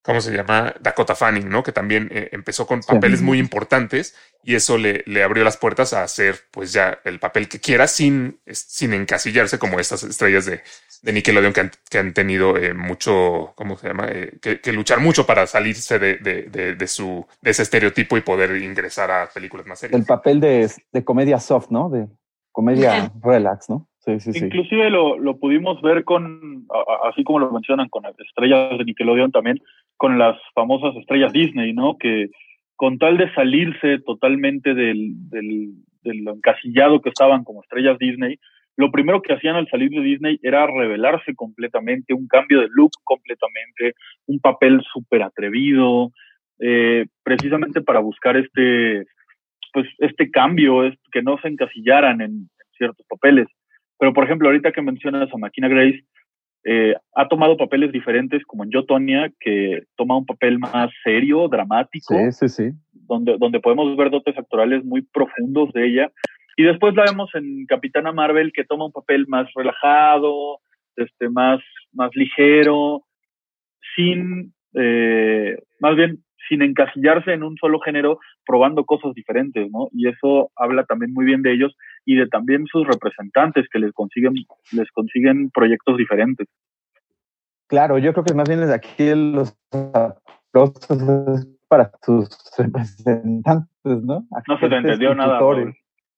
¿cómo 0.01 0.21
se 0.21 0.31
llama? 0.31 0.73
Dakota 0.79 1.15
Fanning, 1.15 1.49
¿no? 1.49 1.63
Que 1.63 1.71
también 1.71 2.09
eh, 2.13 2.29
empezó 2.31 2.65
con 2.67 2.81
Sí. 2.81 2.87
papeles 2.87 3.21
muy 3.21 3.39
importantes 3.39 4.15
y 4.43 4.55
eso 4.55 4.77
le, 4.77 5.03
le 5.05 5.23
abrió 5.23 5.43
las 5.43 5.57
puertas 5.57 5.93
a 5.93 6.03
hacer 6.03 6.45
pues 6.51 6.71
ya 6.73 6.99
el 7.03 7.19
papel 7.19 7.49
que 7.49 7.59
quiera 7.59 7.87
sin, 7.87 8.39
sin 8.47 8.93
encasillarse 8.93 9.59
como 9.59 9.79
estas 9.79 10.03
estrellas 10.03 10.45
de, 10.45 10.63
de 11.07 11.13
Nickelodeon 11.13 11.53
que 11.53 11.61
han, 11.61 11.71
que 11.89 11.99
han 11.99 12.13
tenido 12.13 12.57
eh, 12.57 12.73
mucho, 12.73 13.53
¿cómo 13.55 13.77
se 13.77 13.87
llama? 13.87 14.09
Eh, 14.09 14.33
que, 14.41 14.59
que 14.59 14.73
luchar 14.73 14.99
mucho 14.99 15.25
para 15.25 15.47
salirse 15.47 15.99
de, 15.99 16.17
de, 16.17 16.43
de, 16.43 16.75
de 16.75 16.87
su, 16.87 17.25
de 17.41 17.51
ese 17.51 17.63
estereotipo 17.63 18.17
y 18.17 18.21
poder 18.21 18.61
ingresar 18.61 19.09
a 19.09 19.29
películas 19.33 19.65
más 19.65 19.79
serias. 19.79 19.97
El 19.97 20.05
papel 20.05 20.41
de, 20.41 20.69
de 20.91 21.05
comedia 21.05 21.39
soft, 21.39 21.71
¿no? 21.71 21.89
De 21.89 22.07
comedia 22.51 23.09
relax, 23.23 23.69
¿no? 23.69 23.87
Sí, 23.99 24.19
sí, 24.19 24.33
sí. 24.33 24.43
Inclusive 24.43 24.89
lo, 24.89 25.17
lo 25.17 25.37
pudimos 25.37 25.81
ver 25.81 26.03
con, 26.03 26.65
así 27.09 27.23
como 27.23 27.39
lo 27.39 27.51
mencionan, 27.51 27.87
con 27.87 28.03
las 28.03 28.19
estrellas 28.19 28.77
de 28.77 28.83
Nickelodeon 28.83 29.31
también, 29.31 29.61
con 29.95 30.17
las 30.17 30.37
famosas 30.53 30.93
estrellas 30.97 31.31
Disney, 31.31 31.71
¿no? 31.71 31.97
Que 31.97 32.29
con 32.75 32.97
tal 32.97 33.15
de 33.15 33.33
salirse 33.33 33.99
totalmente 34.05 34.73
del, 34.73 35.13
del, 35.29 36.27
encasillado 36.27 37.01
que 37.01 37.09
estaban 37.09 37.45
como 37.45 37.63
estrellas 37.63 37.97
Disney, 37.97 38.39
lo 38.77 38.91
primero 38.91 39.21
que 39.21 39.33
hacían 39.33 39.55
al 39.55 39.67
salir 39.67 39.89
de 39.89 40.01
Disney 40.01 40.39
era 40.43 40.67
revelarse 40.67 41.35
completamente, 41.35 42.13
un 42.13 42.27
cambio 42.27 42.61
de 42.61 42.67
look 42.71 42.91
completamente, 43.03 43.95
un 44.27 44.39
papel 44.39 44.81
súper 44.93 45.23
atrevido, 45.23 46.11
eh, 46.59 47.05
precisamente 47.23 47.81
para 47.81 47.99
buscar 47.99 48.37
este, 48.37 49.05
pues, 49.73 49.87
este 49.97 50.29
cambio, 50.29 50.83
que 51.11 51.23
no 51.23 51.37
se 51.39 51.47
encasillaran 51.47 52.21
en, 52.21 52.31
en 52.31 52.49
ciertos 52.77 53.05
papeles. 53.07 53.47
Pero, 53.99 54.13
por 54.13 54.25
ejemplo, 54.25 54.47
ahorita 54.47 54.71
que 54.71 54.81
mencionas 54.81 55.33
a 55.33 55.37
Makina 55.37 55.67
Grace, 55.67 56.03
eh, 56.63 56.95
ha 57.15 57.27
tomado 57.27 57.57
papeles 57.57 57.91
diferentes, 57.91 58.43
como 58.45 58.63
en 58.63 58.71
Yo, 58.71 58.85
Tonya, 58.85 59.31
que 59.39 59.83
toma 59.95 60.17
un 60.17 60.25
papel 60.25 60.59
más 60.59 60.91
serio, 61.03 61.47
dramático, 61.47 62.13
Sí, 62.13 62.31
sí, 62.31 62.49
sí. 62.49 62.71
donde, 62.91 63.37
donde 63.37 63.59
podemos 63.59 63.95
ver 63.95 64.11
dotes 64.11 64.37
actorales 64.37 64.83
muy 64.83 65.01
profundos 65.01 65.71
de 65.73 65.87
ella. 65.87 66.11
Y 66.57 66.63
después 66.63 66.95
la 66.95 67.05
vemos 67.05 67.29
en 67.35 67.67
Capitana 67.67 68.11
Marvel, 68.11 68.51
que 68.51 68.65
toma 68.65 68.85
un 68.85 68.91
papel 68.91 69.27
más 69.27 69.47
relajado, 69.55 70.59
este, 70.95 71.29
más, 71.29 71.59
más 71.93 72.09
ligero, 72.15 73.03
sin, 73.95 74.53
eh, 74.73 75.55
más 75.79 75.95
bien, 75.95 76.23
sin 76.49 76.63
encasillarse 76.63 77.33
en 77.33 77.43
un 77.43 77.57
solo 77.57 77.79
género, 77.79 78.19
probando 78.43 78.85
cosas 78.85 79.13
diferentes, 79.13 79.69
¿no? 79.71 79.89
Y 79.91 80.07
eso 80.07 80.49
habla 80.55 80.83
también 80.85 81.13
muy 81.13 81.25
bien 81.25 81.43
de 81.43 81.53
ellos 81.53 81.75
y 82.05 82.15
de 82.15 82.27
también 82.27 82.65
sus 82.65 82.87
representantes 82.87 83.67
que 83.71 83.77
les 83.77 83.93
consiguen, 83.93 84.33
les 84.71 84.89
consiguen 84.91 85.51
proyectos 85.51 85.95
diferentes. 85.97 86.47
Claro, 87.67 87.99
yo 87.99 88.13
creo 88.13 88.25
que 88.25 88.33
más 88.33 88.47
bien 88.47 88.61
desde 88.61 88.73
aquí 88.73 89.13
los 89.13 89.55
aplausos 89.93 91.47
para 91.67 91.91
sus 92.01 92.29
representantes, 92.57 93.67
¿no? 93.83 94.25
No 94.47 94.59
se 94.59 94.69
te 94.69 94.75
entendió 94.75 95.13
nada. 95.13 95.39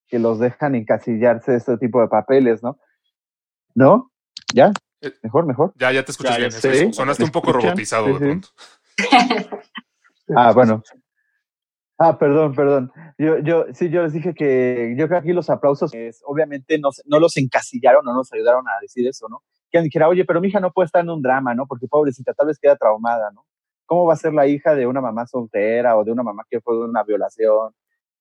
Que 0.10 0.20
los 0.20 0.40
dejan 0.40 0.76
encasillarse 0.76 1.52
de 1.52 1.58
este 1.58 1.78
tipo 1.78 2.02
de 2.02 2.08
papeles, 2.08 2.62
¿no? 2.64 2.78
¿No? 3.76 4.12
¿Ya? 4.54 4.72
Eh, 5.02 5.14
Mejor, 5.24 5.46
mejor. 5.46 5.74
Ya, 5.78 5.92
ya 5.92 6.04
te 6.04 6.12
escuchas 6.12 6.34
Ya, 6.34 6.38
bien. 6.40 6.52
Es 6.52 6.96
Sonaste 6.96 7.24
un 7.24 7.32
poco 7.32 7.52
¿Escuchan? 7.52 7.70
robotizado 7.70 8.06
Sí, 8.08 8.14
de 8.14 8.20
pronto. 8.20 8.48
Ah, 10.36 10.52
bueno. 10.54 10.84
Ah, 11.98 12.18
perdón, 12.18 12.56
perdón. 12.56 12.92
Yo, 13.18 13.40
yo, 13.40 13.66
sí, 13.74 13.90
yo 13.90 14.04
les 14.04 14.14
dije 14.14 14.34
que 14.34 14.96
yo 14.98 15.08
creo 15.08 15.20
que 15.22 15.28
aquí 15.28 15.34
los 15.34 15.50
aplausos, 15.50 15.94
es, 15.94 16.22
obviamente, 16.26 16.80
no, 16.80 16.92
se- 16.92 17.04
no 17.06 17.20
los 17.20 17.36
encasillaron, 17.38 18.06
no 18.06 18.14
nos 18.14 18.32
ayudaron 18.32 18.66
a 18.70 18.80
decir 18.82 19.06
eso, 19.08 19.28
¿no? 19.30 19.44
Que 19.70 19.78
alguien 19.80 19.90
dijera, 19.90 20.08
oye, 20.08 20.24
pero 20.26 20.40
mi 20.40 20.48
hija 20.48 20.60
no 20.62 20.72
puede 20.72 20.86
estar 20.86 21.04
en 21.04 21.10
un 21.10 21.22
drama, 21.22 21.54
¿no? 21.54 21.68
Porque 21.68 21.88
pobrecita, 21.88 22.34
tal 22.34 22.48
vez 22.48 22.58
queda 22.58 22.78
traumada, 22.78 23.32
¿no? 23.32 23.46
¿Cómo 23.86 24.06
va 24.06 24.14
a 24.14 24.18
ser 24.18 24.34
la 24.34 24.48
hija 24.48 24.76
de 24.76 24.88
una 24.88 25.02
mamá 25.02 25.28
soltera 25.28 25.98
o 25.98 26.04
de 26.06 26.12
una 26.12 26.24
mamá 26.24 26.44
que 26.50 26.62
fue 26.62 26.76
de 26.76 26.84
una 26.84 27.04
violación? 27.04 27.74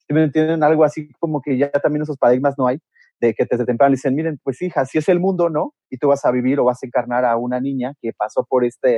¿Sí 0.08 0.14
me? 0.14 0.30
Algo 0.64 0.84
así 0.84 1.10
como 1.18 1.42
que 1.42 1.56
ya 1.58 1.70
también 1.70 2.02
esos 2.02 2.16
paradigmas 2.16 2.54
no 2.58 2.66
hay, 2.66 2.78
de 3.20 3.34
que 3.34 3.44
desde 3.48 3.66
temprano 3.66 3.92
dicen, 3.92 4.14
miren, 4.14 4.38
pues 4.42 4.62
hija, 4.62 4.84
si 4.84 4.98
es 4.98 5.08
el 5.08 5.20
mundo, 5.20 5.50
¿no? 5.50 5.74
Y 5.90 5.98
tú 5.98 6.08
vas 6.08 6.24
a 6.24 6.30
vivir 6.30 6.58
o 6.60 6.64
vas 6.64 6.82
a 6.82 6.86
encarnar 6.86 7.24
a 7.24 7.36
una 7.36 7.60
niña 7.60 7.92
que 8.00 8.12
pasó 8.16 8.46
por 8.48 8.64
esta 8.64 8.88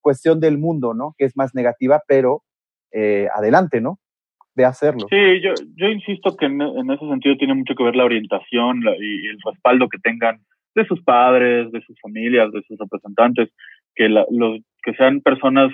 cuestión 0.00 0.38
del 0.40 0.58
mundo, 0.58 0.94
¿no? 0.94 1.14
Que 1.18 1.24
es 1.24 1.36
más 1.36 1.54
negativa, 1.54 2.02
pero 2.06 2.42
eh, 2.92 3.28
adelante, 3.34 3.80
¿no? 3.80 3.98
De 4.54 4.64
hacerlo. 4.64 5.06
Sí, 5.08 5.40
yo, 5.42 5.54
yo 5.76 5.88
insisto 5.88 6.36
que 6.36 6.46
en, 6.46 6.60
ese 6.60 7.08
sentido 7.08 7.36
tiene 7.36 7.54
mucho 7.54 7.74
que 7.74 7.84
ver 7.84 7.96
la 7.96 8.04
orientación 8.04 8.84
la- 8.84 8.96
y 8.96 9.26
el 9.26 9.38
respaldo 9.44 9.88
que 9.88 9.98
tengan 9.98 10.40
de 10.74 10.84
sus 10.86 11.02
padres, 11.02 11.70
de 11.72 11.80
sus 11.82 11.98
familias, 12.00 12.52
de 12.52 12.62
sus 12.62 12.78
representantes, 12.78 13.48
que, 13.94 14.08
la- 14.08 14.26
los, 14.30 14.60
que 14.82 14.92
sean 14.94 15.20
personas 15.20 15.72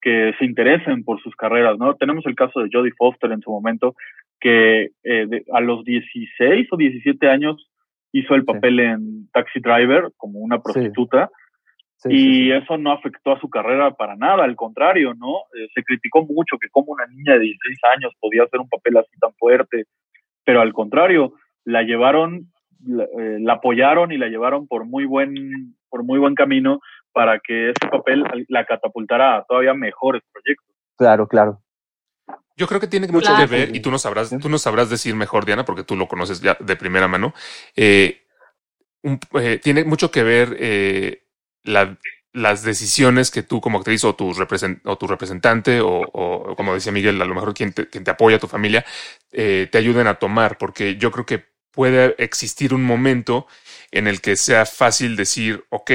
que 0.00 0.32
se 0.38 0.44
interesen 0.44 1.04
por 1.04 1.20
sus 1.20 1.34
carreras, 1.36 1.78
¿no? 1.78 1.94
Tenemos 1.96 2.24
el 2.26 2.34
caso 2.34 2.60
de 2.60 2.68
Jodie 2.72 2.92
Foster 2.96 3.32
en 3.32 3.40
su 3.40 3.50
momento, 3.50 3.94
que 4.40 4.90
eh, 5.02 5.26
de- 5.26 5.44
a 5.52 5.60
los 5.60 5.84
16 5.84 6.68
o 6.70 6.76
17 6.76 7.28
años 7.28 7.70
hizo 8.12 8.34
el 8.34 8.44
papel 8.44 8.80
en 8.80 9.28
Taxi 9.32 9.60
Driver 9.60 10.10
como 10.16 10.38
una 10.38 10.60
prostituta 10.60 11.30
Sí, 11.98 12.12
y 12.12 12.34
sí, 12.34 12.52
eso 12.52 12.76
no 12.76 12.92
afectó 12.92 13.32
a 13.32 13.40
su 13.40 13.48
carrera 13.48 13.92
para 13.92 14.16
nada, 14.16 14.44
al 14.44 14.54
contrario, 14.54 15.14
¿no? 15.14 15.38
Eh, 15.58 15.68
se 15.74 15.82
criticó 15.82 16.26
mucho 16.26 16.58
que 16.60 16.68
como 16.68 16.92
una 16.92 17.06
niña 17.06 17.34
de 17.34 17.40
16 17.40 17.78
años 17.96 18.12
podía 18.20 18.42
hacer 18.42 18.60
un 18.60 18.68
papel 18.68 18.98
así 18.98 19.18
tan 19.18 19.32
fuerte, 19.38 19.84
pero 20.44 20.60
al 20.60 20.74
contrario, 20.74 21.32
la 21.64 21.82
llevaron, 21.82 22.52
la, 22.86 23.04
eh, 23.04 23.38
la 23.40 23.54
apoyaron 23.54 24.12
y 24.12 24.18
la 24.18 24.28
llevaron 24.28 24.68
por 24.68 24.84
muy 24.84 25.06
buen, 25.06 25.74
por 25.88 26.04
muy 26.04 26.18
buen 26.18 26.34
camino 26.34 26.80
para 27.12 27.40
que 27.40 27.70
ese 27.70 27.88
papel 27.90 28.24
la 28.48 28.66
catapultara 28.66 29.36
a 29.38 29.44
todavía 29.44 29.72
mejores 29.72 30.22
proyectos. 30.30 30.76
Claro, 30.98 31.26
claro. 31.26 31.60
Yo 32.56 32.66
creo 32.66 32.80
que 32.80 32.86
tiene 32.86 33.06
mucho 33.08 33.34
Claro. 33.34 33.48
que 33.48 33.54
ver, 33.56 33.76
y 33.76 33.80
tú 33.80 33.90
nos 33.90 34.02
sabrás, 34.02 34.30
tú 34.40 34.48
nos 34.48 34.62
sabrás 34.62 34.88
decir 34.88 35.14
mejor, 35.14 35.44
Diana, 35.44 35.64
porque 35.64 35.84
tú 35.84 35.94
lo 35.96 36.08
conoces 36.08 36.40
ya 36.40 36.56
de 36.58 36.76
primera 36.76 37.08
mano. 37.08 37.34
eh, 37.76 38.22
un- 39.02 39.20
eh, 39.40 39.60
tiene 39.62 39.84
mucho 39.84 40.10
que 40.10 40.22
ver 40.24 40.56
eh, 40.60 41.24
la- 41.64 41.98
las 42.32 42.62
decisiones 42.64 43.30
que 43.30 43.42
tú 43.42 43.60
como 43.60 43.78
actriz 43.78 44.04
o 44.04 44.14
tu, 44.14 44.32
represent- 44.34 44.80
o 44.84 44.98
tu 44.98 45.06
representante 45.06 45.80
o, 45.80 46.00
o, 46.12 46.56
como 46.56 46.74
decía 46.74 46.92
Miguel, 46.92 47.20
a 47.22 47.24
lo 47.26 47.34
mejor 47.34 47.54
quien 47.54 47.72
te, 47.72 47.88
quien 47.88 48.04
te 48.04 48.10
apoya, 48.10 48.38
tu 48.38 48.48
familia, 48.48 48.84
te 49.30 49.70
ayuden 49.78 50.06
a 50.06 50.16
tomar, 50.16 50.58
porque 50.58 50.96
yo 50.96 51.10
creo 51.12 51.26
que 51.26 51.44
puede 51.72 52.14
existir 52.22 52.74
un 52.74 52.84
momento 52.84 53.46
en 53.90 54.06
el 54.08 54.20
que 54.20 54.36
sea 54.36 54.66
fácil 54.66 55.16
decir, 55.16 55.64
ok, 55.70 55.90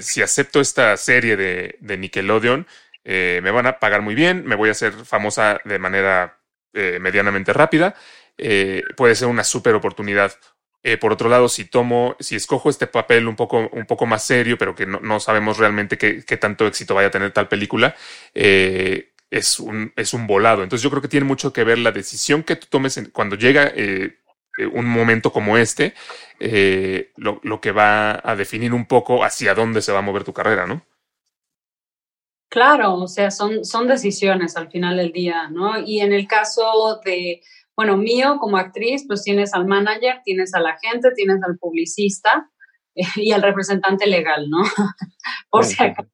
si 0.00 0.22
acepto 0.22 0.60
esta 0.60 0.96
serie 0.96 1.36
de, 1.36 1.76
de 1.80 1.96
Nickelodeon, 1.98 2.66
eh, 3.06 3.40
me 3.42 3.50
van 3.52 3.66
a 3.66 3.78
pagar 3.78 4.02
muy 4.02 4.14
bien, 4.14 4.44
me 4.46 4.56
voy 4.56 4.68
a 4.68 4.72
hacer 4.72 4.92
famosa 4.92 5.60
de 5.64 5.78
manera 5.78 6.40
eh, 6.74 6.98
medianamente 7.00 7.52
rápida, 7.54 7.94
eh, 8.36 8.82
puede 8.96 9.14
ser 9.14 9.28
una 9.28 9.44
súper 9.44 9.74
oportunidad. 9.74 10.32
Por 11.00 11.12
otro 11.12 11.28
lado, 11.28 11.48
si 11.48 11.64
tomo, 11.64 12.14
si 12.20 12.36
escojo 12.36 12.70
este 12.70 12.86
papel 12.86 13.26
un 13.26 13.34
poco, 13.34 13.68
un 13.72 13.86
poco 13.86 14.06
más 14.06 14.22
serio, 14.24 14.56
pero 14.56 14.76
que 14.76 14.86
no, 14.86 15.00
no 15.00 15.18
sabemos 15.18 15.58
realmente 15.58 15.98
qué, 15.98 16.22
tanto 16.36 16.64
éxito 16.64 16.94
vaya 16.94 17.08
a 17.08 17.10
tener 17.10 17.32
tal 17.32 17.48
película, 17.48 17.96
es, 18.34 19.58
un, 19.58 19.92
es 19.96 20.14
un 20.14 20.26
volado. 20.28 20.62
Entonces 20.62 20.82
yo 20.84 20.90
creo 20.90 21.02
que 21.02 21.08
tiene 21.08 21.26
mucho 21.26 21.52
que 21.52 21.64
ver 21.64 21.78
la 21.78 21.92
decisión 21.92 22.44
que 22.44 22.56
tú 22.56 22.68
tomes 22.70 22.96
en- 22.98 23.06
cuando 23.10 23.36
llega 23.36 23.72
un 24.72 24.86
momento 24.86 25.32
como 25.32 25.58
este, 25.58 25.94
lo, 27.16 27.40
lo 27.42 27.60
que 27.60 27.72
va 27.72 28.20
a 28.22 28.36
definir 28.36 28.72
un 28.72 28.86
poco 28.86 29.24
hacia 29.24 29.54
dónde 29.54 29.82
se 29.82 29.92
va 29.92 29.98
a 29.98 30.02
mover 30.02 30.24
tu 30.24 30.32
carrera, 30.32 30.66
¿no? 30.66 30.82
Claro, 32.48 32.94
o 32.94 33.08
sea, 33.08 33.30
son, 33.30 33.64
son 33.64 33.88
decisiones 33.88 34.56
al 34.56 34.70
final 34.70 34.96
del 34.96 35.12
día, 35.12 35.48
¿no? 35.50 35.78
Y 35.80 36.00
en 36.00 36.12
el 36.12 36.26
caso 36.28 37.00
de, 37.04 37.40
bueno, 37.76 37.96
mío 37.96 38.38
como 38.38 38.56
actriz, 38.56 39.04
pues 39.06 39.22
tienes 39.22 39.52
al 39.52 39.66
manager, 39.66 40.20
tienes 40.24 40.54
al 40.54 40.66
agente, 40.66 41.10
tienes 41.14 41.42
al 41.46 41.58
publicista 41.58 42.48
eh, 42.94 43.02
y 43.16 43.32
al 43.32 43.42
representante 43.42 44.06
legal, 44.06 44.48
¿no? 44.48 44.62
Por 45.50 45.64
si 45.64 45.82
acaso. 45.82 46.08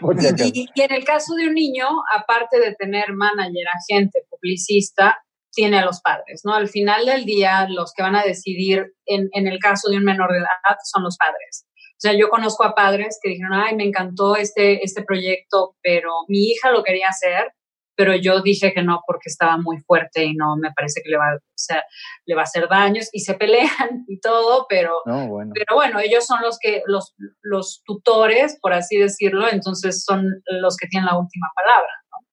Por 0.00 0.20
si 0.20 0.28
acaso. 0.28 0.50
Y, 0.54 0.68
y 0.74 0.82
en 0.82 0.92
el 0.92 1.04
caso 1.04 1.34
de 1.34 1.48
un 1.48 1.54
niño, 1.54 1.86
aparte 2.16 2.60
de 2.60 2.74
tener 2.76 3.12
manager, 3.12 3.66
agente, 3.74 4.20
publicista, 4.30 5.18
tiene 5.52 5.78
a 5.78 5.84
los 5.84 6.00
padres, 6.00 6.42
¿no? 6.44 6.54
Al 6.54 6.68
final 6.68 7.06
del 7.06 7.24
día, 7.24 7.66
los 7.68 7.92
que 7.92 8.02
van 8.02 8.16
a 8.16 8.22
decidir 8.22 8.94
en, 9.06 9.28
en 9.32 9.46
el 9.48 9.58
caso 9.58 9.90
de 9.90 9.96
un 9.96 10.04
menor 10.04 10.30
de 10.30 10.38
edad 10.38 10.76
son 10.84 11.02
los 11.02 11.16
padres. 11.16 11.66
O 12.00 12.02
sea, 12.02 12.14
yo 12.14 12.30
conozco 12.30 12.64
a 12.64 12.74
padres 12.74 13.18
que 13.22 13.28
dijeron, 13.28 13.52
ay, 13.52 13.76
me 13.76 13.84
encantó 13.84 14.34
este, 14.34 14.82
este 14.82 15.02
proyecto, 15.02 15.76
pero 15.82 16.10
mi 16.28 16.46
hija 16.46 16.70
lo 16.70 16.82
quería 16.82 17.08
hacer, 17.08 17.52
pero 17.94 18.16
yo 18.16 18.40
dije 18.40 18.72
que 18.72 18.82
no 18.82 19.02
porque 19.06 19.28
estaba 19.28 19.58
muy 19.58 19.82
fuerte 19.82 20.24
y 20.24 20.32
no 20.32 20.56
me 20.56 20.72
parece 20.72 21.02
que 21.02 21.10
le 21.10 21.18
va, 21.18 21.34
o 21.34 21.58
sea, 21.58 21.84
le 22.24 22.34
va 22.34 22.40
a 22.40 22.44
hacer 22.44 22.66
daños 22.70 23.10
y 23.12 23.20
se 23.20 23.34
pelean 23.34 23.68
y 24.08 24.18
todo, 24.18 24.64
pero 24.66 25.02
No, 25.04 25.28
bueno. 25.28 25.52
pero 25.54 25.76
bueno, 25.76 26.00
ellos 26.00 26.24
son 26.24 26.40
los 26.40 26.58
que, 26.58 26.82
los, 26.86 27.14
los 27.42 27.82
tutores, 27.84 28.58
por 28.62 28.72
así 28.72 28.96
decirlo, 28.96 29.46
entonces 29.52 30.02
son 30.02 30.24
los 30.62 30.78
que 30.78 30.86
tienen 30.86 31.04
la 31.04 31.18
última 31.18 31.48
palabra. 31.54 31.92
¿no? 32.10 32.26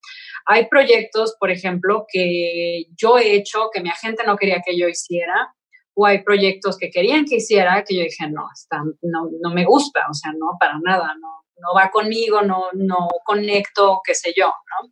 Hay 0.46 0.70
proyectos, 0.70 1.36
por 1.38 1.52
ejemplo, 1.52 2.06
que 2.08 2.86
yo 2.96 3.18
he 3.18 3.36
hecho, 3.36 3.70
que 3.74 3.82
mi 3.82 3.90
agente 3.90 4.24
no 4.26 4.38
quería 4.38 4.62
que 4.66 4.80
yo 4.80 4.88
hiciera, 4.88 5.54
o 6.00 6.06
hay 6.06 6.24
proyectos 6.24 6.78
que 6.78 6.92
querían 6.92 7.26
que 7.26 7.38
hiciera, 7.38 7.84
que 7.84 7.96
yo 7.96 8.04
dije, 8.04 8.30
no, 8.30 8.44
está, 8.54 8.78
no, 9.02 9.30
no 9.42 9.50
me 9.50 9.66
gusta, 9.66 10.02
o 10.08 10.14
sea, 10.14 10.32
no, 10.32 10.56
para 10.60 10.78
nada, 10.84 11.16
no, 11.20 11.44
no 11.56 11.74
va 11.76 11.90
conmigo, 11.90 12.44
no, 12.44 12.66
no 12.74 13.08
conecto, 13.26 14.00
qué 14.06 14.14
sé 14.14 14.32
yo, 14.38 14.46
¿no? 14.46 14.92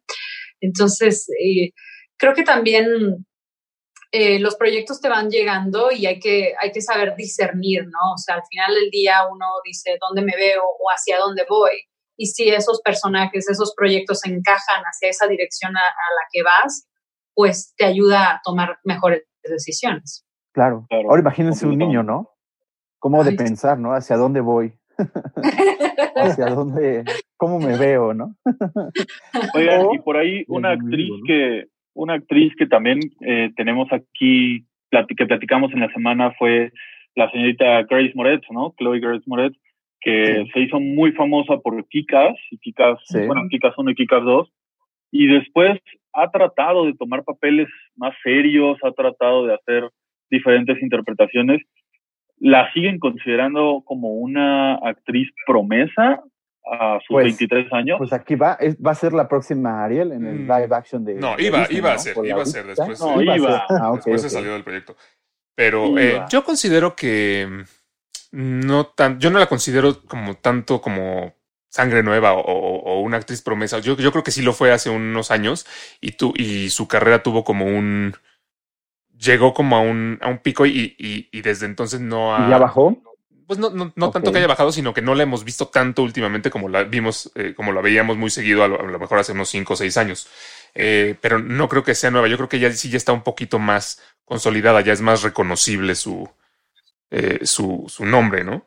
Entonces, 0.61 1.29
eh, 1.39 1.73
creo 2.17 2.33
que 2.33 2.41
también 2.41 3.23
eh, 4.11 4.39
los 4.39 4.55
proyectos 4.55 4.99
te 4.99 5.07
van 5.07 5.29
llegando 5.29 5.91
y 5.91 6.07
hay 6.07 6.19
que, 6.19 6.55
hay 6.59 6.71
que 6.71 6.81
saber 6.81 7.15
discernir, 7.15 7.83
¿no? 7.83 8.13
O 8.15 8.17
sea, 8.17 8.35
al 8.35 8.43
final 8.49 8.73
del 8.73 8.89
día 8.89 9.27
uno 9.31 9.45
dice 9.63 9.99
dónde 10.01 10.23
me 10.23 10.35
veo 10.35 10.63
o 10.63 10.89
hacia 10.89 11.19
dónde 11.19 11.45
voy. 11.47 11.83
Y 12.17 12.25
si 12.27 12.49
esos 12.49 12.81
personajes, 12.81 13.47
esos 13.47 13.75
proyectos 13.75 14.25
encajan 14.25 14.81
hacia 14.85 15.09
esa 15.09 15.27
dirección 15.27 15.77
a, 15.77 15.81
a 15.81 15.83
la 15.83 16.27
que 16.31 16.41
vas, 16.41 16.87
pues 17.35 17.75
te 17.77 17.85
ayuda 17.85 18.31
a 18.31 18.41
tomar 18.43 18.79
mejores 18.83 19.21
decisiones. 19.43 20.24
Claro. 20.55 20.85
Claro, 20.89 21.09
Ahora 21.09 21.21
imagínense 21.21 21.67
un 21.67 21.77
niño, 21.77 22.01
¿no? 22.01 22.29
¿Cómo 22.99 23.23
de 23.25 23.31
Ay, 23.31 23.35
pensar, 23.37 23.77
¿no? 23.77 23.91
¿Hacia 23.91 24.15
dónde 24.15 24.39
voy? 24.39 24.71
¿Hacia 26.15 26.45
dónde? 26.47 27.03
¿Cómo 27.35 27.59
me 27.59 27.77
veo, 27.77 28.13
no? 28.13 28.33
Oigan, 29.53 29.87
y 29.93 29.99
por 29.99 30.15
ahí 30.15 30.45
una 30.47 30.71
actriz 30.71 31.11
que, 31.27 31.65
una 31.93 32.13
actriz 32.13 32.53
que 32.57 32.67
también 32.67 32.99
eh, 33.19 33.51
tenemos 33.57 33.91
aquí, 33.91 34.65
que 35.17 35.25
platicamos 35.25 35.73
en 35.73 35.81
la 35.81 35.91
semana 35.91 36.31
fue 36.39 36.71
la 37.15 37.29
señorita 37.31 37.83
Grace 37.83 38.13
Moretz, 38.15 38.45
¿no? 38.49 38.73
Chloe 38.77 39.01
Grace 39.01 39.23
Moretz, 39.27 39.57
que 39.99 40.43
Sí. 40.45 40.51
se 40.53 40.59
hizo 40.61 40.79
muy 40.79 41.11
famosa 41.11 41.57
por 41.57 41.85
Kikas, 41.89 42.35
y 42.49 42.57
Kikas, 42.59 42.97
Sí. 43.07 43.25
bueno, 43.27 43.41
Kikas 43.49 43.77
1 43.77 43.91
y 43.91 43.95
Kikas 43.95 44.23
2, 44.23 44.49
y 45.11 45.27
después 45.27 45.81
ha 46.13 46.31
tratado 46.31 46.85
de 46.85 46.93
tomar 46.95 47.25
papeles 47.25 47.67
más 47.97 48.13
serios, 48.23 48.77
ha 48.83 48.91
tratado 48.93 49.45
de 49.45 49.53
hacer 49.55 49.89
diferentes 50.29 50.81
interpretaciones. 50.81 51.61
La 52.39 52.71
siguen 52.73 52.99
considerando 52.99 53.81
como 53.85 54.09
una 54.09 54.75
actriz 54.75 55.29
promesa 55.47 56.21
a 56.71 56.97
sus 56.99 57.13
Pues- 57.15 57.25
23 57.25 57.71
años. 57.73 57.97
Pues 57.99 58.11
aquí 58.11 58.35
va, 58.35 58.57
es- 58.59 58.75
va 58.77 58.91
a 58.91 58.95
ser 58.95 59.13
la 59.13 59.27
próxima 59.27 59.83
Ariel 59.85 60.11
en 60.11 60.25
el 60.25 60.39
Mm. 60.39 60.51
live 60.51 60.75
action 60.75 61.05
de. 61.05 61.13
No, 61.15 61.35
de 61.37 61.43
iba- 61.43 61.59
Disney, 61.59 61.77
iba 61.77 61.93
a 61.93 61.97
ser, 61.99 62.15
iba 62.25 62.41
a 62.41 62.45
ser 62.45 62.65
después. 62.65 62.99
No, 62.99 63.21
iba 63.21 63.33
a 63.33 63.37
iba. 63.37 63.51
ser. 63.67 63.77
Ah, 63.81 63.91
Después 63.95 64.21
se 64.21 64.29
salió 64.29 64.53
del 64.53 64.63
proyecto. 64.63 64.95
Pero 65.55 65.97
eh, 65.97 66.21
yo 66.29 66.43
considero 66.43 66.95
que 66.95 67.47
no 68.31 68.87
tan, 68.87 69.19
yo 69.19 69.29
no 69.29 69.39
la 69.39 69.45
considero 69.47 70.01
como 70.07 70.35
tanto 70.35 70.81
como 70.81 71.33
sangre 71.69 72.03
nueva 72.03 72.33
o, 72.33 72.41
o 72.41 72.99
una 73.01 73.17
actriz 73.17 73.41
promesa. 73.41 73.79
Yo, 73.79 73.95
yo 73.97 74.11
creo 74.11 74.23
que 74.23 74.31
sí 74.31 74.41
lo 74.41 74.51
fue 74.53 74.71
hace 74.71 74.89
unos 74.89 75.31
años 75.31 75.65
y, 76.01 76.13
tu, 76.13 76.33
y 76.35 76.69
su 76.69 76.87
carrera 76.87 77.21
tuvo 77.23 77.43
como 77.43 77.65
un, 77.65 78.13
llegó 79.17 79.53
como 79.53 79.75
a 79.75 79.81
un, 79.81 80.19
a 80.21 80.29
un 80.29 80.39
pico 80.39 80.65
y, 80.65 80.95
y, 80.97 81.29
y 81.31 81.41
desde 81.41 81.65
entonces 81.65 81.99
no 81.99 82.35
ha... 82.35 82.47
¿Y 82.47 82.49
ya 82.49 82.57
bajó? 82.57 82.97
Pues 83.47 83.59
no, 83.59 83.69
no, 83.69 83.91
no 83.95 84.09
tanto 84.09 84.31
que 84.31 84.39
haya 84.39 84.47
bajado, 84.47 84.71
sino 84.71 84.93
que 84.93 85.03
no 85.03 85.13
la 85.13 85.23
hemos 85.23 85.43
visto 85.43 85.67
tanto 85.67 86.01
últimamente 86.01 86.49
como 86.49 86.67
la 86.67 86.83
vimos, 86.83 87.31
eh, 87.35 87.53
como 87.55 87.71
la 87.71 87.81
veíamos 87.81 88.17
muy 88.17 88.31
seguido 88.31 88.63
a 88.63 88.67
lo, 88.67 88.79
a 88.79 88.83
lo, 88.83 88.97
mejor 88.97 89.19
hace 89.19 89.33
unos 89.33 89.49
cinco 89.49 89.73
o 89.73 89.75
seis 89.75 89.97
años. 89.97 90.27
Eh, 90.73 91.15
pero 91.21 91.37
no 91.37 91.69
creo 91.69 91.83
que 91.83 91.93
sea 91.93 92.09
nueva. 92.09 92.27
Yo 92.27 92.37
creo 92.37 92.49
que 92.49 92.59
ya 92.59 92.71
sí 92.71 92.89
ya 92.89 92.97
está 92.97 93.13
un 93.13 93.21
poquito 93.21 93.59
más 93.59 94.01
consolidada, 94.25 94.81
ya 94.81 94.93
es 94.93 95.01
más 95.01 95.21
reconocible 95.21 95.93
su, 95.93 96.27
eh, 97.11 97.45
su, 97.45 97.85
su 97.87 98.05
nombre, 98.05 98.43
¿no? 98.43 98.65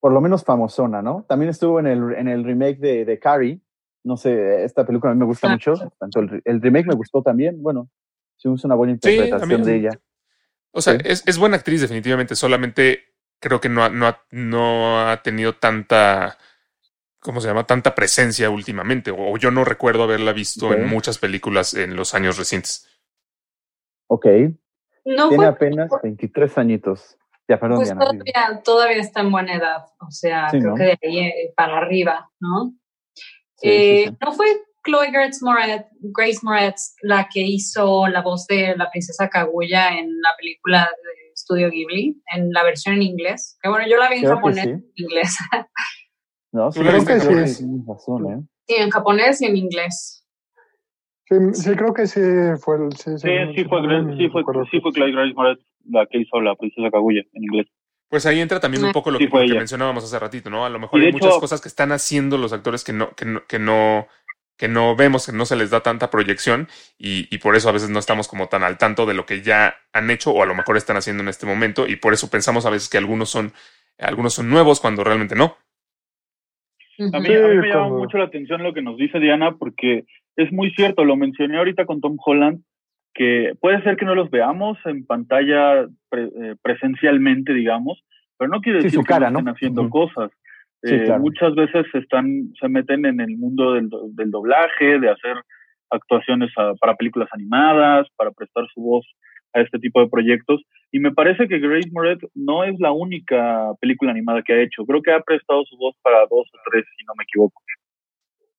Por 0.00 0.12
lo 0.12 0.20
menos 0.20 0.44
famosona, 0.44 1.02
¿no? 1.02 1.24
También 1.28 1.50
estuvo 1.50 1.80
en 1.80 1.88
el, 1.88 2.14
en 2.14 2.28
el 2.28 2.44
remake 2.44 2.78
de, 2.78 3.04
de 3.04 3.18
Carrie. 3.18 3.60
No 4.04 4.16
sé, 4.16 4.64
esta 4.64 4.86
película 4.86 5.10
a 5.10 5.14
mí 5.14 5.18
me 5.18 5.26
gusta 5.26 5.48
mucho. 5.48 5.74
Tanto 5.98 6.20
el, 6.20 6.40
el, 6.44 6.62
remake 6.62 6.86
me 6.86 6.94
gustó 6.94 7.20
también. 7.20 7.60
Bueno, 7.60 7.90
sí, 8.38 8.48
es 8.52 8.64
una 8.64 8.74
buena 8.74 8.94
interpretación 8.94 9.64
sí, 9.64 9.70
de 9.70 9.76
ella. 9.76 9.90
O 10.70 10.80
sea, 10.80 10.94
sí. 10.94 11.00
es, 11.04 11.22
es, 11.26 11.38
buena 11.38 11.56
actriz, 11.56 11.80
definitivamente. 11.80 12.34
Solamente 12.34 13.14
creo 13.40 13.60
que 13.60 13.68
no 13.68 13.84
ha, 13.84 13.90
no 13.90 14.06
ha, 14.06 14.22
no 14.30 15.08
ha 15.08 15.22
tenido 15.22 15.54
tanta. 15.54 16.38
¿Cómo 17.20 17.40
se 17.40 17.48
llama? 17.48 17.66
Tanta 17.66 17.94
presencia 17.94 18.48
últimamente. 18.48 19.10
O 19.10 19.36
yo 19.36 19.50
no 19.50 19.64
recuerdo 19.64 20.04
haberla 20.04 20.32
visto 20.32 20.68
okay. 20.68 20.80
en 20.80 20.88
muchas 20.88 21.18
películas 21.18 21.74
en 21.74 21.96
los 21.96 22.14
años 22.14 22.38
recientes. 22.38 22.88
Ok. 24.06 24.26
No 25.04 25.28
Tiene 25.28 25.36
fue... 25.36 25.46
apenas 25.46 25.90
23 26.02 26.58
añitos. 26.58 27.18
Ya, 27.48 27.58
perdón, 27.58 27.78
pues 27.78 27.88
Diana, 27.88 28.04
todavía, 28.04 28.62
todavía, 28.62 28.98
está 28.98 29.20
en 29.22 29.32
buena 29.32 29.54
edad, 29.54 29.86
o 30.00 30.10
sea, 30.10 30.50
sí, 30.50 30.58
creo 30.58 30.72
¿no? 30.72 30.76
que 30.76 30.84
de 30.84 30.98
ahí 31.02 31.18
eh, 31.20 31.54
para 31.56 31.78
arriba, 31.78 32.30
¿no? 32.40 32.74
Sí, 33.54 33.68
eh, 33.70 34.04
sí, 34.08 34.16
no 34.20 34.32
fue 34.32 34.46
Chloe 34.88 35.10
Grace 35.10 35.40
Moretz, 35.42 35.86
Grace 36.00 36.38
Moretz 36.42 36.94
la 37.02 37.28
que 37.30 37.40
hizo 37.40 38.08
la 38.08 38.22
voz 38.22 38.46
de 38.46 38.74
la 38.74 38.90
princesa 38.90 39.28
Kaguya 39.28 39.98
en 39.98 40.08
la 40.22 40.30
película 40.38 40.80
de 40.80 41.36
Studio 41.36 41.70
Ghibli, 41.70 42.20
en 42.34 42.50
la 42.52 42.64
versión 42.64 42.94
en 42.94 43.02
inglés. 43.02 43.58
Que 43.62 43.68
bueno, 43.68 43.86
yo 43.86 43.98
la 43.98 44.08
vi 44.08 44.16
en 44.16 44.22
creo 44.22 44.36
japonés 44.36 44.66
y 44.66 44.70
en 44.70 44.84
inglés. 44.94 45.36
no, 46.52 46.72
sí, 46.72 46.80
creo 46.80 47.04
que 47.04 47.20
sí. 47.20 47.54
sí. 47.54 47.66
Razón, 47.86 48.32
¿eh? 48.32 48.42
Sí, 48.66 48.74
en 48.78 48.90
japonés 48.90 49.42
y 49.42 49.44
en 49.44 49.56
inglés. 49.56 50.26
Sí, 51.26 51.36
sí, 51.52 51.76
creo 51.76 51.92
que 51.92 52.06
sí 52.06 52.20
fue 52.62 52.76
el. 52.76 52.92
Sí, 52.92 53.10
sí, 53.18 53.28
sí, 53.54 53.64
fue, 53.64 53.82
sí, 54.16 54.28
fue, 54.30 54.42
sí 54.70 54.80
fue 54.80 54.92
Chloe 54.92 55.12
Grace 55.12 55.34
Moretz 55.34 55.62
la 55.84 56.06
que 56.06 56.18
hizo 56.18 56.40
la 56.40 56.54
princesa 56.56 56.90
Kaguya 56.90 57.22
en 57.34 57.44
inglés. 57.44 57.66
Pues 58.08 58.24
ahí 58.24 58.40
entra 58.40 58.58
también 58.58 58.84
un 58.86 58.92
poco 58.92 59.10
lo 59.10 59.18
sí, 59.18 59.28
que, 59.28 59.46
que 59.46 59.54
mencionábamos 59.54 60.02
hace 60.02 60.18
ratito, 60.18 60.48
¿no? 60.48 60.64
A 60.64 60.70
lo 60.70 60.78
mejor 60.78 60.98
hay 61.00 61.08
hecho, 61.08 61.18
muchas 61.18 61.38
cosas 61.38 61.60
que 61.60 61.68
están 61.68 61.92
haciendo 61.92 62.38
los 62.38 62.54
actores 62.54 62.82
que 62.82 62.94
no, 62.94 63.14
que 63.14 63.26
no, 63.26 63.46
que 63.46 63.58
no, 63.58 64.06
que 64.58 64.68
no 64.68 64.96
vemos, 64.96 65.26
que 65.26 65.32
no 65.32 65.46
se 65.46 65.56
les 65.56 65.70
da 65.70 65.80
tanta 65.80 66.10
proyección 66.10 66.68
y, 66.98 67.32
y, 67.34 67.38
por 67.38 67.56
eso 67.56 67.68
a 67.68 67.72
veces 67.72 67.90
no 67.90 68.00
estamos 68.00 68.26
como 68.28 68.48
tan 68.48 68.64
al 68.64 68.76
tanto 68.76 69.06
de 69.06 69.14
lo 69.14 69.24
que 69.24 69.40
ya 69.40 69.76
han 69.92 70.10
hecho 70.10 70.32
o 70.32 70.42
a 70.42 70.46
lo 70.46 70.54
mejor 70.54 70.76
están 70.76 70.96
haciendo 70.96 71.22
en 71.22 71.28
este 71.28 71.46
momento 71.46 71.86
y 71.86 71.96
por 71.96 72.12
eso 72.12 72.28
pensamos 72.28 72.66
a 72.66 72.70
veces 72.70 72.88
que 72.90 72.98
algunos 72.98 73.30
son, 73.30 73.52
algunos 73.98 74.34
son 74.34 74.50
nuevos 74.50 74.80
cuando 74.80 75.04
realmente 75.04 75.36
no. 75.36 75.56
A 76.98 77.20
mí, 77.20 77.32
a 77.32 77.48
mí 77.48 77.56
me 77.58 77.68
llama 77.68 77.88
mucho 77.90 78.18
la 78.18 78.24
atención 78.24 78.64
lo 78.64 78.74
que 78.74 78.82
nos 78.82 78.96
dice 78.98 79.20
Diana 79.20 79.52
porque 79.56 80.04
es 80.34 80.52
muy 80.52 80.72
cierto, 80.72 81.04
lo 81.04 81.16
mencioné 81.16 81.58
ahorita 81.58 81.86
con 81.86 82.00
Tom 82.00 82.16
Holland, 82.24 82.62
que 83.14 83.52
puede 83.60 83.82
ser 83.82 83.96
que 83.96 84.04
no 84.04 84.16
los 84.16 84.30
veamos 84.30 84.78
en 84.84 85.06
pantalla 85.06 85.86
pre, 86.08 86.24
eh, 86.24 86.54
presencialmente, 86.62 87.54
digamos, 87.54 88.02
pero 88.36 88.50
no 88.50 88.60
quiere 88.60 88.82
decir 88.82 89.00
sí, 89.00 89.04
cara, 89.06 89.26
que 89.26 89.32
no 89.32 89.38
estén 89.38 89.44
¿no? 89.44 89.52
haciendo 89.52 89.82
Uh 89.82 89.86
-huh. 89.86 89.90
cosas. 89.90 90.30
Sí, 90.82 90.94
eh, 90.94 91.04
claro. 91.04 91.20
Muchas 91.20 91.54
veces 91.54 91.86
están, 91.94 92.52
se 92.60 92.68
meten 92.68 93.04
en 93.06 93.20
el 93.20 93.36
mundo 93.36 93.72
del, 93.72 93.88
del 94.12 94.30
doblaje, 94.30 94.98
de 95.00 95.10
hacer 95.10 95.36
actuaciones 95.90 96.50
a, 96.56 96.74
para 96.74 96.96
películas 96.96 97.28
animadas, 97.32 98.06
para 98.16 98.30
prestar 98.30 98.66
su 98.72 98.80
voz 98.80 99.06
a 99.54 99.60
este 99.60 99.78
tipo 99.78 100.00
de 100.00 100.08
proyectos. 100.08 100.62
Y 100.92 101.00
me 101.00 101.12
parece 101.12 101.48
que 101.48 101.58
Grace 101.58 101.90
Moretz 101.92 102.22
no 102.34 102.64
es 102.64 102.78
la 102.78 102.92
única 102.92 103.72
película 103.80 104.10
animada 104.10 104.42
que 104.42 104.52
ha 104.52 104.62
hecho. 104.62 104.84
Creo 104.86 105.02
que 105.02 105.12
ha 105.12 105.20
prestado 105.20 105.64
su 105.64 105.76
voz 105.76 105.94
para 106.02 106.20
dos 106.20 106.48
o 106.52 106.58
tres, 106.70 106.84
si 106.96 107.04
no 107.04 107.12
me 107.16 107.24
equivoco. 107.24 107.60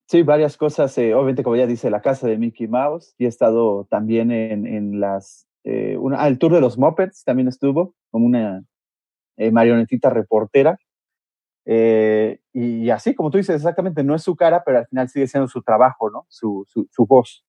Sí, 0.08 0.24
varias 0.24 0.58
cosas. 0.58 0.98
Eh, 0.98 1.14
obviamente, 1.14 1.44
como 1.44 1.56
ya 1.56 1.68
dice, 1.68 1.90
la 1.90 2.02
casa 2.02 2.28
de 2.28 2.38
Mickey 2.38 2.68
Mouse. 2.68 3.16
Y 3.18 3.26
he 3.26 3.28
estado 3.28 3.86
también 3.90 4.32
en, 4.32 4.66
en 4.66 5.00
las. 5.00 5.48
Eh, 5.64 5.98
una, 5.98 6.24
ah, 6.24 6.28
el 6.28 6.40
tour 6.40 6.54
de 6.54 6.62
los 6.62 6.78
Muppets 6.78 7.24
también 7.24 7.48
estuvo, 7.48 7.94
como 8.10 8.26
una 8.26 8.64
eh, 9.38 9.52
marionetita 9.52 10.10
reportera. 10.10 10.78
Eh, 11.66 12.40
y 12.54 12.90
así, 12.90 13.14
como 13.14 13.30
tú 13.30 13.38
dices, 13.38 13.56
exactamente, 13.56 14.04
no 14.04 14.16
es 14.16 14.24
su 14.24 14.36
cara, 14.36 14.64
pero 14.66 14.80
al 14.80 14.88
final 14.88 15.10
sigue 15.10 15.28
siendo 15.28 15.48
su 15.48 15.62
trabajo, 15.62 16.10
¿no? 16.10 16.26
Su, 16.30 16.66
su, 16.68 16.88
su 16.92 17.06
voz. 17.06 17.46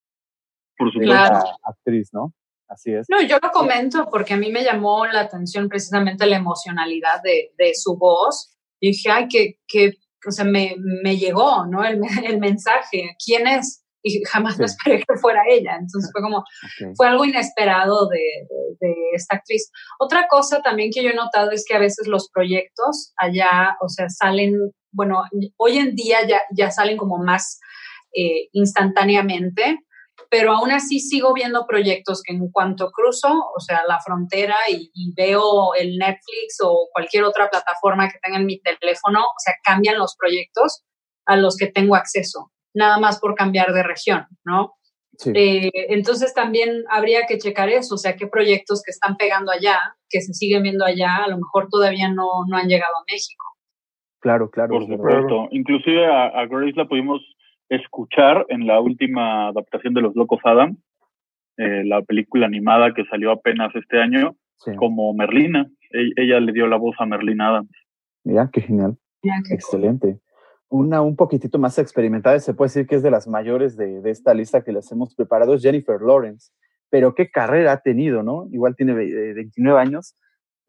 Por 0.77 0.93
supuesto. 0.93 1.13
Claro. 1.13 1.41
actriz, 1.65 2.11
¿no? 2.13 2.35
Así 2.69 2.93
es. 2.93 3.07
No, 3.11 3.21
yo 3.21 3.39
lo 3.43 3.51
comento 3.51 4.09
porque 4.11 4.35
a 4.35 4.37
mí 4.37 4.53
me 4.53 4.63
llamó 4.63 5.05
la 5.07 5.21
atención 5.21 5.69
precisamente 5.69 6.27
la 6.27 6.37
emocionalidad 6.37 7.21
de, 7.23 7.53
de 7.59 7.73
su 7.75 7.97
voz. 7.99 8.57
Y 8.79 8.93
dije, 8.93 9.11
ay, 9.11 9.29
que, 9.29 9.59
que 9.67 9.99
o 10.27 10.31
sea, 10.31 10.45
me, 10.45 10.77
me 10.79 11.17
llegó, 11.17 11.67
¿no? 11.67 11.85
El, 11.85 12.01
el, 12.25 12.39
mensaje, 12.39 13.17
¿quién 13.25 13.47
es? 13.47 13.85
Y 14.03 14.23
jamás 14.25 14.55
sí. 14.55 14.61
me 14.61 14.67
esperé 14.67 14.99
que 14.99 15.19
fuera 15.21 15.43
ella. 15.49 15.77
Entonces 15.79 16.11
fue 16.13 16.23
como, 16.23 16.39
okay. 16.39 16.95
fue 16.97 17.09
algo 17.09 17.25
inesperado 17.25 18.09
de, 18.09 18.19
de, 18.19 18.89
de, 18.89 18.95
esta 19.15 19.37
actriz. 19.37 19.71
Otra 19.99 20.27
cosa 20.29 20.63
también 20.63 20.91
que 20.93 21.03
yo 21.03 21.11
he 21.11 21.15
notado 21.15 21.51
es 21.51 21.65
que 21.67 21.75
a 21.75 21.81
veces 21.81 22.07
los 22.09 22.31
proyectos 22.31 23.13
allá, 23.17 23.77
o 23.81 23.89
sea, 23.89 24.09
salen, 24.09 24.55
bueno, 24.93 25.23
hoy 25.57 25.79
en 25.79 25.95
día 25.95 26.27
ya, 26.27 26.41
ya 26.57 26.71
salen 26.71 26.97
como 26.97 27.19
más 27.19 27.61
eh, 28.13 28.49
instantáneamente, 28.53 29.79
pero 30.29 30.53
aún 30.53 30.73
así 30.73 30.99
sigo 30.99 31.33
viendo 31.33 31.67
proyectos 31.67 32.23
que 32.25 32.35
en 32.35 32.51
cuanto 32.51 32.91
cruzo, 32.91 33.29
o 33.29 33.61
sea, 33.61 33.83
la 33.87 34.01
frontera 34.01 34.57
y, 34.69 34.91
y, 34.93 35.15
veo 35.15 35.75
el 35.75 35.97
Netflix 35.97 36.59
o 36.63 36.89
cualquier 36.93 37.25
otra 37.25 37.49
plataforma 37.49 38.09
que 38.09 38.19
tenga 38.21 38.39
en 38.39 38.47
mi 38.47 38.61
teléfono, 38.61 39.21
o 39.21 39.39
sea, 39.39 39.55
cambian 39.65 39.99
los 39.99 40.17
proyectos 40.17 40.83
a 41.27 41.37
los 41.37 41.57
que 41.57 41.69
tengo 41.69 41.95
acceso, 41.95 42.51
nada 42.75 42.99
más 42.99 43.21
por 43.21 43.35
cambiar 43.35 43.73
de 43.73 43.83
región, 43.83 44.27
¿no? 44.45 44.75
Sí. 45.19 45.33
Eh, 45.35 45.71
entonces 45.91 46.33
también 46.33 46.85
habría 46.89 47.27
que 47.27 47.39
checar 47.39 47.69
eso, 47.69 47.97
o 47.97 47.99
sea, 47.99 48.17
qué 48.17 48.27
proyectos 48.27 48.83
que 48.83 48.91
están 48.91 49.17
pegando 49.17 49.53
allá, 49.53 49.79
que 50.09 50.21
se 50.21 50.33
siguen 50.33 50.63
viendo 50.63 50.85
allá, 50.85 51.25
a 51.25 51.29
lo 51.29 51.37
mejor 51.37 51.69
todavía 51.71 52.09
no, 52.09 52.27
no 52.49 52.57
han 52.57 52.69
llegado 52.69 52.97
a 52.97 53.05
México. 53.11 53.45
Claro, 54.21 54.51
claro. 54.51 54.71
Por 54.71 54.83
supuesto. 54.83 55.27
Claro. 55.27 55.49
Inclusive 55.51 56.07
a, 56.07 56.27
a 56.29 56.47
Grace 56.47 56.75
la 56.77 56.89
pudimos 56.89 57.21
escuchar 57.71 58.47
en 58.49 58.67
la 58.67 58.81
última 58.81 59.49
adaptación 59.49 59.95
de 59.95 60.03
Los 60.03 60.15
Locos 60.15 60.41
Adam, 60.45 60.77
eh, 61.57 61.85
la 61.85 62.03
película 62.03 62.47
animada 62.47 62.93
que 62.95 63.05
salió 63.05 63.31
apenas 63.31 63.75
este 63.75 64.01
año, 64.01 64.37
sí. 64.59 64.73
como 64.77 65.13
Merlina. 65.15 65.71
E 65.93 66.11
ella 66.17 66.41
le 66.41 66.53
dio 66.53 66.67
la 66.67 66.77
voz 66.77 66.97
a 66.99 67.07
Merlina 67.07 67.49
Adams. 67.49 67.71
Mira, 68.25 68.49
qué 68.53 68.61
genial. 68.61 68.97
Mira, 69.23 69.37
qué 69.47 69.55
Excelente. 69.55 70.07
Cool. 70.07 70.21
Una 70.71 71.03
un 71.03 71.17
poquitito 71.17 71.59
más 71.59 71.79
experimentada, 71.79 72.41
se 72.41 72.55
puede 72.55 72.69
decir 72.69 72.87
que 72.87 72.95
es 72.95 73.03
de 73.03 73.11
las 73.11 73.27
mayores 73.27 73.77
de, 73.77 74.01
de, 74.01 74.11
esta 74.11 74.33
lista 74.33 74.63
que 74.63 74.73
les 74.73 74.91
hemos 74.91 75.15
preparado, 75.15 75.55
es 75.55 75.63
Jennifer 75.63 76.01
Lawrence. 76.01 76.51
Pero 76.89 77.15
qué 77.15 77.31
carrera 77.31 77.73
ha 77.73 77.81
tenido, 77.81 78.23
¿no? 78.23 78.49
Igual 78.51 78.75
tiene 78.77 78.95
29 78.95 79.79
años 79.79 80.17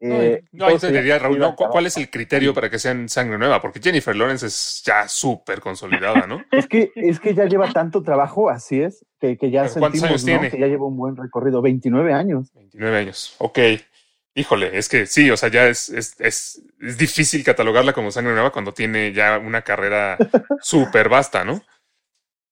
eh, 0.04 0.42
no, 0.50 0.68
no, 0.68 0.78
te 0.80 0.90
diría, 0.90 1.16
Raúl, 1.16 1.38
no, 1.38 1.54
¿cuál 1.54 1.86
es 1.86 1.96
el 1.96 2.10
criterio 2.10 2.52
para 2.52 2.68
que 2.68 2.80
sean 2.80 3.08
sangre 3.08 3.38
nueva? 3.38 3.62
Porque 3.62 3.78
Jennifer 3.80 4.16
Lawrence 4.16 4.46
es 4.46 4.82
ya 4.84 5.06
súper 5.06 5.60
consolidada, 5.60 6.26
¿no? 6.26 6.42
es, 6.50 6.66
que, 6.66 6.90
es 6.96 7.20
que 7.20 7.34
ya 7.34 7.44
lleva 7.44 7.72
tanto 7.72 8.02
trabajo, 8.02 8.50
así 8.50 8.80
es, 8.80 9.06
que, 9.20 9.38
que 9.38 9.52
ya 9.52 9.68
sentimos 9.68 10.02
años 10.02 10.24
¿no? 10.24 10.26
tiene? 10.26 10.50
que 10.50 10.58
ya 10.58 10.66
lleva 10.66 10.86
un 10.86 10.96
buen 10.96 11.16
recorrido. 11.16 11.62
29 11.62 12.12
años. 12.12 12.52
29 12.52 12.96
años, 12.96 13.36
ok. 13.38 13.58
Híjole, 14.34 14.76
es 14.76 14.88
que 14.88 15.06
sí, 15.06 15.30
o 15.30 15.36
sea, 15.36 15.50
ya 15.50 15.68
es, 15.68 15.88
es, 15.90 16.16
es, 16.18 16.60
es 16.82 16.98
difícil 16.98 17.44
catalogarla 17.44 17.92
como 17.92 18.10
sangre 18.10 18.32
nueva 18.32 18.50
cuando 18.50 18.72
tiene 18.72 19.12
ya 19.12 19.38
una 19.38 19.62
carrera 19.62 20.16
súper 20.60 21.08
vasta, 21.08 21.44
¿no? 21.44 21.60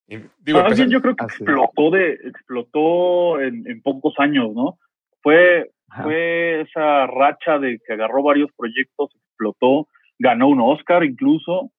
Y, 0.07 0.19
digo, 0.39 0.63
Más 0.63 0.77
bien 0.77 0.91
yo 0.91 1.01
creo 1.01 1.17
que 1.17 1.25
explotó, 1.25 1.91
de, 1.91 2.13
explotó 2.13 3.41
en, 3.41 3.69
en 3.69 3.83
pocos 3.83 4.15
años, 4.19 4.53
¿no? 4.55 4.79
Fue 5.23 5.71
Ajá. 5.91 6.05
fue 6.05 6.61
esa 6.63 7.07
racha 7.09 7.59
de 7.59 7.81
que 7.85 7.93
agarró 7.93 8.23
varios 8.23 8.51
proyectos, 8.57 9.11
explotó, 9.15 9.89
ganó 10.19 10.49
un 10.49 10.61
Oscar 10.61 11.05
incluso, 11.05 11.73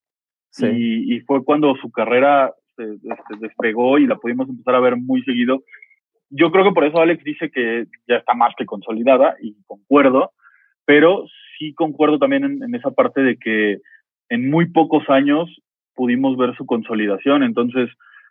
sí. 0.50 0.66
y, 0.66 1.16
y, 1.16 1.20
fue 1.20 1.44
cuando 1.44 1.74
su 1.76 1.90
carrera 1.90 2.52
se, 2.76 2.98
se, 2.98 3.36
despegó 3.40 3.98
y 3.98 4.06
la 4.06 4.16
pudimos 4.16 4.48
empezar 4.48 4.74
a 4.74 4.80
ver 4.80 4.96
muy 4.96 5.22
seguido. 5.22 5.62
Yo 6.28 6.50
creo 6.50 6.64
que 6.64 6.72
por 6.72 6.84
eso 6.84 6.98
Alex 6.98 7.24
dice 7.24 7.50
que 7.50 7.86
ya 8.06 8.16
está 8.16 8.34
más 8.34 8.54
que 8.56 8.66
consolidada, 8.66 9.36
y 9.40 9.56
concuerdo, 9.66 10.32
pero 10.84 11.24
sí 11.58 11.74
concuerdo 11.74 12.18
también 12.18 12.44
en, 12.44 12.62
en 12.62 12.74
esa 12.74 12.90
parte 12.90 13.20
de 13.22 13.36
que 13.36 13.78
en 14.28 14.50
muy 14.50 14.66
pocos 14.70 15.08
años 15.08 15.48
pudimos 15.94 16.36
ver 16.36 16.56
su 16.56 16.64
consolidación, 16.66 17.42
entonces 17.42 17.90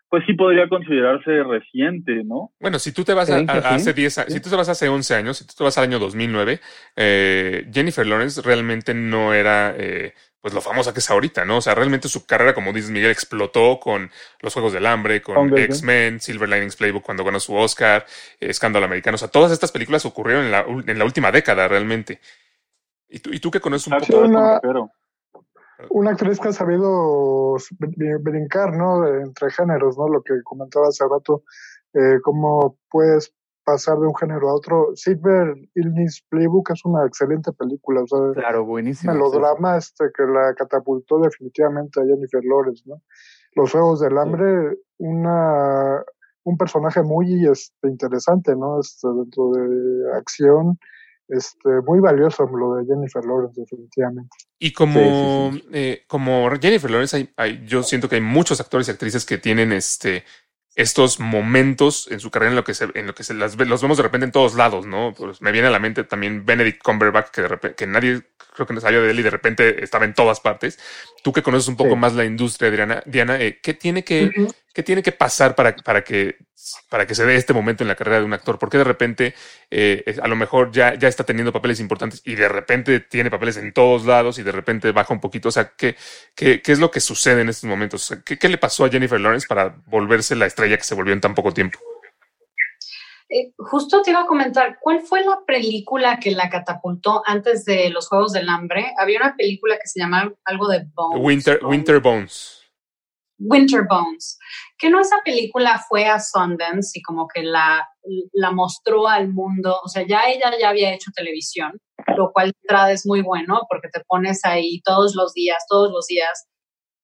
pues 0.10 0.26
sí 0.26 0.34
podría 0.34 0.68
considerarse 0.68 1.42
reciente, 1.44 2.24
¿no? 2.26 2.52
Bueno, 2.60 2.80
si 2.80 2.92
tú 2.92 3.06
te 3.06 3.14
vas 3.14 3.30
a, 3.30 3.38
hace 3.38 3.94
10 3.94 4.18
años, 4.18 4.28
Sí. 4.34 4.38
si 4.40 4.44
tú 4.44 4.50
te 4.50 4.58
vas 4.58 4.68
hace 4.68 4.90
11 4.90 5.16
años, 5.16 5.38
si 5.38 5.48
tú 5.48 5.54
te 5.58 5.64
vas 5.64 5.78
al 5.78 5.86
año 5.86 6.00
2009, 6.00 6.60
eh, 6.98 7.70
Jennifer 7.74 8.06
Lawrence 8.06 8.42
realmente 8.42 8.94
no 8.94 9.34
era 9.34 9.74
eh, 9.78 10.14
pues 10.42 10.54
lo 10.54 10.60
famosa 10.60 10.92
que 10.92 11.00
es 11.00 11.10
ahorita, 11.10 11.46
¿no? 11.46 11.58
O 11.58 11.62
sea, 11.62 11.76
realmente 11.76 12.10
su 12.10 12.26
carrera, 12.26 12.54
como 12.54 12.74
dices 12.74 12.90
Miguel, 12.92 13.12
explotó 13.12 13.80
con 13.80 14.10
Los 14.42 14.54
Juegos 14.54 14.74
del 14.74 14.86
Hambre, 14.88 15.22
con. 15.22 15.58
X-Men, 15.58 16.20
Silver 16.20 16.50
Linings 16.50 16.76
Playbook 16.76 17.04
cuando 17.04 17.24
ganó 17.24 17.40
su 17.40 17.56
Oscar, 17.56 18.06
Escándalo 18.40 18.88
Americano. 18.88 19.16
O 19.16 19.18
sea, 19.20 19.28
todas 19.30 19.52
estas 19.54 19.72
películas 19.72 20.06
ocurrieron 20.06 20.44
en 20.46 20.52
la, 20.52 20.66
ul- 20.66 20.90
en 20.90 20.98
la 21.00 21.06
última 21.06 21.32
década 21.32 21.68
realmente. 21.70 22.20
¿Y 23.12 23.20
tú, 23.20 23.30
y 23.32 23.40
tú 23.40 23.52
que 23.52 23.60
conoces 23.60 23.88
un 23.88 23.94
Exacto, 23.94 24.16
poco? 24.18 24.28
una-. 24.28 24.62
Una 25.90 26.12
actriz 26.12 26.40
que 26.40 26.50
ha 26.50 26.54
sabido 26.54 27.56
br- 27.80 28.24
brincar, 28.24 28.76
¿no? 28.78 29.06
Entre 29.08 29.50
géneros, 29.50 29.98
¿no? 29.98 30.08
Lo 30.08 30.22
que 30.22 30.34
comentaba 30.44 30.88
hace 30.88 31.04
rato, 31.08 31.44
eh, 31.94 32.20
cómo 32.24 32.78
puedes 32.90 33.34
pasar 33.66 33.98
de 34.00 34.06
un 34.08 34.16
género 34.16 34.50
a 34.50 34.54
otro. 34.56 34.90
Silver 34.96 35.56
Illness 35.76 36.24
Playbook 36.30 36.70
es 36.72 36.86
una 36.86 37.06
excelente 37.06 37.52
película, 37.54 38.02
o 38.04 38.08
sea, 38.08 38.20
Claro, 38.34 38.64
buenísimo. 38.66 39.12
melodrama 39.14 39.78
este 39.78 40.06
que 40.16 40.24
la 40.24 40.54
catapultó 40.56 41.20
definitivamente 41.20 42.00
a 42.00 42.06
Jennifer 42.06 42.42
Lawrence, 42.44 42.84
¿no? 42.86 43.02
Los 43.56 43.72
Juegos 43.72 44.00
del 44.02 44.18
Hambre, 44.18 44.78
una 45.00 46.04
un 46.44 46.58
personaje 46.58 47.04
muy 47.04 47.46
este, 47.48 47.88
interesante, 47.88 48.56
¿no? 48.56 48.80
Este, 48.80 49.08
dentro 49.08 49.52
de 49.52 50.18
acción, 50.18 50.78
este, 51.32 51.70
muy 51.86 52.00
valioso 52.00 52.46
lo 52.46 52.76
de 52.76 52.86
Jennifer 52.86 53.24
Lawrence, 53.26 53.60
definitivamente. 53.62 54.30
Y 54.60 54.74
como, 54.74 55.52
Sí, 55.54 55.60
sí, 55.62 55.70
eh, 55.74 56.04
como 56.08 56.50
Jennifer 56.62 56.92
Lawrence, 56.92 57.18
hay, 57.18 57.34
hay- 57.38 57.66
yo 57.66 57.84
siento 57.84 58.08
que 58.10 58.16
hay 58.16 58.22
muchos 58.22 58.60
actores 58.62 58.88
y 58.88 58.92
actrices 58.92 59.26
que 59.26 59.38
tienen 59.38 59.72
este 59.72 60.24
estos 60.76 61.20
momentos 61.20 62.08
en 62.12 62.22
su 62.22 62.32
carrera 62.32 62.52
en 62.52 62.56
lo 62.56 62.64
que 62.64 62.74
se, 62.74 62.88
en 62.94 63.06
lo 63.06 63.14
que 63.14 63.24
se 63.26 63.34
las 63.34 63.58
los 63.58 63.82
vemos 63.82 63.98
de 63.98 64.04
repente 64.04 64.26
en 64.26 64.32
todos 64.32 64.56
lados, 64.56 64.86
¿no? 64.86 65.14
Pues 65.14 65.42
me 65.42 65.52
viene 65.52 65.68
a 65.68 65.72
la 65.72 65.80
mente 65.80 66.06
también 66.06 66.46
Benedict 66.46 66.82
Cumberbatch, 66.82 67.30
que 67.30 67.42
de 67.42 67.48
repente, 67.50 67.76
que 67.76 67.88
nadie 67.88 68.22
creo 68.66 68.68
que 68.68 68.74
no 68.76 68.82
sabía 68.82 69.00
de 69.02 69.12
él 69.12 69.20
y 69.20 69.24
de 69.24 69.30
repente 69.30 69.84
estaba 69.84 70.06
en 70.06 70.14
todas 70.14 70.40
partes. 70.40 70.80
Tú 71.24 71.32
que 71.34 71.42
conoces 71.44 71.68
un 71.68 71.76
poco 71.76 71.92
Sí. 71.92 71.96
más 71.98 72.14
la 72.14 72.26
industria, 72.26 72.72
Diana, 72.72 73.04
Diana 73.06 73.40
eh, 73.42 73.60
¿qué 73.62 73.74
tiene 73.74 74.04
que. 74.04 74.32
¿Qué 74.74 74.84
tiene 74.84 75.04
que 75.04 75.12
pasar 75.12 75.54
para, 75.54 75.76
para, 75.76 76.02
que, 76.02 76.38
para 76.90 77.06
que 77.06 77.14
se 77.14 77.26
dé 77.26 77.36
este 77.36 77.52
momento 77.52 77.84
en 77.84 77.90
la 77.90 77.96
carrera 77.96 78.20
de 78.20 78.26
un 78.26 78.32
actor? 78.32 78.58
Porque 78.58 78.78
de 78.78 78.86
repente 78.86 79.34
eh, 79.70 80.18
a 80.22 80.30
lo 80.30 80.38
mejor 80.38 80.72
ya, 80.72 80.94
ya 80.96 81.10
está 81.10 81.26
teniendo 81.26 81.52
papeles 81.52 81.82
importantes 81.82 82.22
y 82.24 82.36
de 82.36 82.48
repente 82.48 83.02
tiene 83.02 83.30
papeles 83.30 83.58
en 83.58 83.74
todos 83.74 84.06
lados 84.06 84.40
y 84.40 84.44
de 84.44 84.52
repente 84.54 84.94
baja 84.94 85.14
un 85.14 85.20
poquito? 85.20 85.50
O 85.50 85.52
sea, 85.52 85.74
¿qué, 85.76 85.98
qué, 86.36 86.62
qué 86.62 86.72
es 86.72 86.80
lo 86.80 86.90
que 86.90 87.02
sucede 87.02 87.42
en 87.42 87.50
estos 87.50 87.70
momentos? 87.70 88.04
O 88.04 88.08
sea, 88.16 88.24
¿qué, 88.24 88.40
¿Qué 88.40 88.48
le 88.48 88.58
pasó 88.58 88.86
a 88.86 88.90
Jennifer 88.90 89.20
Lawrence 89.20 89.46
para 89.46 89.76
volverse 89.88 90.38
la 90.38 90.46
estrella 90.46 90.78
que 90.78 90.84
se 90.86 90.96
volvió 90.96 91.12
en 91.12 91.20
tan 91.20 91.36
poco 91.36 91.52
tiempo? 91.54 91.78
Eh, 93.34 93.54
justo 93.58 94.02
te 94.02 94.12
iba 94.12 94.24
a 94.24 94.28
comentar, 94.28 94.78
¿cuál 94.82 95.00
fue 95.00 95.24
la 95.24 95.40
película 95.48 96.20
que 96.20 96.32
la 96.32 96.50
catapultó 96.50 97.24
antes 97.26 97.64
de 97.64 97.90
los 97.90 98.10
Juegos 98.10 98.34
del 98.34 98.50
Hambre? 98.50 98.94
Había 98.98 99.20
una 99.20 99.36
película 99.38 99.76
que 99.78 99.88
se 99.88 100.02
llamaba 100.02 100.34
algo 100.44 100.68
de 100.68 100.86
Bones. 100.94 101.26
Winter, 101.26 101.60
o- 101.64 101.70
Winter 101.70 102.00
Bones. 102.02 102.58
Winter 103.40 103.86
Bones, 103.90 104.38
que 104.78 104.90
no 104.90 105.00
esa 105.00 105.16
película 105.26 105.82
fue 105.90 106.06
a 106.06 106.20
Sundance 106.20 107.00
y 107.00 107.02
como 107.02 107.28
que 107.34 107.42
la, 107.42 107.88
la 108.34 108.52
mostró 108.52 109.08
al 109.08 109.30
mundo, 109.30 109.80
o 109.84 109.88
sea, 109.88 110.06
ya 110.06 110.30
ella 110.30 110.52
ya 110.60 110.70
había 110.70 110.94
hecho 110.94 111.10
televisión, 111.16 111.72
lo 112.18 112.32
cual 112.34 112.52
entrada 112.62 112.92
es 112.92 113.06
muy 113.08 113.22
bueno 113.22 113.62
porque 113.68 113.88
te 113.88 114.04
pones 114.08 114.46
ahí 114.46 114.82
todos 114.84 115.16
los 115.16 115.34
días, 115.34 115.66
todos 115.68 115.92
los 115.92 116.06
días, 116.06 116.48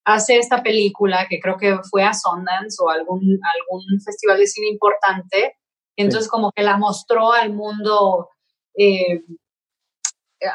hace 0.05 0.37
esta 0.37 0.61
película 0.61 1.25
que 1.27 1.39
creo 1.39 1.57
que 1.57 1.77
fue 1.89 2.03
a 2.03 2.13
Sundance 2.13 2.77
o 2.83 2.89
algún, 2.89 3.21
algún 3.21 3.83
festival 4.05 4.37
de 4.37 4.45
cine 4.47 4.67
importante, 4.67 5.55
entonces 5.97 6.29
como 6.29 6.51
que 6.51 6.63
la 6.63 6.77
mostró 6.77 7.31
al 7.33 7.53
mundo, 7.53 8.29
eh, 8.77 9.23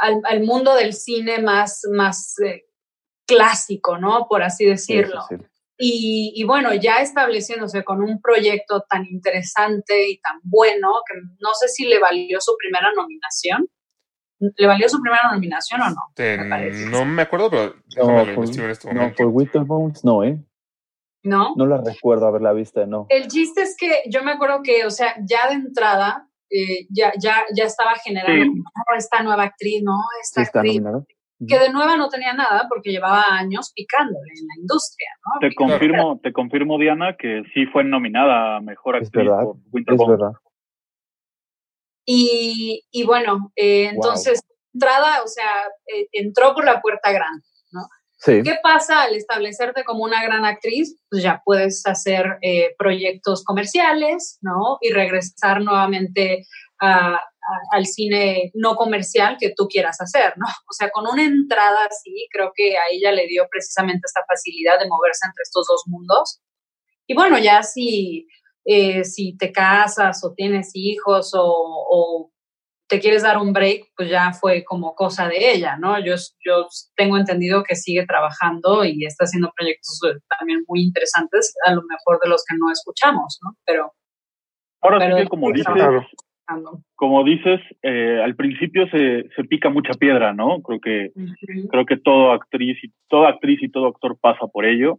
al, 0.00 0.20
al 0.24 0.42
mundo 0.44 0.74
del 0.74 0.92
cine 0.94 1.40
más, 1.40 1.82
más 1.90 2.38
eh, 2.40 2.62
clásico, 3.26 3.98
¿no? 3.98 4.26
Por 4.28 4.42
así 4.42 4.64
Sí, 4.64 4.70
decirlo. 4.70 5.22
sí, 5.28 5.36
sí. 5.38 5.44
Y, 5.84 6.32
y 6.36 6.44
bueno, 6.44 6.72
ya 6.74 6.98
estableciéndose 7.00 7.82
con 7.82 8.02
un 8.02 8.20
proyecto 8.20 8.82
tan 8.88 9.04
interesante 9.06 10.08
y 10.08 10.20
tan 10.20 10.38
bueno, 10.44 10.88
que 11.08 11.18
no 11.40 11.48
sé 11.60 11.68
si 11.68 11.86
le 11.86 11.98
valió 11.98 12.40
su 12.40 12.54
primera 12.58 12.92
nominación. 12.94 13.66
¿Le 14.56 14.66
valió 14.66 14.88
su 14.88 15.00
primera 15.00 15.30
nominación 15.32 15.80
o 15.82 15.90
no? 15.90 15.96
Te- 16.14 16.36
Me 16.36 16.48
parece. 16.48 16.86
no 16.86 17.04
me 17.04 17.22
acuerdo, 17.22 17.48
pero 17.50 17.74
No, 17.96 18.34
por, 18.34 18.44
en 18.44 18.70
este 18.70 18.88
no, 18.88 18.94
momento. 18.94 19.16
por 19.16 19.26
Winter 19.28 19.62
Bones 19.62 20.04
no, 20.04 20.22
¿eh? 20.24 20.38
¿No? 21.24 21.54
No 21.56 21.66
la 21.66 21.80
recuerdo 21.84 22.26
haberla 22.26 22.52
visto, 22.52 22.84
no. 22.86 23.06
El 23.08 23.28
chiste 23.28 23.62
es 23.62 23.76
que 23.78 24.02
yo 24.10 24.22
me 24.24 24.32
acuerdo 24.32 24.60
que, 24.62 24.84
o 24.84 24.90
sea, 24.90 25.14
ya 25.24 25.48
de 25.48 25.54
entrada, 25.54 26.28
eh, 26.50 26.86
ya, 26.90 27.12
ya, 27.20 27.44
ya 27.54 27.64
estaba 27.64 27.94
generando 27.94 28.44
Sí. 28.44 28.50
"No, 28.58 28.96
esta 28.96 29.22
nueva 29.22 29.44
actriz, 29.44 29.82
no, 29.84 29.96
Sí 30.14 30.20
esta 30.22 30.42
está 30.42 30.58
actriz, 30.60 30.80
nominada. 30.82 31.04
que 31.48 31.58
de 31.58 31.70
nueva 31.72 31.96
no 31.96 32.08
tenía 32.08 32.32
nada 32.34 32.66
porque 32.68 32.90
llevaba 32.90 33.24
años 33.30 33.72
picándole 33.74 34.32
en 34.38 34.46
la 34.48 34.54
industria, 34.60 35.08
¿no? 35.24 35.48
Te 35.48 35.54
confirmo, 35.54 36.20
te 36.22 36.32
confirmo, 36.32 36.78
Diana, 36.78 37.16
que 37.16 37.42
sí 37.54 37.66
fue 37.66 37.84
nominada 37.84 38.56
a 38.56 38.60
mejor 38.60 38.96
Es 38.96 39.06
actriz 39.08 39.24
verdad, 39.26 39.44
por 39.44 39.56
Winter 39.72 39.94
Es 39.94 40.06
verdad. 40.08 40.32
Y, 42.04 42.82
y 42.90 43.04
bueno, 43.06 43.52
eh, 43.56 43.84
Wow. 43.86 43.94
entonces, 43.94 44.40
entrada, 44.74 45.22
o 45.22 45.28
sea, 45.28 45.66
eh, 45.94 46.08
entró 46.12 46.54
por 46.54 46.64
la 46.64 46.80
puerta 46.80 47.12
grande. 47.12 47.44
Sí. 48.24 48.40
¿Qué 48.44 48.56
pasa 48.62 49.02
al 49.02 49.16
establecerte 49.16 49.82
como 49.82 50.04
una 50.04 50.22
gran 50.22 50.44
actriz? 50.44 50.96
Pues 51.10 51.24
ya 51.24 51.42
puedes 51.44 51.84
hacer 51.86 52.38
eh, 52.40 52.72
proyectos 52.78 53.42
comerciales, 53.42 54.38
¿no? 54.42 54.78
Y 54.80 54.92
regresar 54.92 55.60
nuevamente 55.60 56.46
al 56.78 57.86
cine 57.86 58.50
no 58.54 58.76
comercial 58.76 59.36
que 59.38 59.52
tú 59.56 59.66
quieras 59.68 60.00
hacer, 60.00 60.34
¿no? 60.36 60.46
O 60.70 60.72
sea, 60.72 60.90
con 60.90 61.06
una 61.06 61.24
entrada 61.24 61.78
así, 61.90 62.28
creo 62.30 62.52
que 62.54 62.76
a 62.76 62.82
ella 62.92 63.12
le 63.12 63.26
dio 63.26 63.46
precisamente 63.50 64.06
esta 64.06 64.22
facilidad 64.26 64.78
de 64.78 64.88
moverse 64.88 65.26
entre 65.26 65.42
estos 65.42 65.66
dos 65.66 65.82
mundos. 65.86 66.40
Y 67.06 67.14
bueno, 67.14 67.38
ya 67.38 67.62
si, 67.62 68.26
eh, 68.64 69.04
si 69.04 69.36
te 69.36 69.52
casas 69.52 70.24
o 70.24 70.32
tienes 70.34 70.70
hijos 70.74 71.34
o, 71.34 71.42
o 71.42 72.31
te 72.92 73.00
quieres 73.00 73.22
dar 73.22 73.38
un 73.38 73.54
break, 73.54 73.86
pues 73.96 74.10
ya 74.10 74.34
fue 74.34 74.64
como 74.64 74.94
cosa 74.94 75.26
de 75.26 75.54
ella, 75.54 75.78
¿no? 75.78 75.98
Yo, 75.98 76.14
yo 76.44 76.66
tengo 76.94 77.16
entendido 77.16 77.62
que 77.62 77.74
sigue 77.74 78.04
trabajando 78.04 78.84
y 78.84 79.06
está 79.06 79.24
haciendo 79.24 79.50
proyectos 79.56 79.98
eh, 80.06 80.20
también 80.38 80.62
muy 80.68 80.82
interesantes, 80.82 81.54
a 81.64 81.72
lo 81.72 81.80
mejor 81.88 82.20
de 82.22 82.28
los 82.28 82.44
que 82.46 82.54
no 82.58 82.70
escuchamos, 82.70 83.40
¿no? 83.42 83.56
Pero, 83.64 83.92
Ahora 84.82 84.98
pero 84.98 85.16
sí 85.16 85.22
que 85.22 85.28
como 85.30 85.52
dices, 85.52 85.72
como 86.94 87.24
dices, 87.24 87.60
eh, 87.82 88.20
al 88.22 88.36
principio 88.36 88.86
se, 88.90 89.24
se 89.34 89.44
pica 89.44 89.70
mucha 89.70 89.94
piedra, 89.94 90.34
¿no? 90.34 90.60
Creo 90.60 90.80
que 90.80 91.12
creo 91.70 91.86
que 91.86 91.96
todo 91.96 92.32
actriz 92.32 92.76
y 92.84 92.92
toda 93.08 93.30
actriz 93.30 93.62
y 93.62 93.70
todo 93.70 93.86
actor 93.86 94.18
pasa 94.20 94.46
por 94.52 94.66
ello. 94.66 94.98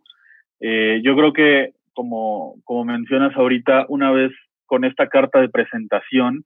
Eh, 0.62 1.00
yo 1.04 1.16
creo 1.16 1.32
que 1.32 1.74
como 1.94 2.56
como 2.64 2.86
mencionas 2.86 3.36
ahorita, 3.36 3.86
una 3.90 4.10
vez 4.10 4.32
con 4.66 4.84
esta 4.84 5.10
carta 5.10 5.42
de 5.42 5.50
presentación 5.50 6.44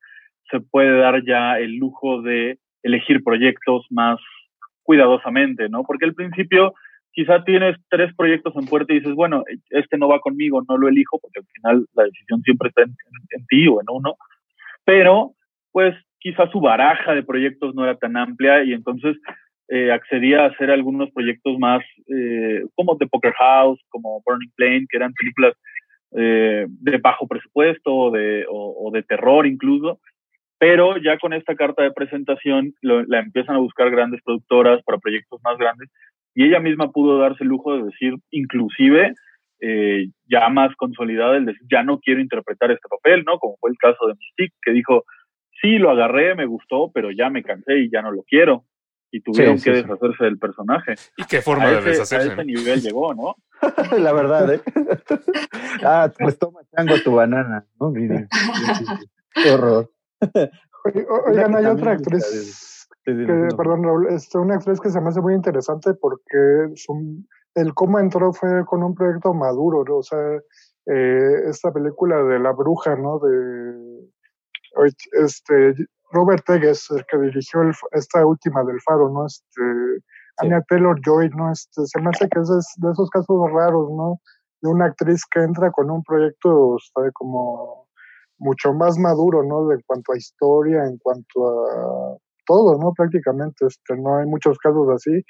se 0.49 0.59
puede 0.59 0.97
dar 0.99 1.23
ya 1.25 1.59
el 1.59 1.75
lujo 1.75 2.21
de 2.21 2.57
elegir 2.83 3.23
proyectos 3.23 3.85
más 3.89 4.19
cuidadosamente, 4.83 5.67
¿no? 5.69 5.83
Porque 5.83 6.05
al 6.05 6.13
principio 6.13 6.73
quizá 7.11 7.43
tienes 7.43 7.75
tres 7.89 8.13
proyectos 8.15 8.55
en 8.55 8.67
puerta 8.67 8.93
y 8.93 8.99
dices, 8.99 9.15
bueno, 9.15 9.43
este 9.69 9.97
no 9.97 10.07
va 10.07 10.19
conmigo, 10.19 10.63
no 10.67 10.77
lo 10.77 10.87
elijo, 10.87 11.19
porque 11.19 11.39
al 11.39 11.45
final 11.45 11.85
la 11.95 12.03
decisión 12.03 12.41
siempre 12.43 12.69
está 12.69 12.83
en, 12.83 13.45
ti 13.49 13.67
o 13.67 13.81
en 13.81 13.87
uno, 13.89 14.15
pero 14.85 15.33
pues 15.71 15.95
quizá 16.19 16.47
su 16.49 16.61
baraja 16.61 17.13
de 17.13 17.23
proyectos 17.23 17.75
no 17.75 17.83
era 17.83 17.97
tan 17.97 18.15
amplia 18.15 18.63
y 18.63 18.73
entonces 18.73 19.17
eh, 19.67 19.91
accedía 19.91 20.43
a 20.43 20.49
hacer 20.49 20.71
algunos 20.71 21.11
proyectos 21.11 21.57
más 21.59 21.83
eh, 22.07 22.63
como 22.75 22.97
The 22.97 23.07
Poker 23.07 23.33
House, 23.33 23.79
como 23.89 24.21
Burning 24.25 24.51
Plane, 24.55 24.85
que 24.89 24.97
eran 24.97 25.13
películas 25.13 25.53
eh, 26.15 26.65
de 26.69 26.97
bajo 26.99 27.27
presupuesto 27.27 27.93
o 27.93 28.11
de 28.11 29.03
terror 29.03 29.45
incluso, 29.45 29.99
pero 30.59 30.97
ya 30.97 31.17
con 31.17 31.33
esta 31.33 31.55
carta 31.55 31.83
de 31.83 31.91
presentación 31.91 32.73
lo, 32.81 33.03
la 33.03 33.19
empiezan 33.19 33.55
a 33.55 33.59
buscar 33.59 33.89
grandes 33.91 34.21
productoras 34.23 34.81
para 34.83 34.97
proyectos 34.97 35.39
más 35.43 35.57
grandes 35.57 35.89
y 36.33 36.45
ella 36.45 36.59
misma 36.59 36.91
pudo 36.91 37.17
darse 37.17 37.43
el 37.43 37.49
lujo 37.49 37.75
de 37.75 37.83
decir, 37.83 38.13
inclusive 38.29 39.13
eh, 39.59 40.09
ya 40.29 40.49
más 40.49 40.75
consolidada, 40.75 41.35
el 41.35 41.45
decir, 41.45 41.65
ya 41.71 41.81
no 41.81 41.99
quiero 41.99 42.21
interpretar 42.21 42.69
este 42.69 42.87
papel, 42.87 43.23
¿no? 43.25 43.39
Como 43.39 43.57
fue 43.57 43.71
el 43.71 43.77
caso 43.77 44.05
de 44.05 44.13
Mystique, 44.13 44.55
que 44.61 44.71
dijo, 44.71 45.03
sí, 45.61 45.79
lo 45.79 45.89
agarré, 45.89 46.35
me 46.35 46.45
gustó, 46.45 46.91
pero 46.93 47.09
ya 47.09 47.31
me 47.31 47.41
cansé 47.41 47.79
y 47.79 47.89
ya 47.89 48.03
no 48.03 48.11
lo 48.11 48.21
quiero. 48.21 48.65
Y 49.09 49.21
tuvieron 49.21 49.57
Sí, 49.57 49.63
sí, 49.63 49.69
que 49.71 49.77
sí. 49.77 49.81
deshacerse 49.81 50.23
del 50.25 50.37
personaje. 50.37 50.93
¿Y 51.17 51.23
qué 51.23 51.41
forma 51.41 51.65
a 51.65 51.71
de 51.71 51.79
ese, 51.79 51.89
deshacerse? 51.89 52.29
A 52.29 52.33
ese 52.33 52.45
nivel 52.45 52.81
llegó, 52.81 53.15
¿no? 53.15 53.35
La 53.97 54.13
verdad, 54.13 54.53
¿eh? 54.53 54.61
ah, 55.83 56.11
pues 56.19 56.37
toma 56.37 56.59
chango 56.75 57.01
tu 57.03 57.15
banana, 57.15 57.65
¿no? 57.79 57.91
Sí. 57.93 58.07
Qué 59.33 59.49
horror. 59.49 59.89
Oigan, 61.27 61.55
hay 61.55 61.65
otra 61.65 61.91
actriz, 61.93 62.87
que, 63.05 63.55
perdón, 63.57 63.83
Raúl, 63.83 64.07
este, 64.09 64.37
una 64.37 64.55
actriz 64.55 64.79
que 64.79 64.89
se 64.89 64.99
me 65.01 65.09
hace 65.09 65.21
muy 65.21 65.33
interesante 65.33 65.93
porque 65.95 66.71
su- 66.75 67.23
el 67.55 67.73
cómo 67.73 67.99
entró 67.99 68.31
fue 68.33 68.65
con 68.65 68.83
un 68.83 68.93
proyecto 68.95 69.33
maduro, 69.33 69.83
¿no? 69.83 69.97
o 69.97 70.03
sea, 70.03 70.19
eh, 70.85 71.49
esta 71.49 71.71
película 71.71 72.23
de 72.23 72.39
la 72.39 72.51
bruja, 72.53 72.95
¿no? 72.95 73.19
De 73.19 74.07
este 75.23 75.73
Robert 76.11 76.47
Eggers, 76.49 76.89
el 76.91 77.05
que 77.05 77.17
dirigió 77.17 77.61
el, 77.63 77.73
esta 77.91 78.25
última 78.25 78.63
del 78.63 78.79
Faro, 78.81 79.09
¿no? 79.09 79.25
Este, 79.25 79.61
Anya 80.37 80.61
Taylor 80.69 80.97
Joy, 81.03 81.29
¿no? 81.29 81.51
Este, 81.51 81.85
se 81.85 81.99
me 81.99 82.09
hace 82.09 82.29
que 82.29 82.39
es 82.39 82.47
de 82.47 82.91
esos 82.91 83.09
casos 83.09 83.51
raros, 83.51 83.89
¿no? 83.91 84.21
De 84.61 84.69
una 84.69 84.85
actriz 84.85 85.23
que 85.29 85.41
entra 85.41 85.71
con 85.71 85.89
un 85.89 86.03
proyecto. 86.03 86.77
Como 87.13 87.86
mucho 88.39 88.73
más 88.73 88.97
maduro, 88.97 89.43
¿no? 89.43 89.71
En 89.71 89.81
cuanto 89.85 90.13
a 90.13 90.17
historia, 90.17 90.85
en 90.85 90.97
cuanto 90.97 91.47
a 91.47 92.17
todo, 92.45 92.77
¿no? 92.77 92.93
Prácticamente, 92.93 93.65
este, 93.67 93.95
no 93.97 94.17
hay 94.17 94.25
muchos 94.25 94.57
casos 94.57 94.87
así. 94.89 95.21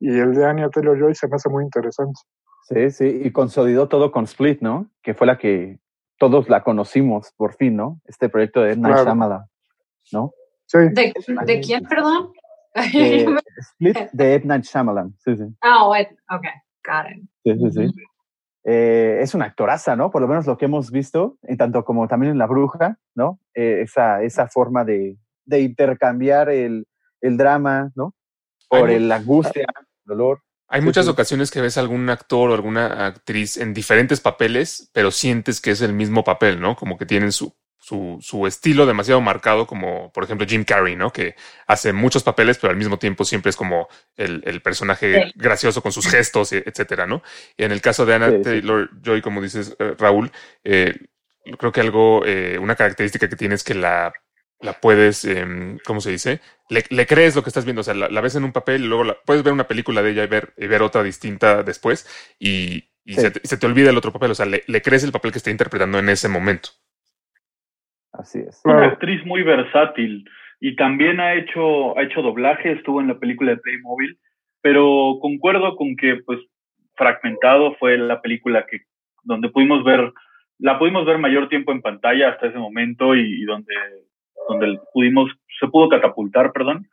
Y 0.00 0.18
el 0.18 0.34
de 0.34 0.44
Anya 0.44 0.68
Taylor 0.68 0.98
Joy 0.98 1.14
se 1.14 1.28
me 1.28 1.36
hace 1.36 1.48
muy 1.48 1.64
interesante. 1.64 2.20
Sí, 2.68 2.90
sí, 2.90 3.22
y 3.24 3.30
consolidó 3.30 3.88
todo 3.88 4.10
con 4.10 4.24
Split, 4.24 4.60
¿no? 4.60 4.90
Que 5.02 5.14
fue 5.14 5.26
la 5.26 5.38
que 5.38 5.78
todos 6.18 6.48
la 6.48 6.62
conocimos 6.62 7.32
por 7.36 7.54
fin, 7.54 7.76
¿no? 7.76 8.00
Este 8.06 8.28
proyecto 8.28 8.60
de 8.60 8.76
Night 8.76 9.02
claro. 9.02 9.44
¿no? 10.12 10.32
Sí. 10.66 10.78
¿De, 10.92 11.14
¿De, 11.46 11.60
quién, 11.60 11.84
perdón? 11.84 12.32
De 12.74 13.38
Split 13.58 14.10
de 14.12 14.34
Ed 14.34 14.44
Night 14.44 14.64
Shyamalan, 14.64 15.14
sí, 15.18 15.36
sí. 15.36 15.44
Ah, 15.60 15.84
oh, 15.84 15.90
ok, 15.90 16.46
got 16.84 17.10
it. 17.14 17.22
Sí, 17.44 17.70
sí, 17.70 17.70
sí. 17.70 18.02
Eh, 18.68 19.20
es 19.22 19.32
una 19.32 19.44
actoraza, 19.44 19.94
¿no? 19.94 20.10
Por 20.10 20.20
lo 20.20 20.26
menos 20.26 20.44
lo 20.44 20.58
que 20.58 20.64
hemos 20.64 20.90
visto, 20.90 21.38
en 21.42 21.56
tanto 21.56 21.84
como 21.84 22.08
también 22.08 22.32
en 22.32 22.38
La 22.38 22.48
Bruja, 22.48 22.98
¿no? 23.14 23.38
Eh, 23.54 23.82
esa, 23.82 24.22
esa 24.24 24.48
forma 24.48 24.84
de, 24.84 25.16
de 25.44 25.60
intercambiar 25.60 26.50
el, 26.50 26.84
el, 27.20 27.36
drama, 27.36 27.92
¿no? 27.94 28.12
Por 28.68 28.90
el, 28.90 29.08
la 29.08 29.16
angustia, 29.16 29.62
el 29.62 29.86
dolor. 30.04 30.42
Hay 30.66 30.80
muchas 30.80 31.06
ocasiones 31.06 31.52
que 31.52 31.60
ves 31.60 31.78
algún 31.78 32.10
actor 32.10 32.50
o 32.50 32.54
alguna 32.54 33.06
actriz 33.06 33.56
en 33.56 33.72
diferentes 33.72 34.20
papeles, 34.20 34.90
pero 34.92 35.12
sientes 35.12 35.60
que 35.60 35.70
es 35.70 35.80
el 35.80 35.92
mismo 35.92 36.24
papel, 36.24 36.60
¿no? 36.60 36.74
Como 36.74 36.98
que 36.98 37.06
tienen 37.06 37.30
su, 37.30 37.54
su, 37.86 38.18
su, 38.20 38.48
estilo 38.48 38.84
demasiado 38.84 39.20
marcado, 39.20 39.64
como 39.64 40.10
por 40.12 40.24
ejemplo 40.24 40.44
Jim 40.44 40.64
Carrey, 40.64 40.96
¿no? 40.96 41.12
Que 41.12 41.36
hace 41.68 41.92
muchos 41.92 42.24
papeles, 42.24 42.58
pero 42.58 42.72
al 42.72 42.76
mismo 42.76 42.98
tiempo 42.98 43.24
siempre 43.24 43.50
es 43.50 43.56
como 43.56 43.88
el, 44.16 44.42
el 44.44 44.60
personaje 44.60 45.32
gracioso 45.36 45.82
con 45.82 45.92
sus 45.92 46.08
gestos, 46.08 46.52
etcétera, 46.52 47.06
¿no? 47.06 47.22
Y 47.56 47.62
en 47.62 47.70
el 47.70 47.80
caso 47.80 48.04
de 48.04 48.14
Anna 48.14 48.42
Taylor 48.42 48.90
Joy, 49.04 49.22
como 49.22 49.40
dices, 49.40 49.76
eh, 49.78 49.94
Raúl, 49.96 50.32
eh, 50.64 50.96
creo 51.60 51.70
que 51.70 51.80
algo, 51.80 52.26
eh, 52.26 52.58
una 52.58 52.74
característica 52.74 53.28
que 53.28 53.36
tiene 53.36 53.54
es 53.54 53.62
que 53.62 53.74
la 53.74 54.12
la 54.58 54.80
puedes, 54.80 55.24
eh, 55.24 55.76
¿cómo 55.84 56.00
se 56.00 56.10
dice? 56.10 56.40
Le, 56.70 56.84
le, 56.88 57.06
crees 57.06 57.36
lo 57.36 57.42
que 57.44 57.50
estás 57.50 57.66
viendo, 57.66 57.82
o 57.82 57.84
sea, 57.84 57.94
la, 57.94 58.08
la 58.08 58.20
ves 58.20 58.34
en 58.34 58.42
un 58.42 58.52
papel 58.52 58.82
y 58.82 58.86
luego 58.86 59.04
la, 59.04 59.16
puedes 59.24 59.44
ver 59.44 59.52
una 59.52 59.68
película 59.68 60.02
de 60.02 60.10
ella 60.10 60.24
y 60.24 60.28
ver, 60.28 60.54
y 60.56 60.66
ver 60.66 60.82
otra 60.82 61.02
distinta 61.02 61.62
después 61.62 62.06
y, 62.38 62.88
y 63.04 63.14
sí. 63.14 63.20
se, 63.20 63.30
te, 63.30 63.46
se, 63.46 63.58
te, 63.58 63.66
olvida 63.66 63.90
el 63.90 63.98
otro 63.98 64.12
papel, 64.12 64.30
o 64.30 64.34
sea, 64.34 64.46
le, 64.46 64.64
le, 64.66 64.82
crees 64.82 65.04
el 65.04 65.12
papel 65.12 65.30
que 65.30 65.38
está 65.38 65.50
interpretando 65.50 65.98
en 65.98 66.08
ese 66.08 66.28
momento. 66.28 66.70
Así 68.18 68.40
es. 68.40 68.62
Una 68.64 68.86
actriz 68.86 69.24
muy 69.24 69.42
versátil 69.42 70.28
y 70.60 70.76
también 70.76 71.20
ha 71.20 71.34
hecho, 71.34 71.96
ha 71.98 72.02
hecho 72.02 72.22
doblaje, 72.22 72.72
estuvo 72.72 73.00
en 73.00 73.08
la 73.08 73.18
película 73.18 73.52
de 73.52 73.58
Playmobil, 73.58 74.18
pero 74.62 75.18
concuerdo 75.20 75.76
con 75.76 75.96
que, 75.96 76.16
pues, 76.24 76.40
Fragmentado 76.94 77.74
fue 77.76 77.98
la 77.98 78.22
película 78.22 78.64
que, 78.66 78.80
donde 79.22 79.50
pudimos 79.50 79.84
ver, 79.84 80.12
la 80.58 80.78
pudimos 80.78 81.04
ver 81.04 81.18
mayor 81.18 81.48
tiempo 81.48 81.72
en 81.72 81.82
pantalla 81.82 82.30
hasta 82.30 82.46
ese 82.46 82.58
momento 82.58 83.14
y, 83.14 83.42
y 83.42 83.44
donde 83.44 83.74
donde 84.48 84.78
pudimos, 84.92 85.30
se 85.60 85.68
pudo 85.68 85.88
catapultar, 85.88 86.52
perdón. 86.52 86.88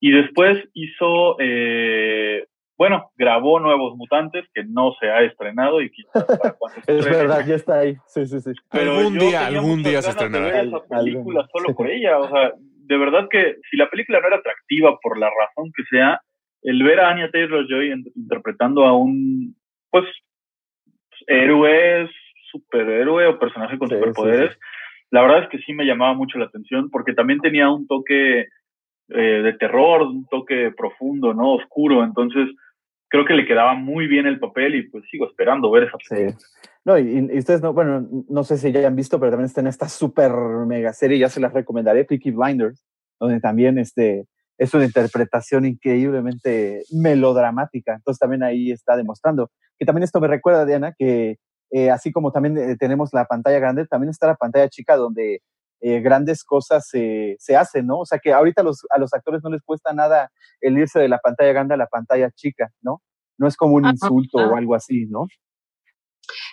Y 0.00 0.10
después 0.10 0.62
hizo, 0.74 1.36
eh, 1.40 2.46
bueno, 2.76 3.10
grabó 3.16 3.60
Nuevos 3.60 3.96
Mutantes, 3.96 4.44
que 4.52 4.64
no 4.64 4.92
se 5.00 5.06
ha 5.08 5.22
estrenado 5.22 5.80
y 5.80 5.90
quizás 5.90 6.24
para 6.24 6.52
cuando 6.54 6.80
se 6.86 6.98
Es 6.98 7.04
verdad, 7.04 7.46
ya 7.46 7.54
está 7.54 7.80
ahí. 7.80 7.96
Sí, 8.06 8.26
sí, 8.26 8.40
sí. 8.40 8.52
Pero 8.70 8.96
algún 8.96 9.18
día, 9.18 9.46
algún 9.46 9.82
día 9.82 10.02
se 10.02 10.10
estrenará. 10.10 10.62
esa 10.62 10.80
película 10.84 11.46
solo 11.52 11.74
por 11.74 11.90
ella, 11.90 12.18
o 12.18 12.28
sea, 12.28 12.52
de 12.56 12.98
verdad 12.98 13.28
que 13.30 13.56
si 13.70 13.76
la 13.76 13.88
película 13.88 14.20
no 14.20 14.28
era 14.28 14.36
atractiva 14.36 14.98
por 15.02 15.18
la 15.18 15.28
razón 15.28 15.72
que 15.76 15.84
sea, 15.90 16.20
el 16.62 16.82
ver 16.82 17.00
a 17.00 17.10
Anya 17.10 17.30
Taylor-Joy 17.30 17.92
interpretando 18.14 18.84
a 18.84 18.96
un, 18.96 19.54
pues, 19.90 20.04
héroe, 21.26 22.08
superhéroe 22.50 23.26
o 23.26 23.38
personaje 23.38 23.78
con 23.78 23.88
sí, 23.88 23.94
superpoderes, 23.94 24.50
sí, 24.50 24.54
sí 24.54 24.84
la 25.14 25.22
verdad 25.22 25.44
es 25.44 25.48
que 25.48 25.58
sí 25.58 25.72
me 25.72 25.84
llamaba 25.84 26.12
mucho 26.12 26.38
la 26.38 26.46
atención 26.46 26.90
porque 26.90 27.14
también 27.14 27.38
tenía 27.38 27.70
un 27.70 27.86
toque 27.86 28.48
eh, 29.08 29.42
de 29.42 29.52
terror, 29.54 30.02
un 30.02 30.26
toque 30.26 30.72
profundo, 30.76 31.34
¿no? 31.34 31.54
Oscuro. 31.54 32.04
Entonces, 32.04 32.48
creo 33.08 33.24
que 33.24 33.34
le 33.34 33.46
quedaba 33.46 33.74
muy 33.74 34.06
bien 34.06 34.26
el 34.26 34.38
papel 34.38 34.74
y 34.74 34.88
pues 34.88 35.04
sigo 35.10 35.26
esperando 35.26 35.70
ver 35.70 35.84
esa 35.84 35.98
película. 35.98 36.38
Sí. 36.38 36.46
No, 36.84 36.98
y, 36.98 37.30
y, 37.32 37.38
ustedes 37.38 37.62
no, 37.62 37.72
bueno, 37.72 38.06
no 38.28 38.44
sé 38.44 38.58
si 38.58 38.70
ya 38.72 38.80
hayan 38.80 38.96
visto, 38.96 39.18
pero 39.18 39.30
también 39.32 39.46
está 39.46 39.60
en 39.60 39.68
esta 39.68 39.88
super 39.88 40.32
mega 40.66 40.92
serie, 40.92 41.18
ya 41.18 41.28
se 41.28 41.40
las 41.40 41.52
recomendaré, 41.52 42.04
Peaky 42.04 42.30
Blinders, 42.30 42.84
donde 43.18 43.40
también 43.40 43.78
este, 43.78 44.26
es 44.58 44.74
una 44.74 44.84
interpretación 44.84 45.64
increíblemente 45.64 46.82
melodramática. 46.90 47.94
Entonces 47.94 48.18
también 48.18 48.42
ahí 48.42 48.70
está 48.70 48.96
demostrando. 48.96 49.50
Que 49.78 49.86
también 49.86 50.04
esto 50.04 50.20
me 50.20 50.28
recuerda, 50.28 50.64
Diana, 50.64 50.94
que 50.96 51.38
eh, 51.70 51.90
así 51.90 52.12
como 52.12 52.30
también 52.30 52.56
eh, 52.58 52.76
tenemos 52.78 53.12
la 53.12 53.24
pantalla 53.24 53.58
grande, 53.58 53.86
también 53.86 54.10
está 54.10 54.28
la 54.28 54.36
pantalla 54.36 54.68
chica 54.68 54.96
donde 54.96 55.40
eh, 55.86 56.00
grandes 56.00 56.44
cosas 56.44 56.88
se 56.88 57.56
hacen, 57.58 57.86
¿no? 57.86 57.98
O 57.98 58.06
sea 58.06 58.18
que 58.18 58.32
ahorita 58.32 58.62
los, 58.62 58.86
a 58.88 58.98
los 58.98 59.12
actores 59.12 59.42
no 59.44 59.50
les 59.50 59.60
cuesta 59.62 59.92
nada 59.92 60.32
el 60.62 60.78
irse 60.78 60.98
de 60.98 61.10
la 61.10 61.18
pantalla 61.18 61.52
grande 61.52 61.74
a 61.74 61.76
la 61.76 61.88
pantalla 61.88 62.30
chica, 62.30 62.70
¿no? 62.80 63.02
No 63.36 63.46
es 63.46 63.54
como 63.54 63.74
un 63.74 63.84
insulto 63.84 64.38
ah, 64.38 64.44
ah. 64.46 64.52
o 64.52 64.56
algo 64.56 64.74
así, 64.74 65.04
¿no? 65.10 65.26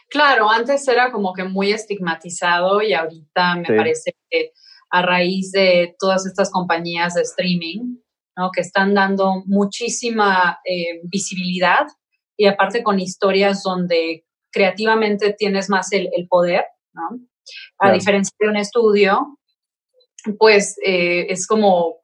Claro, 0.09 0.51
antes 0.51 0.85
era 0.85 1.13
como 1.13 1.31
que 1.31 1.45
muy 1.45 1.71
estigmatizado 1.71 2.81
y 2.81 2.93
ahorita 2.93 3.55
me 3.55 3.67
sí. 3.67 3.73
parece 3.73 4.15
que 4.29 4.51
a 4.89 5.01
raíz 5.01 5.53
de 5.53 5.95
todas 5.97 6.25
estas 6.25 6.51
compañías 6.51 7.13
de 7.13 7.21
streaming, 7.21 7.99
¿no? 8.35 8.51
Que 8.53 8.59
están 8.59 8.93
dando 8.93 9.43
muchísima 9.45 10.59
eh, 10.65 10.99
visibilidad 11.03 11.87
y 12.35 12.47
aparte 12.47 12.83
con 12.83 12.99
historias 12.99 13.63
donde 13.63 14.25
creativamente 14.51 15.31
tienes 15.31 15.69
más 15.69 15.89
el, 15.93 16.09
el 16.17 16.27
poder, 16.27 16.65
¿no? 16.91 17.30
A 17.77 17.85
claro. 17.85 17.95
diferencia 17.95 18.35
de 18.39 18.49
un 18.49 18.57
estudio, 18.57 19.39
pues 20.37 20.77
eh, 20.83 21.27
es 21.29 21.47
como 21.47 21.97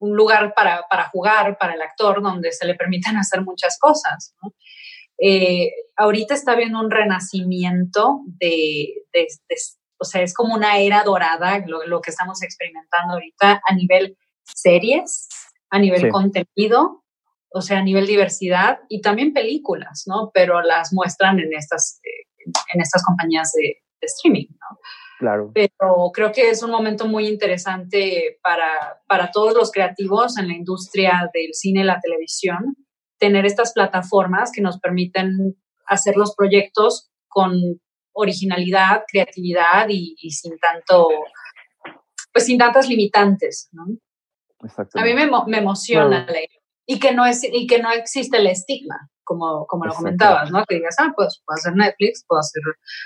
un 0.00 0.16
lugar 0.16 0.54
para, 0.54 0.86
para, 0.88 1.08
jugar 1.08 1.58
para 1.58 1.74
el 1.74 1.82
actor 1.82 2.22
donde 2.22 2.52
se 2.52 2.66
le 2.66 2.74
permiten 2.74 3.16
hacer 3.16 3.42
muchas 3.42 3.78
cosas, 3.78 4.34
¿no? 4.42 4.52
Eh, 5.22 5.70
ahorita 5.96 6.32
está 6.32 6.54
viendo 6.54 6.80
un 6.80 6.90
renacimiento 6.90 8.22
de, 8.24 9.04
de, 9.12 9.26
de, 9.48 9.56
o 9.98 10.04
sea, 10.06 10.22
es 10.22 10.32
como 10.32 10.54
una 10.54 10.78
era 10.78 11.04
dorada 11.04 11.62
lo, 11.66 11.86
lo, 11.86 12.00
que 12.00 12.10
estamos 12.10 12.42
experimentando 12.42 13.12
ahorita 13.12 13.60
a 13.66 13.74
nivel 13.74 14.16
series, 14.44 15.28
a 15.68 15.78
nivel 15.78 16.00
sí. 16.00 16.08
contenido, 16.08 17.04
o 17.52 17.60
sea, 17.60 17.80
a 17.80 17.82
nivel 17.82 18.06
diversidad 18.06 18.80
y 18.88 19.02
también 19.02 19.34
películas, 19.34 20.04
¿no? 20.06 20.30
Pero 20.32 20.62
las 20.62 20.90
muestran 20.94 21.38
en 21.38 21.52
estas, 21.52 22.00
eh, 22.02 22.48
en 22.72 22.80
estas 22.80 23.04
compañías 23.04 23.52
de, 23.52 23.82
streaming, 24.06 24.46
¿no? 24.50 24.78
Claro. 25.18 25.50
Pero 25.52 26.10
creo 26.14 26.32
que 26.32 26.48
es 26.48 26.62
un 26.62 26.70
momento 26.70 27.06
muy 27.06 27.26
interesante 27.26 28.38
para, 28.42 29.02
para 29.06 29.30
todos 29.30 29.54
los 29.54 29.70
creativos 29.70 30.38
en 30.38 30.48
la 30.48 30.54
industria 30.54 31.30
del 31.34 31.52
cine 31.52 31.80
y 31.80 31.84
la 31.84 32.00
televisión, 32.00 32.76
tener 33.18 33.44
estas 33.44 33.72
plataformas 33.74 34.50
que 34.50 34.62
nos 34.62 34.78
permiten 34.80 35.56
hacer 35.86 36.16
los 36.16 36.34
proyectos 36.34 37.10
con 37.28 37.52
originalidad, 38.12 39.02
creatividad 39.06 39.88
y, 39.88 40.16
y 40.20 40.30
sin 40.30 40.58
tanto, 40.58 41.08
pues 42.32 42.46
sin 42.46 42.58
tantas 42.58 42.88
limitantes, 42.88 43.68
¿no? 43.72 43.84
A 44.94 45.04
mí 45.04 45.14
me, 45.14 45.28
me 45.46 45.58
emociona 45.58 46.24
claro. 46.26 46.32
la 46.32 46.38
idea 46.38 46.60
y 46.90 46.98
que 46.98 47.14
no 47.14 47.24
es 47.24 47.44
y 47.44 47.66
que 47.66 47.80
no 47.80 47.92
existe 47.92 48.38
el 48.38 48.48
estigma 48.48 49.10
como, 49.30 49.64
como 49.68 49.86
lo 49.86 49.94
comentabas, 49.94 50.50
¿no? 50.50 50.64
Que 50.66 50.74
digas, 50.74 50.96
ah, 50.98 51.12
pues 51.14 51.40
puedo 51.46 51.54
hacer 51.54 51.72
Netflix, 51.76 52.24
puedo 52.26 52.40
hacer 52.40 52.60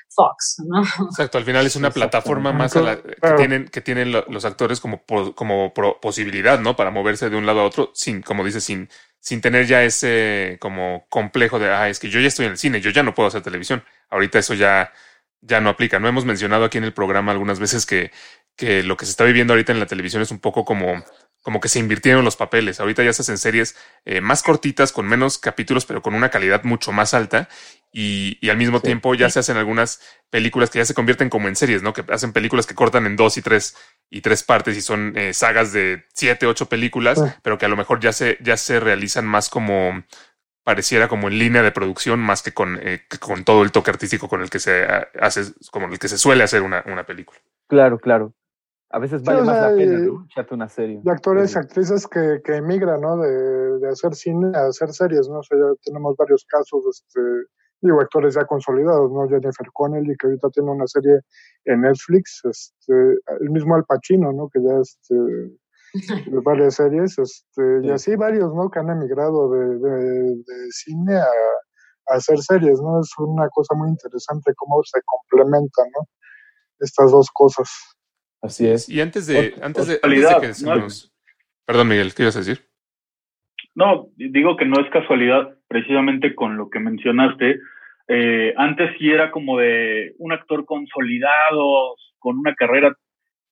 Fox, 0.09 0.57
¿no? 0.67 0.81
Exacto, 1.11 1.37
al 1.37 1.45
final 1.45 1.67
es 1.67 1.77
una 1.77 1.91
plataforma 1.91 2.51
más 2.51 2.75
a 2.77 2.81
la, 2.81 2.97
que 2.97 3.33
tienen, 3.37 3.69
que 3.69 3.83
tienen 3.83 4.11
los 4.11 4.45
actores 4.47 4.81
como, 4.81 5.03
como 5.35 5.75
posibilidad, 6.01 6.59
¿no? 6.59 6.77
Para 6.77 6.91
moverse 6.91 7.29
de 7.29 7.37
un 7.37 7.45
lado 7.45 7.61
a 7.61 7.65
otro, 7.65 7.91
sin, 7.93 8.23
como 8.23 8.43
dices, 8.43 8.65
sin, 8.65 8.89
sin 9.21 9.43
tener 9.43 9.67
ya 9.67 9.83
ese 9.83 10.57
como 10.63 11.05
complejo 11.11 11.59
de, 11.59 11.69
ah, 11.71 11.91
es 11.91 11.99
que 12.01 12.09
yo 12.09 12.21
ya 12.21 12.29
estoy 12.29 12.47
en 12.47 12.53
el 12.53 12.59
cine, 12.59 12.81
yo 12.81 12.91
ya 12.91 13.03
no 13.03 13.15
puedo 13.15 13.27
hacer 13.27 13.43
televisión. 13.43 13.85
Ahorita 14.09 14.39
eso 14.39 14.55
ya, 14.55 14.95
ya 15.43 15.61
no 15.61 15.69
aplica. 15.69 16.01
No 16.01 16.09
hemos 16.09 16.25
mencionado 16.25 16.65
aquí 16.65 16.79
en 16.79 16.85
el 16.85 16.95
programa 16.95 17.33
algunas 17.33 17.61
veces 17.61 17.85
que, 17.85 18.13
que 18.57 18.83
lo 18.83 18.97
que 18.97 19.05
se 19.05 19.11
está 19.11 19.25
viviendo 19.25 19.53
ahorita 19.53 19.73
en 19.73 19.81
la 19.81 19.87
televisión 19.87 20.23
es 20.23 20.31
un 20.31 20.39
poco 20.39 20.65
como 20.65 21.05
como 21.45 21.61
que 21.61 21.69
se 21.69 21.79
invirtieron 21.79 22.25
los 22.25 22.37
papeles. 22.37 22.81
Ahorita 22.81 23.05
ya 23.05 23.13
se 23.13 23.21
hacen 23.21 23.37
series 23.37 23.77
eh, 24.07 24.23
más 24.23 24.43
cortitas, 24.43 24.93
con 24.93 25.07
menos 25.07 25.37
capítulos, 25.37 25.85
pero 25.85 26.01
con 26.01 26.15
una 26.15 26.31
calidad 26.31 26.65
mucho 26.65 26.91
más 26.91 27.13
alta. 27.13 27.51
Y, 27.93 28.39
y 28.41 28.49
al 28.49 28.57
mismo 28.57 28.79
sí. 28.79 28.85
tiempo 28.85 29.15
ya 29.15 29.29
se 29.29 29.41
hacen 29.41 29.59
algunas 29.59 30.01
películas 30.31 30.71
que 30.71 30.79
ya 30.79 30.87
se 30.87 30.95
convierten 30.95 31.29
como 31.29 31.47
en 31.47 31.55
series, 31.55 31.83
¿no? 31.83 31.93
Que 31.93 32.03
hacen 32.09 32.33
películas 32.33 32.67
que 32.67 32.75
cortan 32.75 33.05
en 33.05 33.15
dos 33.15 33.37
y 33.37 33.43
tres 33.43 33.77
y 34.09 34.23
tres 34.23 34.43
partes 34.43 34.75
y 34.79 34.81
son 34.81 35.13
eh, 35.17 35.35
sagas 35.35 35.75
de 35.75 36.07
siete, 36.15 36.47
ocho 36.47 36.67
películas, 36.67 37.19
sí. 37.19 37.27
pero 37.43 37.59
que 37.59 37.67
a 37.67 37.69
lo 37.69 37.77
mejor 37.77 38.01
ya 38.01 38.15
se, 38.15 38.39
ya 38.41 38.57
se 38.57 38.81
realizan 38.81 39.27
más 39.27 39.51
como, 39.51 40.03
pareciera 40.65 41.09
como 41.09 41.29
en 41.29 41.39
línea 41.39 41.63
de 41.63 41.73
producción 41.73 42.21
más 42.21 42.43
que 42.43 42.53
con, 42.53 42.79
eh, 42.83 43.03
que 43.09 43.19
con 43.19 43.45
todo 43.45 43.63
el 43.63 43.71
toque 43.71 43.91
artístico 43.91 44.29
con 44.29 44.41
el 44.41 44.49
que 44.49 44.61
se 44.61 44.87
hace, 45.21 45.53
como 45.71 45.89
el 45.89 45.99
que 45.99 46.09
se 46.09 46.17
suele 46.17 46.43
hacer 46.43 46.63
una, 46.63 46.83
una 46.87 47.05
película. 47.05 47.39
Claro, 47.69 47.99
claro. 47.99 48.33
A 48.91 48.99
veces 48.99 49.23
vale 49.25 49.41
o 49.43 49.45
más 49.45 49.61
la 49.61 49.77
pena, 49.77 49.99
¿no? 49.99 50.25
Echarte 50.27 50.55
una 50.55 50.69
serie. 50.69 51.01
de 51.03 51.11
actores 51.11 51.55
y 51.55 51.59
actrices 51.59 52.07
que, 52.07 52.41
que 52.45 52.57
emigran, 52.57 53.01
¿no? 53.01 53.17
De, 53.17 53.79
de 53.81 53.89
hacer 53.89 54.15
cine 54.15 54.57
a 54.57 54.67
hacer 54.67 54.93
series, 54.93 55.29
¿no? 55.29 55.39
O 55.39 55.43
sea, 55.43 55.59
ya 55.59 55.75
tenemos 55.83 56.15
varios 56.17 56.45
casos, 56.49 56.85
este, 56.89 57.21
digo, 57.81 58.01
actores 58.01 58.35
ya 58.35 58.45
consolidados, 58.45 59.11
¿no? 59.11 59.29
Jennifer 59.29 59.67
Connelly, 59.73 60.15
que 60.17 60.27
ahorita 60.29 60.49
tiene 60.51 60.71
una 60.71 60.87
serie 60.87 61.19
en 61.65 61.81
Netflix, 61.81 62.41
este, 62.45 62.93
el 63.41 63.51
mismo 63.51 63.75
Al 63.75 63.85
Pacino, 63.85 64.33
¿no? 64.33 64.49
Que 64.49 64.61
ya, 64.63 64.79
este, 64.81 65.15
de 66.31 66.41
varias 66.45 66.75
series, 66.77 67.19
este, 67.19 67.63
y 67.83 67.87
Sí. 67.87 67.91
así 67.91 68.17
varios, 68.17 68.55
¿no? 68.55 68.71
Que 68.71 68.79
han 68.79 68.91
emigrado 68.91 69.51
de, 69.51 69.79
de, 69.79 70.35
de 70.37 70.71
cine 70.71 71.17
a, 71.17 71.25
a 71.25 72.15
hacer 72.17 72.39
series, 72.39 72.81
¿no? 72.81 73.01
Es 73.01 73.11
una 73.19 73.49
cosa 73.49 73.75
muy 73.75 73.89
interesante 73.89 74.53
cómo 74.57 74.81
se 74.85 75.01
complementan, 75.05 75.87
¿no? 75.99 76.07
Estas 76.81 77.11
dos 77.11 77.29
cosas. 77.33 77.69
Así 78.45 78.69
es. 78.69 78.91
Y 78.91 79.01
antes 79.01 79.27
de, 79.27 79.39
antes 79.39 79.55
de, 79.57 79.63
antes 79.63 79.87
de 79.89 80.01
casualidad, 80.01 80.41
que 80.41 80.81
nos... 80.81 81.11
Perdón, 81.65 81.89
Miguel, 81.89 82.13
¿qué 82.15 82.25
ibas 82.25 82.37
a 82.37 82.41
decir? 82.41 82.61
No, 83.75 84.09
digo 84.17 84.57
que 84.59 84.67
no 84.67 84.79
es 84.81 84.91
casualidad, 84.91 85.57
precisamente 85.67 86.35
con 86.35 86.59
lo 86.59 86.69
que 86.69 86.79
mencionaste. 86.79 87.59
Eh, 88.09 88.53
antes 88.59 88.91
sí 88.99 89.11
era 89.11 89.31
como 89.31 89.59
de 89.59 90.15
un 90.19 90.33
actor 90.33 90.67
consolidado, 90.67 91.97
con 92.19 92.39
una 92.39 92.55
carrera 92.55 92.95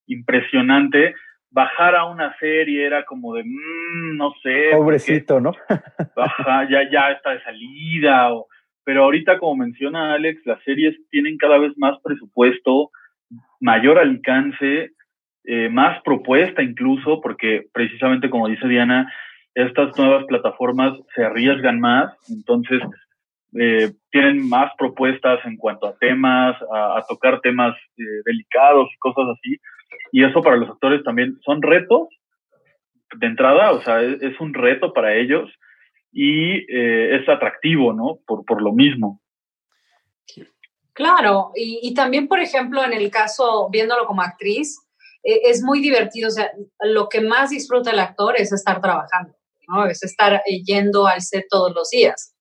impresionante. 0.06 1.14
Bajar 1.50 1.96
a 1.96 2.04
una 2.04 2.36
serie 2.38 2.84
era 2.86 3.04
como 3.06 3.34
de, 3.34 3.44
mm, 3.44 4.16
no 4.18 4.32
sé. 4.42 4.68
porque- 4.72 4.76
Pobrecito, 4.76 5.40
¿no? 5.40 5.52
Ajá, 6.16 6.68
ya, 6.70 6.88
ya 6.90 7.12
está 7.12 7.30
de 7.30 7.42
salida. 7.44 8.34
O, 8.34 8.46
pero 8.84 9.04
ahorita, 9.04 9.38
como 9.38 9.56
menciona 9.64 10.12
Alex, 10.14 10.42
las 10.44 10.62
series 10.64 10.96
tienen 11.10 11.38
cada 11.38 11.56
vez 11.58 11.72
más 11.78 11.98
presupuesto, 12.02 12.90
mayor 13.60 13.98
alcance, 13.98 14.92
eh, 15.44 15.68
más 15.68 16.02
propuesta 16.02 16.62
incluso, 16.62 17.20
porque 17.20 17.66
precisamente 17.72 18.30
como 18.30 18.48
dice 18.48 18.68
Diana, 18.68 19.12
estas 19.54 19.96
nuevas 19.98 20.24
plataformas 20.26 20.98
se 21.14 21.24
arriesgan 21.24 21.80
más, 21.80 22.14
entonces 22.30 22.80
eh, 23.58 23.92
tienen 24.10 24.48
más 24.48 24.72
propuestas 24.78 25.44
en 25.44 25.56
cuanto 25.56 25.86
a 25.86 25.96
temas, 25.98 26.56
a, 26.72 27.02
tocar 27.08 27.40
temas 27.40 27.76
eh, 27.98 28.02
delicados 28.24 28.88
y 28.94 28.98
cosas 28.98 29.36
así. 29.36 29.56
Y 30.10 30.24
eso 30.24 30.42
para 30.42 30.56
los 30.56 30.70
actores 30.70 31.02
también 31.04 31.38
son 31.44 31.60
retos 31.60 32.08
de 33.14 33.26
entrada, 33.26 33.72
o 33.72 33.82
sea, 33.82 34.00
es, 34.00 34.22
es 34.22 34.40
un 34.40 34.54
reto 34.54 34.94
para 34.94 35.14
ellos 35.14 35.50
y 36.12 36.64
eh, 36.74 37.16
es 37.16 37.28
atractivo, 37.28 37.92
¿no? 37.92 38.18
Por, 38.26 38.44
por 38.46 38.62
lo 38.62 38.72
mismo. 38.72 39.20
Claro, 40.94 41.52
y, 41.54 41.80
y 41.82 41.94
también, 41.94 42.28
por 42.28 42.40
ejemplo, 42.40 42.84
en 42.84 42.92
el 42.92 43.10
caso, 43.10 43.68
viéndolo 43.70 44.06
como 44.06 44.22
actriz, 44.22 44.78
eh, 45.22 45.40
es 45.44 45.62
muy 45.62 45.80
divertido. 45.80 46.28
O 46.28 46.30
sea, 46.30 46.50
lo 46.80 47.08
que 47.08 47.20
más 47.22 47.50
disfruta 47.50 47.90
el 47.92 47.98
actor 47.98 48.34
es 48.38 48.52
estar 48.52 48.80
trabajando, 48.80 49.34
¿no? 49.68 49.86
Es 49.86 50.02
estar 50.02 50.34
eh, 50.34 50.62
yendo 50.64 51.06
al 51.06 51.22
set 51.22 51.46
todos 51.48 51.72
los 51.74 51.88
días. 51.90 52.34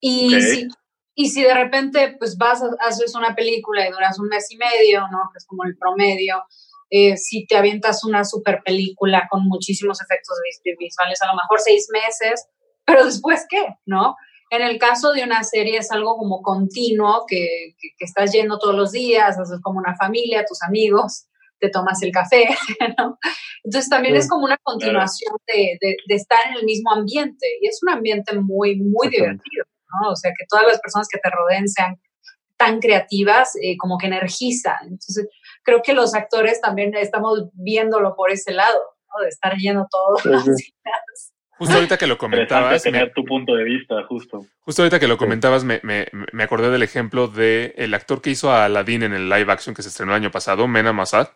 Y, 0.00 0.30
si, 0.40 0.68
y 1.14 1.30
si 1.30 1.42
de 1.42 1.54
repente, 1.54 2.16
pues 2.18 2.36
vas, 2.36 2.62
a- 2.62 2.76
haces 2.80 3.14
una 3.14 3.34
película 3.34 3.86
y 3.88 3.92
duras 3.92 4.18
un 4.18 4.28
mes 4.28 4.50
y 4.50 4.56
medio, 4.56 5.00
¿no? 5.10 5.18
Que 5.32 5.38
es 5.38 5.46
como 5.46 5.64
el 5.64 5.76
promedio. 5.78 6.42
eh, 6.90 7.16
si 7.16 7.46
te 7.46 7.56
avientas 7.56 8.04
una 8.04 8.24
super 8.24 8.62
película 8.64 9.26
con 9.28 9.42
muchísimos 9.48 10.00
efectos 10.00 10.36
vis- 10.44 10.76
visuales, 10.78 11.20
a 11.20 11.26
lo 11.26 11.32
mejor 11.34 11.58
seis 11.60 11.88
meses, 11.92 12.46
pero 12.84 13.04
después 13.04 13.44
qué, 13.48 13.74
¿no? 13.86 14.14
En 14.56 14.62
el 14.62 14.78
caso 14.78 15.12
de 15.12 15.22
una 15.24 15.42
serie 15.44 15.78
es 15.78 15.90
algo 15.92 16.16
como 16.16 16.42
continuo, 16.42 17.24
que, 17.28 17.74
que, 17.78 17.88
que 17.98 18.04
estás 18.04 18.32
yendo 18.32 18.58
todos 18.58 18.74
los 18.74 18.92
días, 18.92 19.38
haces 19.38 19.60
como 19.62 19.78
una 19.78 19.94
familia, 19.96 20.44
tus 20.46 20.62
amigos, 20.62 21.26
te 21.60 21.70
tomas 21.70 22.02
el 22.02 22.12
café, 22.12 22.46
¿no? 22.98 23.18
Entonces 23.64 23.88
también 23.90 24.14
Sí. 24.14 24.20
es 24.20 24.28
como 24.28 24.44
una 24.44 24.58
continuación 24.62 25.34
de, 25.46 25.78
de, 25.80 25.96
de 26.06 26.14
estar 26.14 26.38
en 26.50 26.54
el 26.58 26.64
mismo 26.64 26.92
ambiente 26.92 27.46
y 27.60 27.68
es 27.68 27.78
un 27.82 27.90
ambiente 27.90 28.34
muy, 28.38 28.76
muy 28.76 29.08
divertido, 29.08 29.64
¿no? 30.00 30.10
O 30.10 30.16
sea, 30.16 30.30
que 30.38 30.44
todas 30.48 30.66
las 30.66 30.80
personas 30.80 31.08
que 31.10 31.18
te 31.18 31.30
rodeen 31.30 31.68
sean 31.68 32.00
tan 32.58 32.78
creativas, 32.80 33.52
eh, 33.62 33.76
como 33.78 33.98
que 33.98 34.06
energiza. 34.06 34.78
Entonces, 34.82 35.28
creo 35.62 35.82
que 35.82 35.92
los 35.92 36.14
actores 36.14 36.60
también 36.60 36.94
estamos 36.94 37.44
viéndolo 37.52 38.14
por 38.16 38.30
ese 38.30 38.52
lado, 38.52 38.78
¿no? 39.14 39.22
De 39.22 39.28
estar 39.28 39.54
yendo 39.56 39.86
todos 39.90 40.22
Sí, 40.22 40.28
los 40.30 40.44
sí. 40.44 40.72
Justo 41.58 41.74
ahorita 41.74 41.96
que 41.96 42.06
lo 42.06 42.18
comentabas, 42.18 42.84
me- 42.84 42.92
tener 42.92 43.12
tu 43.14 43.24
punto 43.24 43.54
de 43.54 43.64
vista, 43.64 44.02
justo. 44.08 44.44
justo 44.60 44.82
ahorita 44.82 45.00
que 45.00 45.08
lo 45.08 45.16
comentabas, 45.16 45.64
me, 45.64 45.80
me, 45.82 46.06
me 46.32 46.42
acordé 46.42 46.70
del 46.70 46.82
ejemplo 46.82 47.28
de 47.28 47.74
el 47.78 47.94
actor 47.94 48.20
que 48.20 48.30
hizo 48.30 48.50
a 48.50 48.66
Aladdin 48.66 49.04
en 49.04 49.14
el 49.14 49.28
live 49.28 49.50
action 49.50 49.74
que 49.74 49.82
se 49.82 49.88
estrenó 49.88 50.12
el 50.12 50.22
año 50.22 50.30
pasado, 50.30 50.68
Mena 50.68 50.92
Masad. 50.92 51.28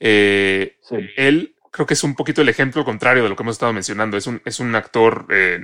Eh, 0.00 0.76
Sí. 0.82 0.96
él 1.16 1.54
creo 1.70 1.86
que 1.86 1.94
es 1.94 2.04
un 2.04 2.14
poquito 2.14 2.42
el 2.42 2.48
ejemplo 2.48 2.84
contrario 2.84 3.22
de 3.22 3.28
lo 3.28 3.36
que 3.36 3.42
hemos 3.42 3.54
estado 3.56 3.72
mencionando. 3.72 4.16
Es 4.16 4.26
un, 4.26 4.40
es 4.44 4.60
un 4.60 4.74
actor 4.74 5.26
eh, 5.30 5.60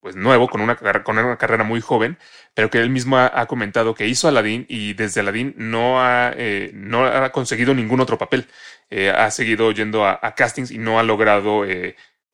pues 0.00 0.16
nuevo, 0.16 0.48
con 0.48 0.60
una, 0.60 0.76
carrera- 0.76 1.02
con 1.02 1.16
una 1.18 1.36
carrera 1.36 1.64
muy 1.64 1.80
joven, 1.80 2.18
pero 2.54 2.70
que 2.70 2.78
él 2.78 2.90
mismo 2.90 3.16
ha, 3.16 3.30
ha 3.40 3.46
comentado 3.46 3.94
que 3.94 4.06
hizo 4.06 4.28
Aladdin 4.28 4.66
y 4.68 4.94
desde 4.94 5.20
Aladdin 5.20 5.54
no 5.56 6.00
ha, 6.02 6.32
eh, 6.36 6.70
no 6.74 7.04
ha 7.04 7.30
conseguido 7.32 7.74
ningún 7.74 8.00
otro 8.00 8.18
papel. 8.18 8.46
Eh, 8.90 9.10
ha 9.10 9.30
seguido 9.30 9.72
yendo 9.72 10.04
a, 10.04 10.18
a 10.22 10.34
castings 10.34 10.70
y 10.70 10.78
no 10.78 10.98
ha 10.98 11.02
logrado 11.02 11.64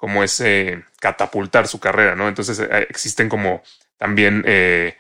eh, 0.02 0.06
como 0.06 0.24
ese 0.24 0.84
catapultar 1.00 1.68
su 1.68 1.80
carrera, 1.80 2.16
¿no? 2.16 2.28
Entonces 2.28 2.58
eh, 2.60 2.86
existen 2.90 3.28
como 3.28 3.62
también 3.98 4.42
eh, 4.46 4.96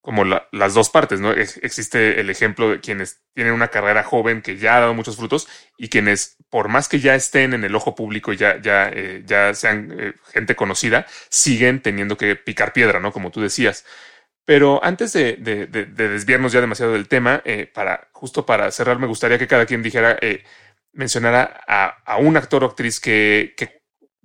como 0.00 0.24
la- 0.24 0.46
las 0.52 0.74
dos 0.74 0.90
partes, 0.90 1.18
¿no? 1.20 1.32
Ex- 1.32 1.58
existe 1.62 2.20
el 2.20 2.30
ejemplo 2.30 2.70
de 2.70 2.80
quienes 2.80 3.22
tienen 3.34 3.52
una 3.52 3.68
carrera 3.68 4.04
joven 4.04 4.40
que 4.40 4.56
ya 4.56 4.76
ha 4.76 4.80
dado 4.80 4.94
muchos 4.94 5.16
frutos 5.16 5.48
y 5.76 5.88
quienes, 5.88 6.36
por 6.48 6.68
más 6.68 6.88
que 6.88 7.00
ya 7.00 7.16
estén 7.16 7.54
en 7.54 7.64
el 7.64 7.74
ojo 7.74 7.96
público 7.96 8.32
y 8.32 8.36
ya, 8.36 8.60
ya, 8.62 8.88
eh, 8.92 9.22
ya 9.26 9.52
sean 9.54 9.92
eh, 9.98 10.12
gente 10.32 10.54
conocida, 10.54 11.06
siguen 11.28 11.82
teniendo 11.82 12.16
que 12.16 12.36
picar 12.36 12.72
piedra, 12.72 13.00
¿no? 13.00 13.12
Como 13.12 13.32
tú 13.32 13.40
decías. 13.40 13.84
Pero 14.44 14.84
antes 14.84 15.12
de, 15.12 15.34
de- 15.36 15.66
de- 15.66 15.86
de 15.86 16.08
desviarnos 16.08 16.52
ya 16.52 16.60
demasiado 16.60 16.92
del 16.92 17.08
tema, 17.08 17.42
eh, 17.44 17.70
para, 17.72 18.08
justo 18.12 18.46
para 18.46 18.70
cerrar, 18.72 18.98
me 19.00 19.06
gustaría 19.08 19.38
que 19.38 19.48
cada 19.48 19.66
quien 19.66 19.82
dijera, 19.82 20.18
eh, 20.22 20.44
mencionara 20.92 21.60
a, 21.68 22.18
un 22.18 22.36
actor 22.36 22.64
o 22.64 22.66
actriz 22.68 23.00
que 23.00 23.54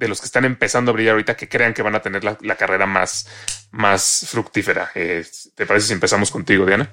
de 0.01 0.07
los 0.07 0.19
que 0.19 0.25
están 0.25 0.45
empezando 0.45 0.89
a 0.89 0.93
brillar 0.95 1.11
ahorita 1.13 1.37
que 1.37 1.47
crean 1.47 1.75
que 1.75 1.83
van 1.83 1.93
a 1.95 2.01
tener 2.01 2.23
la, 2.23 2.35
la 2.41 2.55
carrera 2.55 2.87
más, 2.87 3.27
más 3.71 4.25
fructífera. 4.27 4.89
Eh, 4.95 5.23
¿Te 5.55 5.67
parece 5.67 5.87
si 5.87 5.93
empezamos 5.93 6.31
contigo, 6.31 6.65
Diana? 6.65 6.91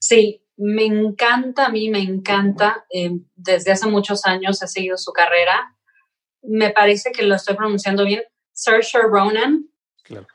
Sí, 0.00 0.42
me 0.56 0.86
encanta, 0.86 1.66
a 1.66 1.68
mí 1.68 1.90
me 1.90 2.00
encanta. 2.00 2.86
eh, 2.90 3.10
desde 3.34 3.72
hace 3.72 3.86
muchos 3.88 4.24
años 4.24 4.62
he 4.62 4.68
seguido 4.68 4.96
su 4.96 5.12
carrera. 5.12 5.76
Me 6.42 6.70
parece 6.70 7.12
que 7.12 7.22
lo 7.24 7.34
estoy 7.34 7.56
pronunciando 7.56 8.04
bien. 8.06 8.22
Saoirse 8.52 8.98
Ronan, 9.02 9.68
Claro. 10.02 10.26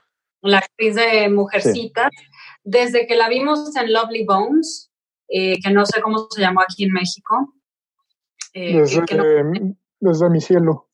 la 0.41 0.59
actriz 0.59 0.93
de 0.95 1.27
Mujercitas. 1.29 2.09
Desde 2.63 3.07
que 3.07 3.15
la 3.15 3.29
vimos 3.29 3.75
en 3.75 3.91
Lovely 3.91 4.25
Bones, 4.25 4.91
eh, 5.27 5.59
que 5.59 5.71
no 5.71 5.85
sé 5.87 6.01
cómo 6.01 6.27
se 6.29 6.41
llamó 6.41 6.61
aquí 6.61 6.83
en 6.85 6.91
México. 6.93 7.53
eh, 8.53 8.77
Desde, 8.79 9.03
que 9.05 9.15
no- 9.15 9.75
desde 9.99 10.29
mi 10.29 10.39
cielo. 10.39 10.89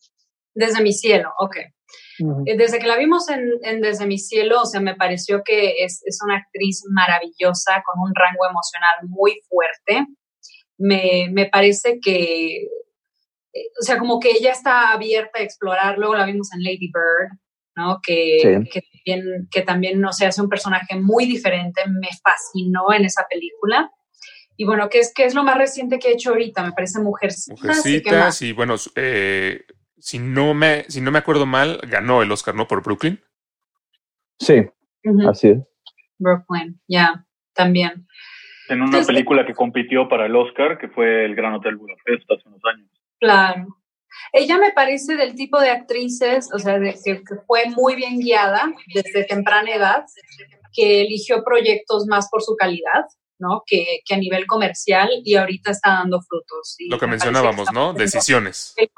Desde 0.53 0.81
mi 0.83 0.93
cielo, 0.93 1.31
ok. 1.39 1.57
Eh, 2.45 2.55
Desde 2.57 2.77
que 2.79 2.87
la 2.87 2.97
vimos 2.97 3.27
en, 3.29 3.49
en 3.63 3.81
Desde 3.81 4.05
mi 4.05 4.17
cielo, 4.17 4.61
o 4.61 4.65
sea, 4.65 4.79
me 4.79 4.95
pareció 4.95 5.41
que 5.43 5.83
es, 5.83 6.01
es 6.05 6.19
una 6.23 6.37
actriz 6.37 6.83
maravillosa, 6.89 7.83
con 7.85 7.99
un 8.01 8.13
rango 8.15 8.45
emocional 8.49 8.93
muy 9.07 9.39
fuerte. 9.49 10.05
Me, 10.77 11.27
me 11.31 11.47
parece 11.47 11.99
que, 12.01 12.63
eh, 12.63 13.67
o 13.79 13.83
sea, 13.83 13.97
como 13.97 14.19
que 14.19 14.31
ella 14.31 14.51
está 14.51 14.91
abierta 14.93 15.39
a 15.39 15.43
explorar. 15.43 15.97
Luego 15.97 16.15
la 16.15 16.25
vimos 16.25 16.49
en 16.53 16.63
Lady 16.63 16.91
Bird, 16.93 17.39
¿no? 17.75 17.99
Que, 18.05 18.37
Sí. 18.41 18.69
que, 18.71 18.81
también, 18.81 19.47
que 19.51 19.61
también, 19.61 19.99
no 20.01 20.11
sé, 20.13 20.25
hace 20.27 20.41
un 20.41 20.49
personaje 20.49 20.95
muy 20.95 21.25
diferente. 21.25 21.81
Me 21.87 22.09
fascinó 22.23 22.93
en 22.93 23.05
esa 23.05 23.25
película. 23.29 23.91
Y 24.57 24.65
bueno, 24.65 24.89
¿qué 24.89 24.99
es, 24.99 25.11
qué 25.13 25.25
es 25.25 25.33
lo 25.33 25.43
más 25.43 25.57
reciente 25.57 25.97
que 25.97 26.09
he 26.09 26.13
hecho 26.13 26.29
ahorita? 26.31 26.63
Me 26.63 26.71
parece 26.73 26.99
Mujercitas. 27.01 27.59
¿y? 27.61 27.67
Mujercitas 27.67 28.41
y 28.43 28.51
bueno, 28.53 28.77
su- 28.77 28.91
eh, 28.95 29.61
si, 30.01 30.19
no 30.19 30.53
me, 30.53 30.83
si 30.89 30.99
no 31.01 31.11
me 31.11 31.19
acuerdo 31.19 31.45
mal, 31.45 31.79
ganó 31.87 32.21
el 32.21 32.31
Oscar, 32.31 32.55
¿no? 32.55 32.67
Por 32.67 32.83
Brooklyn. 32.83 33.21
Sí, 34.39 34.65
así 35.29 35.49
es. 35.49 35.59
Brooklyn, 36.17 36.79
ya, 36.87 37.25
también. 37.53 38.07
En 38.69 38.77
una 38.77 38.85
Entonces- 38.85 39.07
película 39.07 39.45
que 39.45 39.53
compitió 39.53 40.07
para 40.09 40.25
el 40.25 40.35
Oscar, 40.35 40.77
que 40.77 40.87
fue 40.89 41.25
El 41.25 41.35
Gran 41.35 41.53
Hotel 41.53 41.75
Budapest 41.77 42.29
hace 42.31 42.47
unos 42.47 42.61
años. 42.73 42.89
Claro. 43.19 43.67
Ella 44.33 44.57
me 44.57 44.71
parece 44.71 45.15
del 45.15 45.35
tipo 45.35 45.59
de 45.59 45.69
actrices, 45.69 46.49
o 46.53 46.59
sea, 46.59 46.79
de, 46.79 46.93
que, 47.03 47.17
que 47.23 47.35
fue 47.47 47.65
muy 47.69 47.95
bien 47.95 48.19
guiada 48.19 48.71
desde 48.93 49.23
temprana 49.25 49.71
edad, 49.73 50.05
que 50.73 51.01
eligió 51.01 51.43
proyectos 51.43 52.05
más 52.07 52.29
por 52.29 52.41
su 52.41 52.55
calidad, 52.55 53.05
¿no? 53.39 53.63
Que, 53.65 53.99
que 54.05 54.13
a 54.13 54.17
nivel 54.17 54.45
comercial 54.47 55.09
y 55.23 55.35
ahorita 55.35 55.71
está 55.71 55.91
dando 55.91 56.21
frutos. 56.21 56.75
Y 56.79 56.89
Lo 56.89 56.99
que 56.99 57.07
mencionábamos, 57.07 57.71
¿no? 57.73 57.93
Decisiones. 57.93 58.73
el 58.77 58.89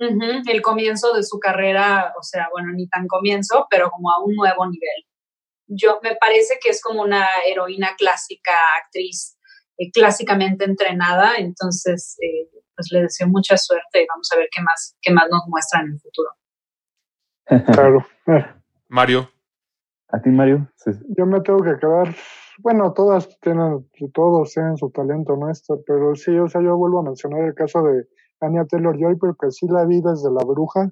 Ujú, 0.00 0.42
El 0.48 0.62
comienzo 0.62 1.12
de 1.12 1.22
su 1.22 1.38
carrera, 1.38 2.12
o 2.18 2.22
sea, 2.22 2.48
bueno, 2.52 2.72
ni 2.72 2.88
tan 2.88 3.06
comienzo, 3.06 3.66
pero 3.68 3.90
como 3.90 4.10
a 4.10 4.22
un 4.22 4.34
nuevo 4.34 4.66
nivel. 4.66 5.04
Yo 5.66 6.00
me 6.02 6.16
parece 6.16 6.58
que 6.62 6.70
es 6.70 6.80
como 6.80 7.02
una 7.02 7.26
heroína 7.46 7.94
clásica, 7.96 8.52
actriz 8.82 9.36
eh, 9.76 9.90
clásicamente 9.90 10.64
entrenada, 10.64 11.36
entonces 11.36 12.16
eh, 12.22 12.48
pues 12.74 12.88
le 12.92 13.02
deseo 13.02 13.28
mucha 13.28 13.56
suerte 13.56 14.02
y 14.02 14.06
vamos 14.06 14.28
a 14.32 14.36
ver 14.36 14.48
qué 14.54 14.62
más, 14.62 14.96
qué 15.02 15.12
más 15.12 15.26
nos 15.30 15.42
muestra 15.48 15.80
en 15.80 15.92
el 15.92 16.00
futuro. 16.00 16.30
Claro. 17.74 18.06
Eh, 18.26 18.44
Mario, 18.88 19.30
¿A 20.10 20.20
ti, 20.20 20.30
Mario? 20.30 20.66
Sí. 20.76 20.90
Yo 21.16 21.26
me 21.26 21.40
tengo 21.42 21.62
que 21.62 21.76
quedar, 21.78 22.14
bueno, 22.60 22.94
todas 22.94 23.28
tienen, 23.40 23.86
todos 24.14 24.54
tienen 24.54 24.76
su 24.78 24.90
talento, 24.90 25.36
¿no? 25.36 25.50
Esto, 25.50 25.82
pero 25.86 26.14
sí, 26.14 26.30
o 26.38 26.48
sea, 26.48 26.62
yo 26.62 26.76
vuelvo 26.78 27.00
a 27.00 27.02
mencionar 27.02 27.42
el 27.42 27.54
caso 27.54 27.82
de 27.82 28.06
Anya 28.40 28.64
Taylor 28.66 28.96
Joy, 28.98 29.16
porque 29.16 29.50
sí 29.50 29.66
la 29.68 29.84
vi 29.84 30.00
desde 30.00 30.30
la 30.30 30.44
bruja, 30.44 30.90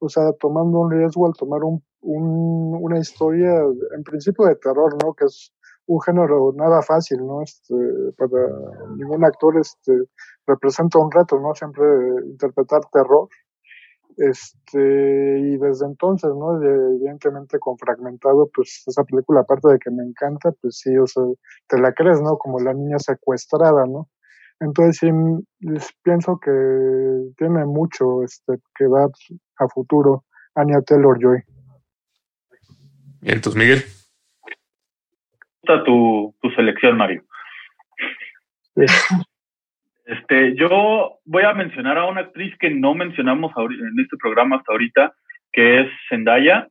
o 0.00 0.08
sea, 0.08 0.32
tomando 0.34 0.80
un 0.80 0.90
riesgo 0.90 1.26
al 1.26 1.32
tomar 1.34 1.62
un, 1.64 1.82
un, 2.02 2.78
una 2.82 2.98
historia, 2.98 3.50
en 3.96 4.02
principio 4.04 4.46
de 4.46 4.56
terror, 4.56 4.94
¿no? 5.02 5.14
Que 5.14 5.26
es 5.26 5.52
un 5.86 6.00
género 6.02 6.52
nada 6.54 6.82
fácil, 6.82 7.26
¿no? 7.26 7.42
Este, 7.42 7.74
para 8.18 8.48
ningún 8.96 9.24
actor 9.24 9.58
este, 9.58 9.92
representa 10.46 10.98
un 10.98 11.10
reto, 11.10 11.38
¿no? 11.40 11.54
Siempre 11.54 11.84
interpretar 12.26 12.80
terror. 12.92 13.28
Este, 14.16 15.40
y 15.40 15.56
desde 15.58 15.86
entonces, 15.86 16.30
¿no? 16.36 16.58
De- 16.58 16.68
evidentemente 16.96 17.58
con 17.58 17.76
Fragmentado, 17.78 18.48
pues 18.54 18.84
esa 18.86 19.02
película, 19.04 19.40
aparte 19.40 19.68
de 19.72 19.78
que 19.78 19.90
me 19.90 20.04
encanta, 20.04 20.52
pues 20.62 20.78
sí, 20.78 20.96
o 20.96 21.06
sea, 21.06 21.24
te 21.68 21.78
la 21.80 21.92
crees, 21.92 22.20
¿no? 22.22 22.38
Como 22.38 22.60
la 22.60 22.74
niña 22.74 22.98
secuestrada, 22.98 23.86
¿no? 23.86 24.08
Entonces 24.60 24.98
sí, 24.98 25.10
mm, 25.10 25.42
les 25.60 25.92
pienso 26.02 26.38
que 26.38 26.50
tiene 27.36 27.64
mucho 27.64 28.22
este, 28.22 28.54
que 28.76 28.84
dar 28.84 29.10
a 29.58 29.68
futuro 29.68 30.24
Anya 30.54 30.80
Taylor 30.82 31.18
Joy. 31.20 31.40
bien, 33.20 33.36
entonces 33.36 33.60
Miguel. 33.60 33.82
gusta 35.62 35.84
tu, 35.84 36.34
tu 36.40 36.50
selección, 36.50 36.96
Mario. 36.96 37.24
Sí. 38.76 38.84
Este, 40.06 40.54
yo 40.56 41.18
voy 41.24 41.44
a 41.44 41.54
mencionar 41.54 41.96
a 41.96 42.04
una 42.04 42.22
actriz 42.22 42.54
que 42.58 42.70
no 42.70 42.94
mencionamos 42.94 43.52
en 43.56 43.98
este 44.00 44.16
programa 44.18 44.56
hasta 44.56 44.72
ahorita, 44.72 45.14
que 45.52 45.80
es 45.80 45.88
Zendaya. 46.08 46.68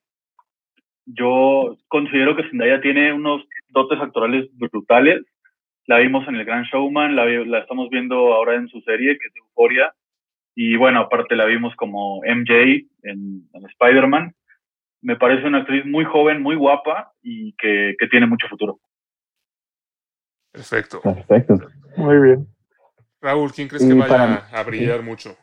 Yo 1.06 1.76
considero 1.88 2.36
que 2.36 2.48
Zendaya 2.50 2.80
tiene 2.82 3.12
unos 3.12 3.44
dotes 3.70 4.00
actorales 4.00 4.48
brutales. 4.54 5.24
La 5.86 5.98
vimos 6.00 6.28
en 6.28 6.36
El 6.36 6.46
Gran 6.46 6.64
Showman, 6.64 7.16
la, 7.16 7.26
la 7.26 7.60
estamos 7.60 7.90
viendo 7.90 8.34
ahora 8.34 8.56
en 8.56 8.68
su 8.70 8.80
serie, 8.82 9.18
que 9.20 9.28
es 9.28 9.36
Euphoria. 9.36 9.94
Y 10.56 10.78
bueno, 10.78 11.00
aparte 11.02 11.36
la 11.36 11.46
vimos 11.46 11.76
como 11.76 12.22
MJ 12.24 12.54
en, 13.04 13.50
en 13.54 13.66
Spider-Man. 13.70 14.34
Me 15.02 15.18
parece 15.18 15.46
una 15.48 15.60
actriz 15.60 15.86
muy 15.86 16.06
joven, 16.06 16.42
muy 16.42 16.56
guapa 16.56 17.12
y 17.22 17.54
que, 17.58 17.96
que 18.00 18.08
tiene 18.08 18.28
mucho 18.28 18.48
futuro. 18.48 18.80
Perfecto. 20.52 21.02
Perfecto. 21.02 21.56
Muy 21.98 22.20
bien. 22.22 22.48
Raúl, 23.22 23.52
¿quién 23.52 23.68
crees 23.68 23.84
Y 23.84 23.90
que 23.90 23.94
vaya 23.96 24.48
a 24.52 24.64
brillar 24.64 25.02
mucho? 25.02 25.36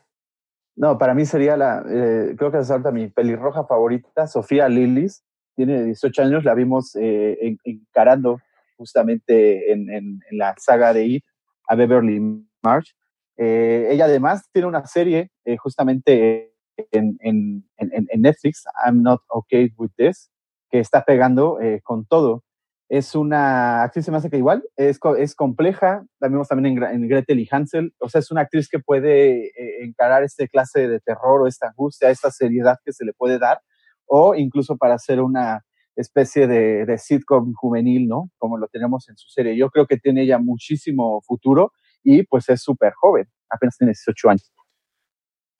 No, 0.75 0.97
para 0.97 1.13
mí 1.13 1.25
sería 1.25 1.57
la, 1.57 1.83
eh, 1.87 2.35
creo 2.37 2.51
que 2.51 2.59
es 2.59 2.71
ahorita 2.71 2.91
mi 2.91 3.07
pelirroja 3.09 3.65
favorita, 3.65 4.25
Sofía 4.27 4.69
Lillis. 4.69 5.23
Tiene 5.55 5.83
18 5.83 6.23
años, 6.23 6.43
la 6.45 6.55
vimos 6.55 6.95
eh, 6.95 7.37
en- 7.41 7.57
encarando 7.65 8.39
justamente 8.81 9.71
en, 9.71 9.89
en- 9.91 10.19
en 10.29 10.37
la 10.37 10.55
saga 10.57 10.91
de 10.93 11.05
It 11.05 11.23
a 11.67 11.75
Beverly 11.75 12.19
March. 12.63 12.95
Eh, 13.37 13.89
ella 13.91 14.05
además 14.05 14.49
tiene 14.51 14.67
una 14.67 14.85
serie 14.87 15.29
eh, 15.45 15.57
justamente 15.57 16.53
en, 16.91 17.17
en- 17.19 17.63
en- 17.77 18.07
en 18.09 18.21
Netflix, 18.21 18.63
I'm 18.85 19.03
Not 19.03 19.21
Okay 19.27 19.69
With 19.77 19.91
This, 19.97 20.31
que 20.71 20.79
está 20.79 21.03
pegando 21.05 21.59
eh, 21.61 21.79
con 21.83 22.05
todo. 22.05 22.43
Es 22.89 23.15
una 23.15 23.83
actriz, 23.83 24.03
se 24.05 24.11
me 24.11 24.17
hace 24.17 24.29
que 24.29 24.37
igual, 24.37 24.63
es, 24.75 24.99
es 25.19 25.35
compleja, 25.35 26.03
la 26.19 26.27
vimos 26.27 26.47
también 26.49 26.77
en, 26.77 26.83
en 26.83 27.07
Gretel 27.07 27.39
y 27.39 27.47
Hansel, 27.49 27.93
o 27.99 28.09
sea, 28.09 28.19
es 28.19 28.31
una 28.31 28.41
actriz 28.41 28.67
que 28.67 28.79
puede 28.79 29.45
eh, 29.47 29.83
encarar 29.85 30.23
este 30.23 30.49
clase 30.49 30.87
de 30.89 30.99
terror 30.99 31.41
o 31.41 31.47
esta 31.47 31.67
angustia, 31.69 32.09
esta 32.09 32.31
seriedad 32.31 32.77
que 32.83 32.91
se 32.91 33.05
le 33.05 33.13
puede 33.13 33.37
dar, 33.39 33.59
o 34.07 34.35
incluso 34.35 34.75
para 34.75 34.95
hacer 34.95 35.21
una 35.21 35.61
especie 36.01 36.47
de, 36.47 36.85
de 36.85 36.97
sitcom 36.97 37.53
juvenil, 37.53 38.07
¿no? 38.07 38.29
Como 38.37 38.57
lo 38.57 38.67
tenemos 38.67 39.07
en 39.09 39.17
su 39.17 39.29
serie. 39.29 39.55
Yo 39.57 39.69
creo 39.69 39.87
que 39.87 39.97
tiene 39.97 40.23
ella 40.23 40.37
muchísimo 40.39 41.21
futuro 41.21 41.71
y 42.03 42.23
pues 42.23 42.49
es 42.49 42.61
súper 42.61 42.93
joven, 42.93 43.27
apenas 43.49 43.77
tiene 43.77 43.91
18 43.91 44.29
años. 44.29 44.51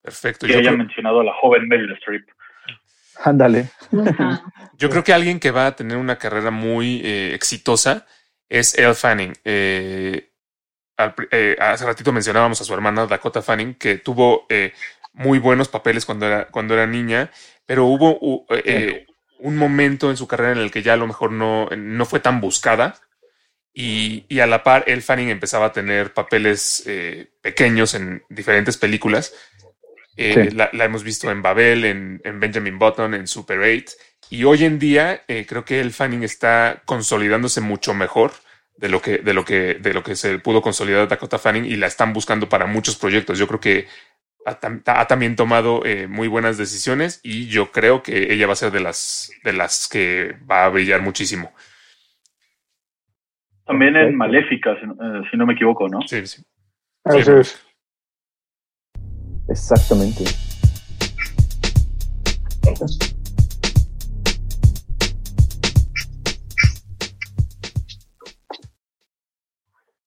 Perfecto. 0.01 0.47
Yo 0.47 0.57
haya 0.57 0.69
creo, 0.69 0.77
mencionado 0.77 1.19
a 1.19 1.23
la 1.23 1.33
joven 1.39 1.67
Meryl 1.67 1.93
Streep. 1.93 2.27
Ándale. 3.23 3.69
Yo 4.77 4.89
creo 4.89 5.03
que 5.03 5.13
alguien 5.13 5.39
que 5.39 5.51
va 5.51 5.67
a 5.67 5.75
tener 5.75 5.97
una 5.97 6.17
carrera 6.17 6.49
muy 6.51 7.01
eh, 7.03 7.33
exitosa 7.35 8.07
es 8.49 8.77
Elle 8.77 8.95
Fanning. 8.95 9.33
Eh, 9.45 10.29
al 10.97 11.13
eh, 11.31 11.55
hace 11.59 11.85
ratito 11.85 12.11
mencionábamos 12.11 12.59
a 12.61 12.63
su 12.63 12.73
hermana 12.73 13.05
Dakota 13.05 13.41
Fanning, 13.41 13.75
que 13.75 13.97
tuvo 13.97 14.45
eh, 14.49 14.73
muy 15.13 15.39
buenos 15.39 15.67
papeles 15.67 16.05
cuando 16.05 16.25
era, 16.25 16.47
cuando 16.47 16.73
era 16.73 16.87
niña, 16.87 17.29
pero 17.65 17.85
hubo 17.85 18.17
u- 18.19 18.45
eh, 18.49 19.05
un 19.41 19.57
momento 19.57 20.09
en 20.09 20.17
su 20.17 20.27
carrera 20.27 20.53
en 20.53 20.59
el 20.59 20.71
que 20.71 20.83
ya 20.83 20.93
a 20.93 20.97
lo 20.97 21.07
mejor 21.07 21.31
no, 21.31 21.67
no 21.75 22.05
fue 22.05 22.19
tan 22.19 22.39
buscada. 22.41 22.95
Y, 23.73 24.25
y 24.27 24.39
a 24.39 24.47
la 24.47 24.63
par, 24.63 24.83
Elle 24.87 25.01
Fanning 25.01 25.29
empezaba 25.29 25.67
a 25.67 25.71
tener 25.71 26.13
papeles 26.13 26.83
eh, 26.85 27.31
pequeños 27.41 27.93
en 27.93 28.23
diferentes 28.29 28.77
películas. 28.77 29.33
Eh, 30.17 30.49
Sí. 30.49 30.55
la, 30.55 30.69
la 30.73 30.85
hemos 30.85 31.03
visto 31.03 31.31
en 31.31 31.41
Babel, 31.41 31.85
en, 31.85 32.21
en 32.23 32.39
Benjamin 32.39 32.77
Button, 32.77 33.13
en 33.13 33.27
Super 33.27 33.59
8. 33.59 33.95
Y 34.29 34.43
hoy 34.43 34.65
en 34.65 34.77
día 34.77 35.23
eh, 35.27 35.45
creo 35.47 35.65
que 35.65 35.79
Elle 35.79 35.91
Fanning 35.91 36.23
está 36.23 36.81
consolidándose 36.85 37.61
mucho 37.61 37.93
mejor 37.93 38.31
de 38.77 38.89
lo 38.89 39.01
que, 39.01 39.19
de 39.19 39.33
lo 39.33 39.45
que, 39.45 39.75
de 39.75 39.93
lo 39.93 40.03
que 40.03 40.15
se 40.15 40.39
pudo 40.39 40.61
consolidar 40.61 41.07
Dakota 41.07 41.37
Fanning 41.39 41.65
y 41.65 41.75
la 41.75 41.87
están 41.87 42.13
buscando 42.13 42.49
para 42.49 42.65
muchos 42.65 42.95
proyectos. 42.97 43.37
Yo 43.39 43.47
creo 43.47 43.59
que 43.59 43.87
ha, 44.45 44.59
tam- 44.59 44.81
ha 44.85 45.07
también 45.07 45.35
tomado 45.35 45.85
eh, 45.85 46.07
muy 46.07 46.27
buenas 46.27 46.57
decisiones 46.57 47.19
y 47.23 47.47
yo 47.47 47.71
creo 47.71 48.01
que 48.03 48.33
ella 48.33 48.47
va 48.47 48.53
a 48.53 48.55
ser 48.57 48.71
de 48.71 48.79
las, 48.79 49.31
de 49.43 49.53
las 49.53 49.87
que 49.87 50.35
va 50.49 50.65
a 50.65 50.69
brillar 50.69 51.01
muchísimo. 51.01 51.51
También 53.65 53.95
en. 53.95 54.15
Maléfica, 54.15 54.75
si, 54.79 54.87
no- 54.87 54.93
eh, 54.93 55.23
si 55.31 55.37
no 55.37 55.45
me 55.45 55.53
equivoco, 55.53 55.87
¿no? 55.87 55.99
Sí, 56.07 56.25
sí. 56.27 56.43
Así 57.03 57.23
Sí. 57.23 57.31
es. 57.39 57.61
Exactamente. 59.49 60.23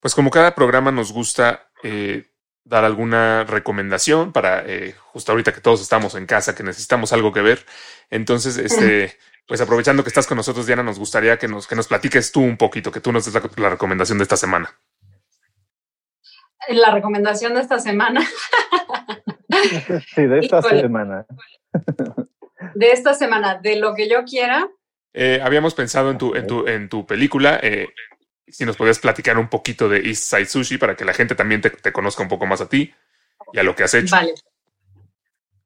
Pues 0.01 0.15
como 0.15 0.31
cada 0.31 0.55
programa 0.55 0.91
nos 0.93 1.13
gusta 1.13 1.71
eh, 1.83 2.27
dar 2.65 2.85
alguna 2.85 3.45
recomendación 3.45 4.33
para 4.33 4.63
eh, 4.67 4.95
justo 5.13 5.33
ahorita 5.33 5.53
que 5.53 5.61
todos 5.61 5.81
estamos 5.83 6.15
en 6.15 6.27
casa, 6.27 6.55
que 6.55 6.63
necesitamos 6.63 7.13
algo 7.13 7.33
que 7.33 7.43
ver. 7.43 7.65
Entonces, 8.11 8.57
este, 8.57 9.17
pues 9.47 9.61
aprovechando 9.61 10.03
que 10.03 10.09
estás 10.09 10.27
con 10.27 10.37
nosotros, 10.39 10.67
Diana, 10.67 10.83
nos 10.83 10.99
gustaría 10.99 11.39
que 11.39 11.47
nos, 11.49 11.67
que 11.67 11.77
nos 11.77 11.89
platiques 11.89 12.33
tú 12.33 12.41
un 12.41 12.57
poquito, 12.57 12.91
que 12.91 13.01
tú 13.01 13.13
nos 13.13 13.25
des 13.27 13.35
la, 13.35 13.43
la 13.57 13.71
recomendación 13.71 14.19
de 14.19 14.23
esta 14.25 14.37
semana. 14.37 14.71
La 16.69 16.91
recomendación 16.93 17.55
de 17.55 17.61
esta 17.61 17.79
semana, 17.79 18.23
Sí, 20.15 20.23
de 20.27 20.39
esta 20.41 20.59
Híjole. 20.61 20.81
semana. 20.81 21.27
de 22.75 22.93
esta 22.93 23.13
semana, 23.15 23.57
de 23.63 23.77
lo 23.77 23.95
que 23.95 24.09
yo 24.09 24.25
quiera, 24.25 24.67
Eh, 25.13 25.41
habíamos 25.45 25.75
pensado 25.75 26.11
en 26.11 26.19
tu, 26.19 26.35
en 26.35 26.47
tu, 26.47 26.67
en 26.67 26.89
tu 26.89 27.07
película, 27.07 27.61
eh, 27.63 27.89
si 28.47 28.65
nos 28.65 28.77
podías 28.77 28.99
platicar 28.99 29.39
un 29.39 29.49
poquito 29.49 29.89
de 29.89 29.99
East 29.99 30.25
Side 30.25 30.47
Sushi 30.47 30.79
para 30.79 30.97
que 30.97 31.05
la 31.05 31.15
gente 31.15 31.35
también 31.35 31.61
te, 31.61 31.93
conozca 31.93 32.23
un 32.23 32.29
poco 32.29 32.47
más 32.47 32.61
a 32.61 32.69
ti 32.69 32.93
y 33.53 33.59
a 33.59 33.63
lo 33.63 33.75
que 33.75 33.85
has 33.85 33.95
hecho. 33.95 34.15
Vale. 34.15 34.35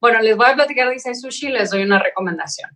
Bueno, 0.01 0.21
les 0.21 0.37
voy 0.37 0.47
a 0.47 0.55
platicar 0.55 0.89
de 0.89 0.97
Isai 0.97 1.15
Sushi 1.15 1.49
y 1.49 1.53
les 1.53 1.71
doy 1.71 1.83
una 1.83 1.99
recomendación. 1.99 2.71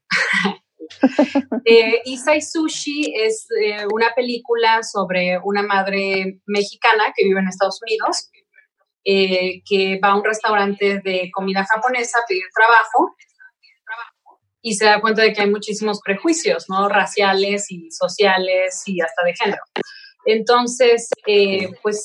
eh, 1.65 2.03
Isai 2.05 2.43
Sushi 2.43 3.15
es 3.15 3.47
eh, 3.63 3.87
una 3.93 4.13
película 4.15 4.83
sobre 4.83 5.39
una 5.45 5.63
madre 5.63 6.41
mexicana 6.47 7.13
que 7.17 7.25
vive 7.25 7.39
en 7.39 7.49
Estados 7.49 7.81
Unidos, 7.83 8.29
eh, 9.05 9.63
que 9.65 10.01
va 10.03 10.11
a 10.11 10.17
un 10.17 10.25
restaurante 10.25 11.01
de 11.05 11.31
comida 11.33 11.65
japonesa 11.65 12.19
a 12.19 12.27
pedir 12.27 12.45
trabajo 12.55 13.15
y 14.63 14.75
se 14.75 14.85
da 14.85 15.01
cuenta 15.01 15.23
de 15.23 15.33
que 15.33 15.43
hay 15.43 15.51
muchísimos 15.51 16.01
prejuicios, 16.05 16.67
¿no? 16.69 16.89
Raciales 16.89 17.71
y 17.71 17.91
sociales 17.91 18.83
y 18.87 19.01
hasta 19.01 19.25
de 19.25 19.35
género. 19.35 19.63
Entonces, 20.25 21.09
eh, 21.27 21.69
pues 21.83 22.01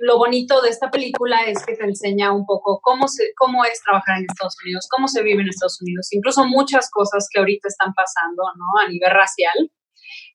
lo 0.00 0.18
bonito 0.18 0.60
de 0.60 0.68
esta 0.68 0.88
película 0.88 1.42
es 1.46 1.64
que 1.64 1.74
te 1.74 1.84
enseña 1.84 2.32
un 2.32 2.46
poco 2.46 2.80
cómo, 2.80 3.08
se, 3.08 3.32
cómo 3.36 3.64
es 3.64 3.82
trabajar 3.82 4.18
en 4.18 4.26
Estados 4.30 4.56
Unidos, 4.64 4.86
cómo 4.88 5.08
se 5.08 5.22
vive 5.22 5.42
en 5.42 5.48
Estados 5.48 5.80
Unidos, 5.82 6.06
incluso 6.12 6.44
muchas 6.46 6.88
cosas 6.90 7.26
que 7.30 7.40
ahorita 7.40 7.66
están 7.66 7.92
pasando 7.92 8.42
¿no? 8.56 8.80
a 8.84 8.88
nivel 8.88 9.10
racial 9.10 9.70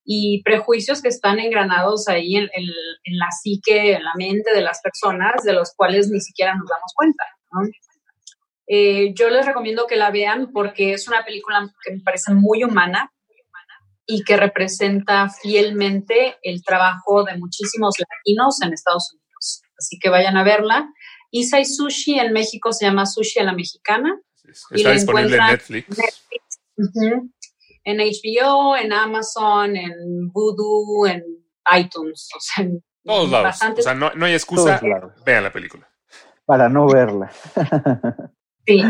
y 0.03 0.41
prejuicios 0.43 1.01
que 1.01 1.07
están 1.07 1.39
engranados 1.39 2.09
ahí 2.09 2.35
en, 2.35 2.49
en, 2.53 2.65
en 3.03 3.17
la 3.17 3.29
psique, 3.31 3.93
en 3.93 4.03
la 4.03 4.13
mente 4.15 4.53
de 4.53 4.61
las 4.61 4.81
personas, 4.81 5.43
de 5.43 5.53
los 5.53 5.73
cuales 5.75 6.09
ni 6.09 6.19
siquiera 6.19 6.53
nos 6.55 6.67
damos 6.67 6.91
cuenta. 6.95 7.23
¿no? 7.51 7.61
Eh, 8.73 9.13
yo 9.13 9.29
les 9.29 9.45
recomiendo 9.45 9.85
que 9.85 9.97
la 9.97 10.11
vean 10.11 10.53
porque 10.53 10.93
es 10.93 11.05
una 11.09 11.25
película 11.25 11.69
que 11.83 11.91
me 11.91 11.99
parece 11.99 12.33
muy 12.33 12.63
humana 12.63 13.11
y 14.05 14.23
que 14.23 14.37
representa 14.37 15.27
fielmente 15.27 16.37
el 16.41 16.63
trabajo 16.63 17.25
de 17.25 17.37
muchísimos 17.37 17.95
latinos 17.99 18.61
en 18.61 18.71
Estados 18.71 19.11
Unidos. 19.13 19.61
Así 19.77 19.99
que 19.99 20.07
vayan 20.07 20.37
a 20.37 20.45
verla. 20.45 20.89
Isai 21.31 21.65
Sushi 21.65 22.17
en 22.17 22.31
México 22.31 22.71
se 22.71 22.85
llama 22.85 23.05
Sushi 23.05 23.41
a 23.41 23.43
la 23.43 23.51
Mexicana. 23.51 24.17
Está 24.69 24.91
disponible 24.93 25.35
en 25.35 25.47
Netflix. 25.47 25.97
En 27.83 27.97
HBO, 27.97 28.77
en 28.77 28.93
Amazon, 28.93 29.75
en 29.75 30.29
Voodoo, 30.31 31.07
en 31.07 31.25
iTunes. 31.77 32.29
O 32.37 32.39
sea, 32.39 32.63
en 32.63 32.81
todos 33.03 33.29
lados. 33.29 33.59
O 33.77 33.81
sea, 33.81 33.95
no, 33.95 34.11
no 34.13 34.25
hay 34.27 34.33
excusa. 34.33 34.79
Vean 35.25 35.43
la 35.43 35.51
película. 35.51 35.89
Para 36.45 36.69
no 36.69 36.87
verla. 36.87 37.33
sí. 38.65 38.81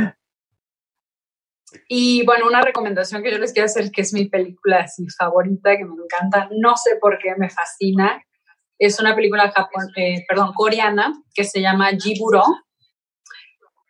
Y 1.88 2.26
bueno, 2.26 2.48
una 2.48 2.62
recomendación 2.62 3.24
que 3.24 3.32
yo 3.32 3.38
les 3.38 3.54
quiero 3.54 3.66
hacer, 3.66 3.92
que 3.92 4.02
es 4.02 4.14
mi 4.14 4.26
película 4.26 4.82
así 4.82 5.06
favorita, 5.18 5.78
que 5.78 5.86
me 5.86 5.96
encanta, 6.04 6.50
no 6.52 6.76
sé 6.76 6.98
por 7.00 7.18
qué 7.18 7.34
me 7.38 7.50
fascina, 7.50 8.22
es 8.82 9.00
una 9.00 9.16
película 9.16 9.52
japon 9.52 9.90
eh, 9.96 10.26
perdón, 10.28 10.54
coreana 10.54 11.14
que 11.36 11.44
se 11.44 11.62
llama 11.62 11.92
Jiburo. 11.92 12.44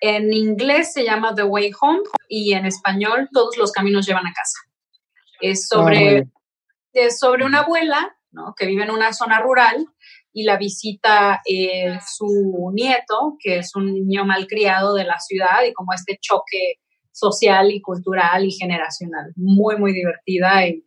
En 0.01 0.33
inglés 0.33 0.91
se 0.91 1.05
llama 1.05 1.33
The 1.33 1.43
Way 1.43 1.71
Home 1.79 2.01
y 2.27 2.53
en 2.53 2.65
español 2.65 3.29
Todos 3.31 3.55
los 3.55 3.71
caminos 3.71 4.05
llevan 4.05 4.27
a 4.27 4.33
casa. 4.33 4.59
Es 5.39 5.69
sobre, 5.69 6.19
ah, 6.19 6.23
es 6.91 7.19
sobre 7.19 7.45
una 7.45 7.59
abuela 7.59 8.17
¿no? 8.31 8.53
que 8.53 8.65
vive 8.65 8.83
en 8.83 8.91
una 8.91 9.13
zona 9.13 9.39
rural 9.39 9.87
y 10.33 10.43
la 10.43 10.57
visita 10.57 11.41
eh, 11.47 11.97
su 12.05 12.71
nieto, 12.73 13.37
que 13.39 13.57
es 13.57 13.75
un 13.75 13.93
niño 13.93 14.25
malcriado 14.25 14.93
de 14.93 15.03
la 15.03 15.19
ciudad 15.19 15.63
y 15.67 15.73
como 15.73 15.93
este 15.93 16.17
choque 16.21 16.79
social 17.11 17.71
y 17.71 17.81
cultural 17.81 18.45
y 18.45 18.51
generacional. 18.51 19.33
Muy, 19.35 19.77
muy 19.77 19.93
divertida 19.93 20.65
y, 20.67 20.83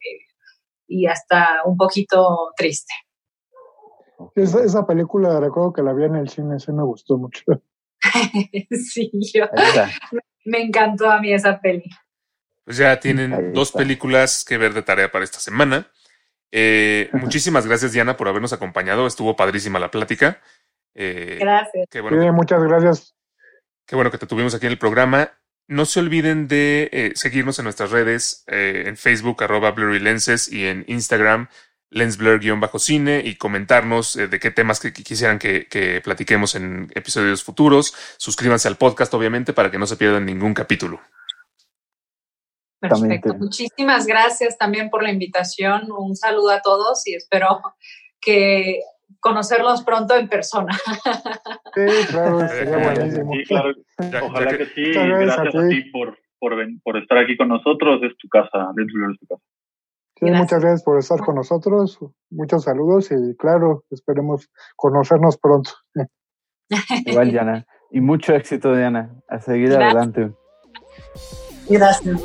y 0.89 1.07
hasta 1.07 1.63
un 1.65 1.77
poquito 1.77 2.53
triste. 2.57 2.93
Esa, 4.35 4.65
esa, 4.65 4.87
película, 4.87 5.41
recuerdo 5.41 5.73
que 5.73 5.83
la 5.83 5.93
vi 5.93 6.05
en 6.05 6.17
el 6.17 6.29
cine, 6.29 6.59
se 6.59 6.73
me 6.73 6.83
gustó 6.83 7.19
mucho. 7.19 7.45
sí, 8.71 9.11
yo, 9.33 9.47
me 10.45 10.63
encantó 10.63 11.11
a 11.11 11.21
mí 11.21 11.33
esa 11.33 11.61
peli. 11.61 11.85
Pues 12.65 12.79
ya 12.79 12.99
tienen 12.99 13.53
dos 13.53 13.73
películas 13.73 14.45
que 14.45 14.57
ver 14.57 14.73
de 14.73 14.83
tarea 14.83 15.13
para 15.13 15.25
esta 15.25 15.39
semana. 15.39 15.91
Eh, 16.57 17.11
muchísimas 17.13 17.67
gracias, 17.67 17.91
Diana, 17.91 18.17
por 18.17 18.29
habernos 18.29 18.53
acompañado. 18.53 19.09
Estuvo 19.09 19.35
padrísima 19.35 19.81
la 19.81 19.91
plática. 19.91 20.41
Eh, 20.95 21.39
gracias. 21.41 21.89
Qué 21.91 22.01
bueno 22.01 22.33
muchas 22.33 22.63
gracias. 22.63 23.17
Qué 23.85 23.97
bueno 23.97 24.13
que 24.13 24.19
te 24.19 24.29
tuvimos 24.29 24.55
aquí 24.55 24.67
en 24.67 24.73
el 24.73 24.79
programa. 24.79 25.33
No 25.67 25.85
se 25.85 25.99
olviden 25.99 26.47
de 26.47 26.91
eh, 26.93 27.13
seguirnos 27.17 27.59
en 27.59 27.65
nuestras 27.65 27.91
redes, 27.91 28.45
en 28.47 28.97
Facebook, 28.97 29.43
arroba 29.43 29.73
Blurry 29.73 29.99
Lenses, 29.99 30.47
y 30.47 30.67
en 30.67 30.85
Instagram, 30.87 31.49
lensblur-cine, 31.91 33.23
y 33.25 33.35
comentarnos 33.35 34.15
de 34.15 34.39
qué 34.39 34.53
temas 34.53 34.79
que, 34.79 34.93
quisieran 34.93 35.41
que, 35.41 35.67
que, 35.67 36.01
platiquemos 36.03 36.55
en 36.55 36.89
episodios 36.95 37.43
futuros. 37.43 37.95
Suscríbanse 38.17 38.69
al 38.69 38.77
podcast, 38.77 39.13
obviamente, 39.15 39.55
para 39.55 39.73
que 39.73 39.79
no 39.79 39.89
se 39.89 39.97
pierdan 39.97 40.25
ningún 40.25 40.55
capítulo. 40.55 41.01
Perfecto. 42.89 43.35
Muchísimas 43.35 44.07
gracias 44.07 44.59
también 44.59 44.91
por 44.91 45.03
la 45.03 45.11
invitación. 45.11 45.91
Un 45.91 46.17
saludo 46.17 46.51
a 46.51 46.61
todos 46.61 47.07
y 47.07 47.15
espero 47.15 47.61
que 48.21 48.81
conocerlos 49.21 49.83
pronto 49.85 50.17
en 50.17 50.29
persona. 50.29 50.73
Sí, 51.75 52.07
claro, 52.09 52.47
sería 52.49 52.79
buenísimo. 52.79 53.33
Sí, 53.33 53.45
claro. 53.45 53.75
Ojalá 54.27 54.57
que, 54.57 54.67
sí. 54.67 54.93
Gracias 54.93 55.55
a 55.55 55.69
ti, 55.69 55.91
por, 55.91 56.19
por, 56.39 56.55
por, 56.83 56.99
estar 56.99 57.19
aquí 57.19 57.37
con 57.37 57.49
nosotros. 57.49 58.01
Es 58.03 58.17
tu 58.19 58.29
casa, 58.29 58.71
dentro 58.75 59.09
de 59.09 59.17
tu 59.19 59.27
casa. 59.27 59.43
Sí, 60.21 60.27
muchas 60.27 60.61
gracias 60.61 60.85
por 60.85 60.99
estar 60.99 61.21
con 61.21 61.35
nosotros. 61.35 61.99
Muchos 62.31 62.65
saludos 62.65 63.11
y 63.11 63.37
claro, 63.37 63.85
esperemos 63.91 64.49
conocernos 64.77 65.37
pronto. 65.39 65.73
Igual, 67.07 67.31
Diana. 67.31 67.67
Y 67.91 68.01
mucho 68.01 68.35
éxito, 68.35 68.75
Diana. 68.75 69.15
A 69.29 69.41
seguir 69.41 69.73
adelante. 69.73 70.33
Gracias. 71.69 72.21